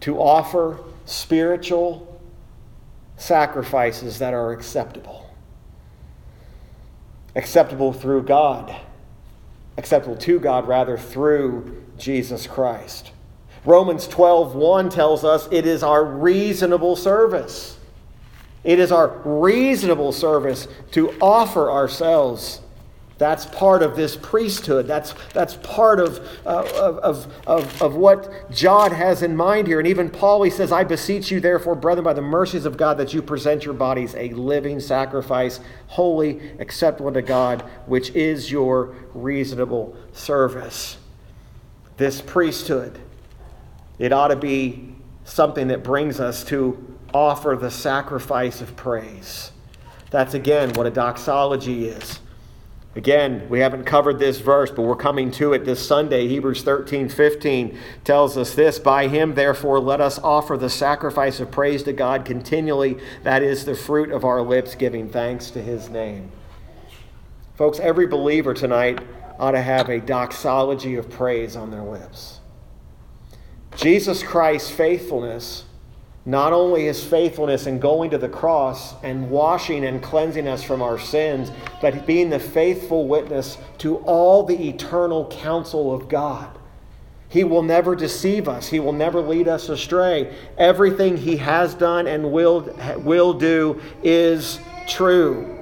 to 0.00 0.18
offer 0.18 0.78
spiritual 1.06 2.20
sacrifices 3.16 4.18
that 4.20 4.32
are 4.32 4.52
acceptable. 4.52 5.28
Acceptable 7.34 7.92
through 7.92 8.22
God 8.22 8.74
acceptable 9.76 10.16
to 10.16 10.38
God 10.38 10.68
rather 10.68 10.96
through 10.96 11.82
Jesus 11.98 12.46
Christ. 12.46 13.12
Romans 13.64 14.06
12:1 14.06 14.90
tells 14.90 15.24
us 15.24 15.48
it 15.50 15.66
is 15.66 15.82
our 15.82 16.04
reasonable 16.04 16.96
service. 16.96 17.78
It 18.62 18.78
is 18.78 18.92
our 18.92 19.08
reasonable 19.24 20.12
service 20.12 20.68
to 20.92 21.12
offer 21.20 21.70
ourselves 21.70 22.60
that's 23.16 23.46
part 23.46 23.82
of 23.82 23.94
this 23.94 24.16
priesthood. 24.16 24.88
That's, 24.88 25.14
that's 25.32 25.54
part 25.56 26.00
of, 26.00 26.18
uh, 26.44 26.68
of, 26.74 27.32
of, 27.46 27.82
of 27.82 27.94
what 27.94 28.50
John 28.50 28.90
has 28.90 29.22
in 29.22 29.36
mind 29.36 29.68
here. 29.68 29.78
And 29.78 29.86
even 29.86 30.10
Paul, 30.10 30.42
he 30.42 30.50
says, 30.50 30.72
I 30.72 30.82
beseech 30.82 31.30
you, 31.30 31.38
therefore, 31.38 31.76
brethren, 31.76 32.04
by 32.04 32.12
the 32.12 32.22
mercies 32.22 32.66
of 32.66 32.76
God, 32.76 32.98
that 32.98 33.14
you 33.14 33.22
present 33.22 33.64
your 33.64 33.74
bodies 33.74 34.14
a 34.16 34.30
living 34.30 34.80
sacrifice, 34.80 35.60
holy, 35.86 36.50
acceptable 36.58 37.12
to 37.12 37.22
God, 37.22 37.62
which 37.86 38.10
is 38.10 38.50
your 38.50 38.96
reasonable 39.14 39.96
service. 40.12 40.96
This 41.96 42.20
priesthood, 42.20 42.98
it 44.00 44.12
ought 44.12 44.28
to 44.28 44.36
be 44.36 44.92
something 45.24 45.68
that 45.68 45.84
brings 45.84 46.18
us 46.18 46.42
to 46.44 46.96
offer 47.12 47.56
the 47.58 47.70
sacrifice 47.70 48.60
of 48.60 48.74
praise. 48.74 49.52
That's 50.10 50.34
again 50.34 50.72
what 50.72 50.86
a 50.86 50.90
doxology 50.90 51.86
is. 51.86 52.18
Again, 52.96 53.48
we 53.48 53.58
haven't 53.58 53.84
covered 53.84 54.20
this 54.20 54.38
verse, 54.38 54.70
but 54.70 54.82
we're 54.82 54.94
coming 54.94 55.32
to 55.32 55.52
it 55.52 55.64
this 55.64 55.84
Sunday. 55.84 56.28
Hebrews 56.28 56.62
13 56.62 57.08
15 57.08 57.76
tells 58.04 58.36
us 58.36 58.54
this 58.54 58.78
By 58.78 59.08
him, 59.08 59.34
therefore, 59.34 59.80
let 59.80 60.00
us 60.00 60.20
offer 60.20 60.56
the 60.56 60.70
sacrifice 60.70 61.40
of 61.40 61.50
praise 61.50 61.82
to 61.84 61.92
God 61.92 62.24
continually. 62.24 62.98
That 63.24 63.42
is 63.42 63.64
the 63.64 63.74
fruit 63.74 64.12
of 64.12 64.24
our 64.24 64.42
lips, 64.42 64.76
giving 64.76 65.08
thanks 65.08 65.50
to 65.50 65.62
his 65.62 65.88
name. 65.88 66.30
Folks, 67.56 67.80
every 67.80 68.06
believer 68.06 68.54
tonight 68.54 69.00
ought 69.40 69.52
to 69.52 69.62
have 69.62 69.88
a 69.88 70.00
doxology 70.00 70.94
of 70.94 71.10
praise 71.10 71.56
on 71.56 71.72
their 71.72 71.82
lips. 71.82 72.38
Jesus 73.76 74.22
Christ's 74.22 74.70
faithfulness 74.70 75.63
not 76.26 76.52
only 76.52 76.86
his 76.86 77.04
faithfulness 77.04 77.66
in 77.66 77.78
going 77.78 78.10
to 78.10 78.18
the 78.18 78.28
cross 78.28 78.94
and 79.02 79.28
washing 79.30 79.84
and 79.84 80.02
cleansing 80.02 80.48
us 80.48 80.62
from 80.62 80.80
our 80.80 80.98
sins, 80.98 81.50
but 81.82 82.06
being 82.06 82.30
the 82.30 82.38
faithful 82.38 83.06
witness 83.06 83.58
to 83.78 83.96
all 83.98 84.42
the 84.42 84.68
eternal 84.68 85.26
counsel 85.28 85.92
of 85.92 86.08
God. 86.08 86.50
He 87.28 87.44
will 87.44 87.62
never 87.62 87.94
deceive 87.96 88.48
us. 88.48 88.68
He 88.68 88.80
will 88.80 88.92
never 88.92 89.20
lead 89.20 89.48
us 89.48 89.68
astray. 89.68 90.34
Everything 90.56 91.16
he 91.16 91.36
has 91.38 91.74
done 91.74 92.06
and 92.06 92.32
will, 92.32 92.74
will 92.98 93.34
do 93.34 93.80
is 94.02 94.60
true. 94.86 95.58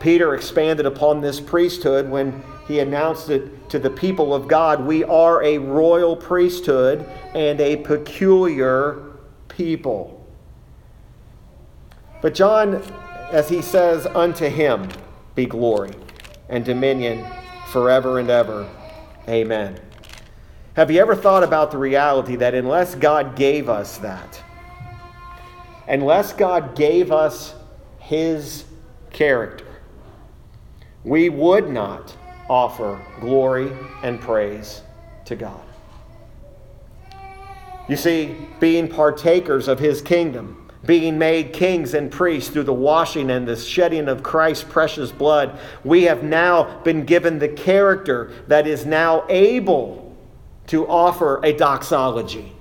Peter 0.00 0.34
expanded 0.34 0.86
upon 0.86 1.20
this 1.20 1.40
priesthood 1.40 2.08
when 2.10 2.42
he 2.68 2.80
announced 2.80 3.30
it 3.30 3.70
to 3.70 3.78
the 3.78 3.88
people 3.88 4.34
of 4.34 4.46
God. 4.46 4.84
We 4.84 5.02
are 5.02 5.42
a 5.42 5.56
royal 5.56 6.14
priesthood 6.14 7.08
and 7.34 7.58
a 7.62 7.76
peculiar 7.76 9.02
people. 9.48 10.26
But 12.20 12.34
John, 12.34 12.82
as 13.32 13.48
he 13.48 13.62
says, 13.62 14.04
unto 14.06 14.50
him 14.50 14.90
be 15.34 15.46
glory 15.46 15.94
and 16.50 16.62
dominion 16.62 17.24
forever 17.72 18.18
and 18.18 18.28
ever. 18.28 18.68
Amen. 19.26 19.80
Have 20.74 20.90
you 20.90 21.00
ever 21.00 21.16
thought 21.16 21.42
about 21.42 21.70
the 21.70 21.78
reality 21.78 22.36
that 22.36 22.54
unless 22.54 22.94
God 22.94 23.34
gave 23.34 23.70
us 23.70 23.96
that, 23.98 24.42
unless 25.88 26.34
God 26.34 26.76
gave 26.76 27.12
us 27.12 27.54
his 27.98 28.64
character, 29.10 29.64
we 31.02 31.30
would 31.30 31.70
not 31.70 32.14
offer 32.48 33.00
glory 33.20 33.72
and 34.02 34.20
praise 34.20 34.82
to 35.26 35.36
God. 35.36 35.60
You 37.88 37.96
see, 37.96 38.36
being 38.60 38.88
partakers 38.88 39.68
of 39.68 39.78
his 39.78 40.02
kingdom, 40.02 40.70
being 40.84 41.18
made 41.18 41.52
kings 41.52 41.94
and 41.94 42.10
priests 42.10 42.50
through 42.50 42.64
the 42.64 42.72
washing 42.72 43.30
and 43.30 43.46
the 43.46 43.56
shedding 43.56 44.08
of 44.08 44.22
Christ's 44.22 44.64
precious 44.64 45.10
blood, 45.12 45.58
we 45.84 46.04
have 46.04 46.22
now 46.22 46.80
been 46.80 47.04
given 47.04 47.38
the 47.38 47.48
character 47.48 48.32
that 48.46 48.66
is 48.66 48.86
now 48.86 49.24
able 49.28 50.16
to 50.68 50.86
offer 50.86 51.40
a 51.44 51.52
doxology, 51.52 52.52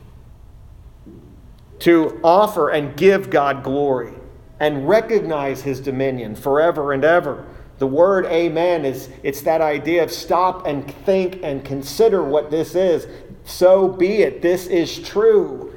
to 1.79 2.19
offer 2.23 2.69
and 2.69 2.97
give 2.97 3.29
God 3.29 3.63
glory 3.63 4.13
and 4.59 4.87
recognize 4.89 5.61
his 5.61 5.79
dominion 5.79 6.35
forever 6.35 6.91
and 6.91 7.03
ever. 7.03 7.46
The 7.79 7.87
word 7.87 8.25
amen 8.25 8.85
is 8.85 9.09
it's 9.23 9.41
that 9.41 9.61
idea 9.61 10.03
of 10.03 10.11
stop 10.11 10.65
and 10.65 10.89
think 11.05 11.39
and 11.43 11.63
consider 11.63 12.23
what 12.23 12.49
this 12.49 12.75
is. 12.75 13.07
So 13.45 13.87
be 13.87 14.23
it. 14.23 14.41
This 14.41 14.67
is 14.67 14.99
true. 14.99 15.73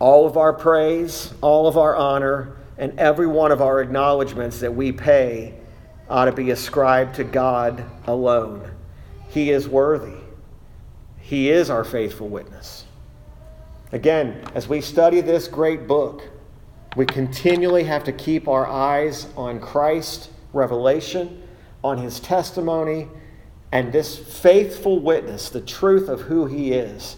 All 0.00 0.26
of 0.26 0.36
our 0.36 0.52
praise, 0.52 1.32
all 1.40 1.66
of 1.68 1.78
our 1.78 1.94
honor, 1.94 2.56
and 2.76 2.98
every 2.98 3.28
one 3.28 3.52
of 3.52 3.62
our 3.62 3.80
acknowledgments 3.80 4.60
that 4.60 4.74
we 4.74 4.90
pay 4.90 5.54
ought 6.10 6.24
to 6.26 6.32
be 6.32 6.50
ascribed 6.50 7.14
to 7.16 7.24
God 7.24 7.84
alone. 8.06 8.70
He 9.28 9.50
is 9.50 9.68
worthy. 9.68 10.18
He 11.20 11.50
is 11.50 11.70
our 11.70 11.84
faithful 11.84 12.28
witness. 12.28 12.84
Again, 13.92 14.42
as 14.54 14.68
we 14.68 14.80
study 14.80 15.20
this 15.20 15.48
great 15.48 15.86
book, 15.86 16.22
we 16.96 17.06
continually 17.06 17.84
have 17.84 18.04
to 18.04 18.12
keep 18.12 18.48
our 18.48 18.66
eyes 18.66 19.26
on 19.36 19.60
Christ's 19.60 20.28
revelation, 20.52 21.42
on 21.82 21.98
his 21.98 22.20
testimony, 22.20 23.08
and 23.72 23.92
this 23.92 24.16
faithful 24.16 25.00
witness, 25.00 25.48
the 25.48 25.60
truth 25.60 26.08
of 26.08 26.22
who 26.22 26.46
he 26.46 26.72
is, 26.72 27.16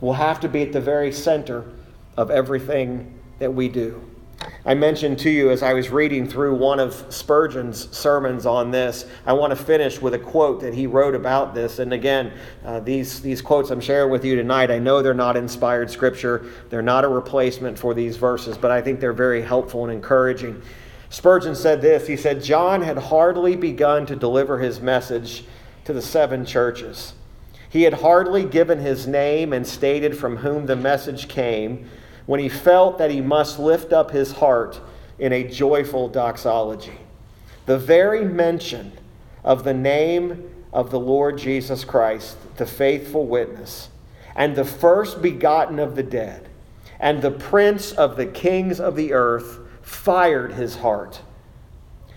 will 0.00 0.14
have 0.14 0.40
to 0.40 0.48
be 0.48 0.62
at 0.62 0.72
the 0.72 0.80
very 0.80 1.12
center 1.12 1.64
of 2.16 2.30
everything 2.30 3.18
that 3.38 3.52
we 3.52 3.68
do. 3.68 4.02
I 4.66 4.74
mentioned 4.74 5.18
to 5.20 5.30
you 5.30 5.50
as 5.50 5.62
I 5.62 5.74
was 5.74 5.90
reading 5.90 6.26
through 6.26 6.54
one 6.54 6.80
of 6.80 7.04
Spurgeon's 7.10 7.94
sermons 7.94 8.46
on 8.46 8.70
this, 8.70 9.06
I 9.26 9.32
want 9.34 9.50
to 9.50 9.56
finish 9.56 10.00
with 10.00 10.14
a 10.14 10.18
quote 10.18 10.60
that 10.62 10.72
he 10.74 10.86
wrote 10.86 11.14
about 11.14 11.54
this. 11.54 11.78
And 11.78 11.92
again, 11.92 12.32
uh, 12.64 12.80
these, 12.80 13.20
these 13.20 13.42
quotes 13.42 13.70
I'm 13.70 13.80
sharing 13.80 14.10
with 14.10 14.24
you 14.24 14.36
tonight, 14.36 14.70
I 14.70 14.78
know 14.78 15.02
they're 15.02 15.14
not 15.14 15.36
inspired 15.36 15.90
scripture, 15.90 16.46
they're 16.70 16.82
not 16.82 17.04
a 17.04 17.08
replacement 17.08 17.78
for 17.78 17.94
these 17.94 18.16
verses, 18.16 18.56
but 18.56 18.70
I 18.70 18.80
think 18.80 19.00
they're 19.00 19.12
very 19.12 19.42
helpful 19.42 19.84
and 19.84 19.92
encouraging. 19.92 20.62
Spurgeon 21.10 21.54
said 21.54 21.80
this 21.80 22.06
He 22.06 22.16
said, 22.16 22.42
John 22.42 22.82
had 22.82 22.98
hardly 22.98 23.56
begun 23.56 24.06
to 24.06 24.16
deliver 24.16 24.58
his 24.58 24.80
message 24.80 25.44
to 25.84 25.92
the 25.92 26.02
seven 26.02 26.44
churches. 26.44 27.12
He 27.68 27.82
had 27.82 27.94
hardly 27.94 28.44
given 28.44 28.78
his 28.78 29.06
name 29.06 29.52
and 29.52 29.66
stated 29.66 30.16
from 30.16 30.38
whom 30.38 30.66
the 30.66 30.76
message 30.76 31.28
came 31.28 31.90
when 32.26 32.40
he 32.40 32.48
felt 32.48 32.98
that 32.98 33.10
he 33.10 33.20
must 33.20 33.58
lift 33.58 33.92
up 33.92 34.10
his 34.10 34.32
heart 34.32 34.80
in 35.18 35.32
a 35.32 35.48
joyful 35.48 36.08
doxology. 36.08 36.98
The 37.66 37.78
very 37.78 38.24
mention 38.24 38.92
of 39.42 39.64
the 39.64 39.74
name 39.74 40.50
of 40.72 40.90
the 40.90 41.00
Lord 41.00 41.38
Jesus 41.38 41.84
Christ, 41.84 42.36
the 42.56 42.66
faithful 42.66 43.26
witness, 43.26 43.88
and 44.34 44.56
the 44.56 44.64
first 44.64 45.22
begotten 45.22 45.78
of 45.78 45.94
the 45.94 46.02
dead, 46.02 46.48
and 46.98 47.22
the 47.22 47.30
prince 47.30 47.92
of 47.92 48.16
the 48.16 48.26
kings 48.26 48.80
of 48.80 48.96
the 48.96 49.12
earth, 49.12 49.60
fired 49.82 50.52
his 50.52 50.76
heart. 50.76 51.20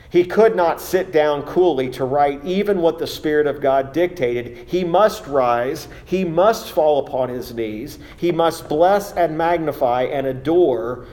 He 0.10 0.24
could 0.24 0.55
not 0.55 0.80
sit 0.80 1.12
down 1.12 1.43
coolly 1.43 1.89
to 1.91 2.05
write 2.05 2.43
even 2.45 2.82
what 2.82 2.97
the 2.97 3.08
Spirit 3.08 3.45
of 3.45 3.62
God 3.62 3.91
dictated. 3.91 4.70
He 4.70 4.84
must 4.84 5.28
rise, 5.28 5.88
he 6.05 6.24
must 6.24 6.72
fall 6.72 7.05
upon 7.05 7.30
his 7.30 7.53
knees, 7.53 7.99
he 8.16 8.32
must 8.32 8.70
bless 8.70 9.12
and 9.12 9.38
magnify 9.38 10.03
and 10.03 10.26
adore 10.28 11.08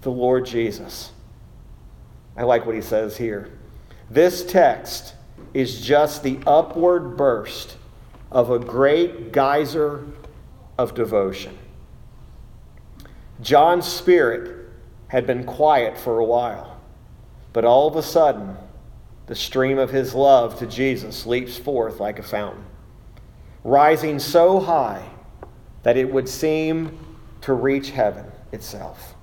the 0.00 0.10
Lord 0.10 0.46
Jesus. 0.46 1.12
I 2.36 2.42
like 2.42 2.66
what 2.66 2.74
he 2.74 2.82
says 2.82 3.16
here. 3.16 3.50
This 4.10 4.44
text 4.44 5.14
is 5.54 5.80
just 5.80 6.22
the 6.22 6.38
upward 6.46 7.16
burst 7.16 7.76
of 8.30 8.50
a 8.50 8.58
great 8.58 9.32
geyser 9.32 10.04
of 10.78 10.94
devotion. 10.94 11.56
John's 13.40 13.86
spirit 13.86 14.68
had 15.08 15.26
been 15.26 15.44
quiet 15.44 15.98
for 15.98 16.18
a 16.18 16.24
while, 16.24 16.79
but 17.52 17.64
all 17.64 17.88
of 17.88 17.96
a 17.96 18.02
sudden, 18.02 18.56
the 19.26 19.34
stream 19.34 19.78
of 19.78 19.90
his 19.90 20.14
love 20.14 20.58
to 20.58 20.66
Jesus 20.66 21.26
leaps 21.26 21.56
forth 21.56 22.00
like 22.00 22.18
a 22.18 22.22
fountain, 22.22 22.64
rising 23.64 24.18
so 24.18 24.58
high 24.58 25.08
that 25.82 25.96
it 25.96 26.12
would 26.12 26.28
seem 26.28 26.98
to 27.42 27.54
reach 27.54 27.90
heaven 27.90 28.26
itself 28.52 29.14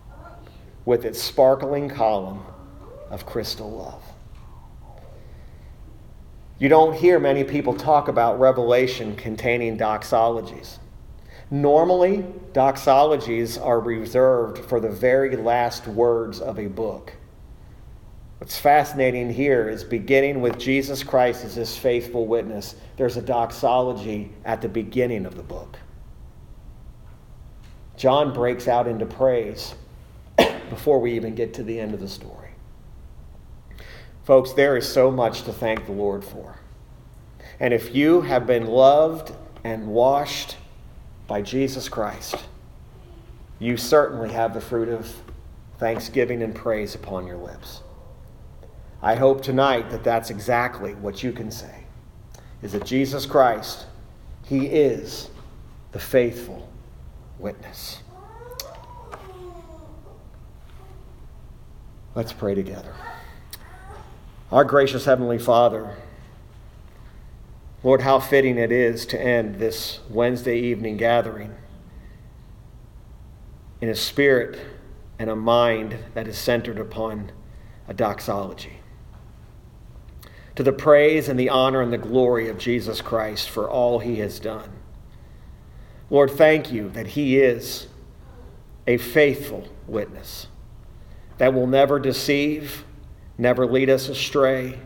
with 0.85 1.05
its 1.05 1.21
sparkling 1.21 1.89
column 1.89 2.41
of 3.09 3.25
crystal 3.25 3.69
love. 3.69 4.01
You 6.59 6.69
don't 6.69 6.95
hear 6.95 7.19
many 7.19 7.43
people 7.43 7.75
talk 7.75 8.07
about 8.07 8.39
Revelation 8.39 9.15
containing 9.15 9.77
doxologies. 9.77 10.79
Normally, 11.51 12.25
doxologies 12.53 13.63
are 13.63 13.79
reserved 13.79 14.57
for 14.59 14.79
the 14.79 14.89
very 14.89 15.35
last 15.35 15.87
words 15.87 16.39
of 16.41 16.57
a 16.57 16.67
book. 16.67 17.13
What's 18.39 18.57
fascinating 18.57 19.31
here 19.31 19.67
is 19.67 19.83
beginning 19.83 20.41
with 20.41 20.59
Jesus 20.59 21.03
Christ 21.03 21.43
as 21.43 21.55
his 21.55 21.75
faithful 21.75 22.27
witness, 22.27 22.75
there's 22.95 23.17
a 23.17 23.21
doxology 23.21 24.31
at 24.45 24.61
the 24.61 24.69
beginning 24.69 25.25
of 25.25 25.35
the 25.35 25.43
book. 25.43 25.79
John 27.95 28.31
breaks 28.33 28.67
out 28.67 28.87
into 28.87 29.07
praise 29.07 29.73
before 30.69 30.99
we 30.99 31.13
even 31.13 31.33
get 31.33 31.55
to 31.55 31.63
the 31.63 31.79
end 31.79 31.95
of 31.95 31.99
the 31.99 32.07
story. 32.07 32.51
Folks, 34.23 34.53
there 34.53 34.77
is 34.77 34.87
so 34.87 35.09
much 35.09 35.43
to 35.43 35.53
thank 35.53 35.87
the 35.87 35.91
Lord 35.93 36.23
for. 36.23 36.59
And 37.59 37.73
if 37.73 37.95
you 37.95 38.21
have 38.21 38.45
been 38.45 38.67
loved 38.67 39.33
and 39.63 39.87
washed 39.87 40.57
by 41.25 41.41
Jesus 41.41 41.89
Christ, 41.89 42.35
you 43.57 43.77
certainly 43.77 44.31
have 44.31 44.53
the 44.53 44.61
fruit 44.61 44.89
of 44.89 45.11
thanksgiving 45.79 46.43
and 46.43 46.53
praise 46.53 46.93
upon 46.93 47.25
your 47.25 47.37
lips. 47.37 47.81
I 49.01 49.15
hope 49.15 49.41
tonight 49.41 49.89
that 49.91 50.03
that's 50.03 50.29
exactly 50.29 50.95
what 50.95 51.21
you 51.21 51.31
can 51.31 51.51
say 51.51 51.83
is 52.61 52.71
that 52.71 52.85
Jesus 52.85 53.25
Christ, 53.25 53.85
He 54.45 54.65
is 54.65 55.29
the 55.91 55.99
faithful 55.99 56.69
witness. 57.37 57.99
Let's 62.15 62.33
pray 62.33 62.55
together. 62.55 62.95
Our 64.51 64.63
gracious 64.63 65.05
Heavenly 65.05 65.37
Father, 65.37 65.95
Lord, 67.83 68.01
how 68.01 68.19
fitting 68.19 68.57
it 68.57 68.71
is 68.71 69.05
to 69.07 69.21
end 69.21 69.59
this 69.59 69.99
Wednesday 70.09 70.57
evening 70.57 70.97
gathering 70.97 71.53
in 73.81 73.89
a 73.89 73.95
spirit 73.95 74.59
and 75.19 75.29
a 75.29 75.35
mind 75.35 75.97
that 76.15 76.27
is 76.27 76.37
centered 76.37 76.79
upon 76.79 77.31
a 77.87 77.93
doxology. 77.93 78.79
To 80.57 80.63
the 80.63 80.73
praise 80.73 81.29
and 81.29 81.39
the 81.39 81.49
honor 81.49 81.81
and 81.81 81.91
the 81.91 81.97
glory 81.97 82.49
of 82.49 82.57
Jesus 82.57 83.01
Christ 83.01 83.49
for 83.49 83.69
all 83.69 83.99
he 83.99 84.17
has 84.17 84.39
done. 84.39 84.71
Lord, 86.09 86.31
thank 86.31 86.71
you 86.71 86.89
that 86.89 87.07
he 87.07 87.39
is 87.39 87.87
a 88.85 88.97
faithful 88.97 89.67
witness 89.87 90.47
that 91.37 91.53
will 91.53 91.67
never 91.67 91.99
deceive 91.99 92.83
never 93.37 93.65
lead 93.65 93.89
us 93.89 94.09
astray. 94.09 94.79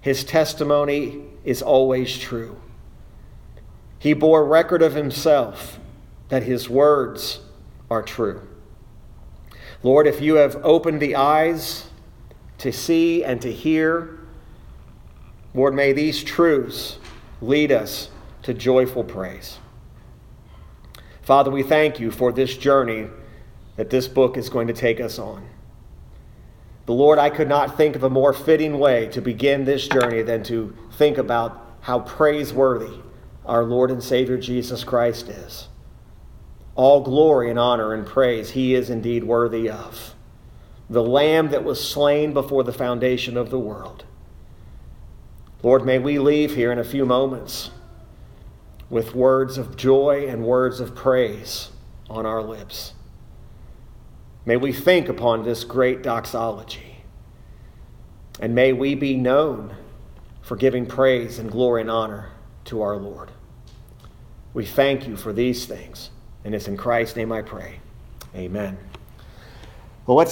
His 0.00 0.24
testimony 0.24 1.22
is 1.44 1.62
always 1.62 2.18
true. 2.18 2.60
He 3.98 4.14
bore 4.14 4.44
record 4.44 4.82
of 4.82 4.94
himself 4.94 5.78
that 6.28 6.42
his 6.42 6.68
words 6.68 7.40
are 7.90 8.02
true. 8.02 8.48
Lord, 9.82 10.06
if 10.06 10.20
you 10.20 10.36
have 10.36 10.56
opened 10.64 11.00
the 11.00 11.16
eyes 11.16 11.86
to 12.58 12.72
see 12.72 13.22
and 13.22 13.40
to 13.42 13.52
hear, 13.52 14.18
Lord, 15.54 15.74
may 15.74 15.92
these 15.92 16.22
truths 16.22 16.98
lead 17.40 17.72
us 17.72 18.10
to 18.42 18.54
joyful 18.54 19.04
praise. 19.04 19.58
Father, 21.22 21.50
we 21.50 21.62
thank 21.62 22.00
you 22.00 22.10
for 22.10 22.32
this 22.32 22.56
journey 22.56 23.08
that 23.76 23.90
this 23.90 24.08
book 24.08 24.36
is 24.36 24.48
going 24.48 24.66
to 24.66 24.72
take 24.72 25.00
us 25.00 25.18
on. 25.18 25.46
The 26.86 26.92
Lord, 26.92 27.18
I 27.18 27.30
could 27.30 27.48
not 27.48 27.76
think 27.76 27.94
of 27.94 28.02
a 28.02 28.10
more 28.10 28.32
fitting 28.32 28.78
way 28.78 29.06
to 29.08 29.20
begin 29.20 29.64
this 29.64 29.86
journey 29.86 30.22
than 30.22 30.42
to 30.44 30.76
think 30.92 31.16
about 31.16 31.76
how 31.80 32.00
praiseworthy 32.00 33.00
our 33.46 33.64
Lord 33.64 33.90
and 33.90 34.02
Savior 34.02 34.36
Jesus 34.36 34.82
Christ 34.82 35.28
is. 35.28 35.68
All 36.74 37.02
glory 37.02 37.50
and 37.50 37.58
honor 37.58 37.92
and 37.92 38.06
praise 38.06 38.50
he 38.50 38.74
is 38.74 38.90
indeed 38.90 39.24
worthy 39.24 39.68
of. 39.68 40.14
The 40.90 41.02
Lamb 41.02 41.50
that 41.50 41.64
was 41.64 41.86
slain 41.86 42.32
before 42.32 42.64
the 42.64 42.72
foundation 42.72 43.36
of 43.36 43.50
the 43.50 43.58
world. 43.58 44.04
Lord, 45.62 45.84
may 45.84 45.98
we 45.98 46.18
leave 46.18 46.54
here 46.54 46.72
in 46.72 46.78
a 46.78 46.84
few 46.84 47.06
moments 47.06 47.70
with 48.90 49.14
words 49.14 49.58
of 49.58 49.76
joy 49.76 50.26
and 50.28 50.44
words 50.44 50.80
of 50.80 50.94
praise 50.94 51.70
on 52.10 52.26
our 52.26 52.42
lips. 52.42 52.92
May 54.44 54.56
we 54.56 54.72
think 54.72 55.08
upon 55.08 55.44
this 55.44 55.64
great 55.64 56.02
doxology. 56.02 56.96
And 58.40 58.54
may 58.54 58.72
we 58.72 58.94
be 58.94 59.16
known 59.16 59.76
for 60.42 60.56
giving 60.56 60.86
praise 60.86 61.38
and 61.38 61.50
glory 61.50 61.80
and 61.80 61.90
honor 61.90 62.30
to 62.64 62.82
our 62.82 62.96
Lord. 62.96 63.30
We 64.52 64.66
thank 64.66 65.06
you 65.06 65.16
for 65.16 65.32
these 65.32 65.64
things. 65.64 66.10
And 66.44 66.54
it's 66.54 66.68
in 66.68 66.76
Christ's 66.76 67.16
name 67.16 67.32
I 67.32 67.42
pray. 67.42 67.80
Amen. 68.34 68.76
Well, 70.06 70.16
let's 70.16 70.30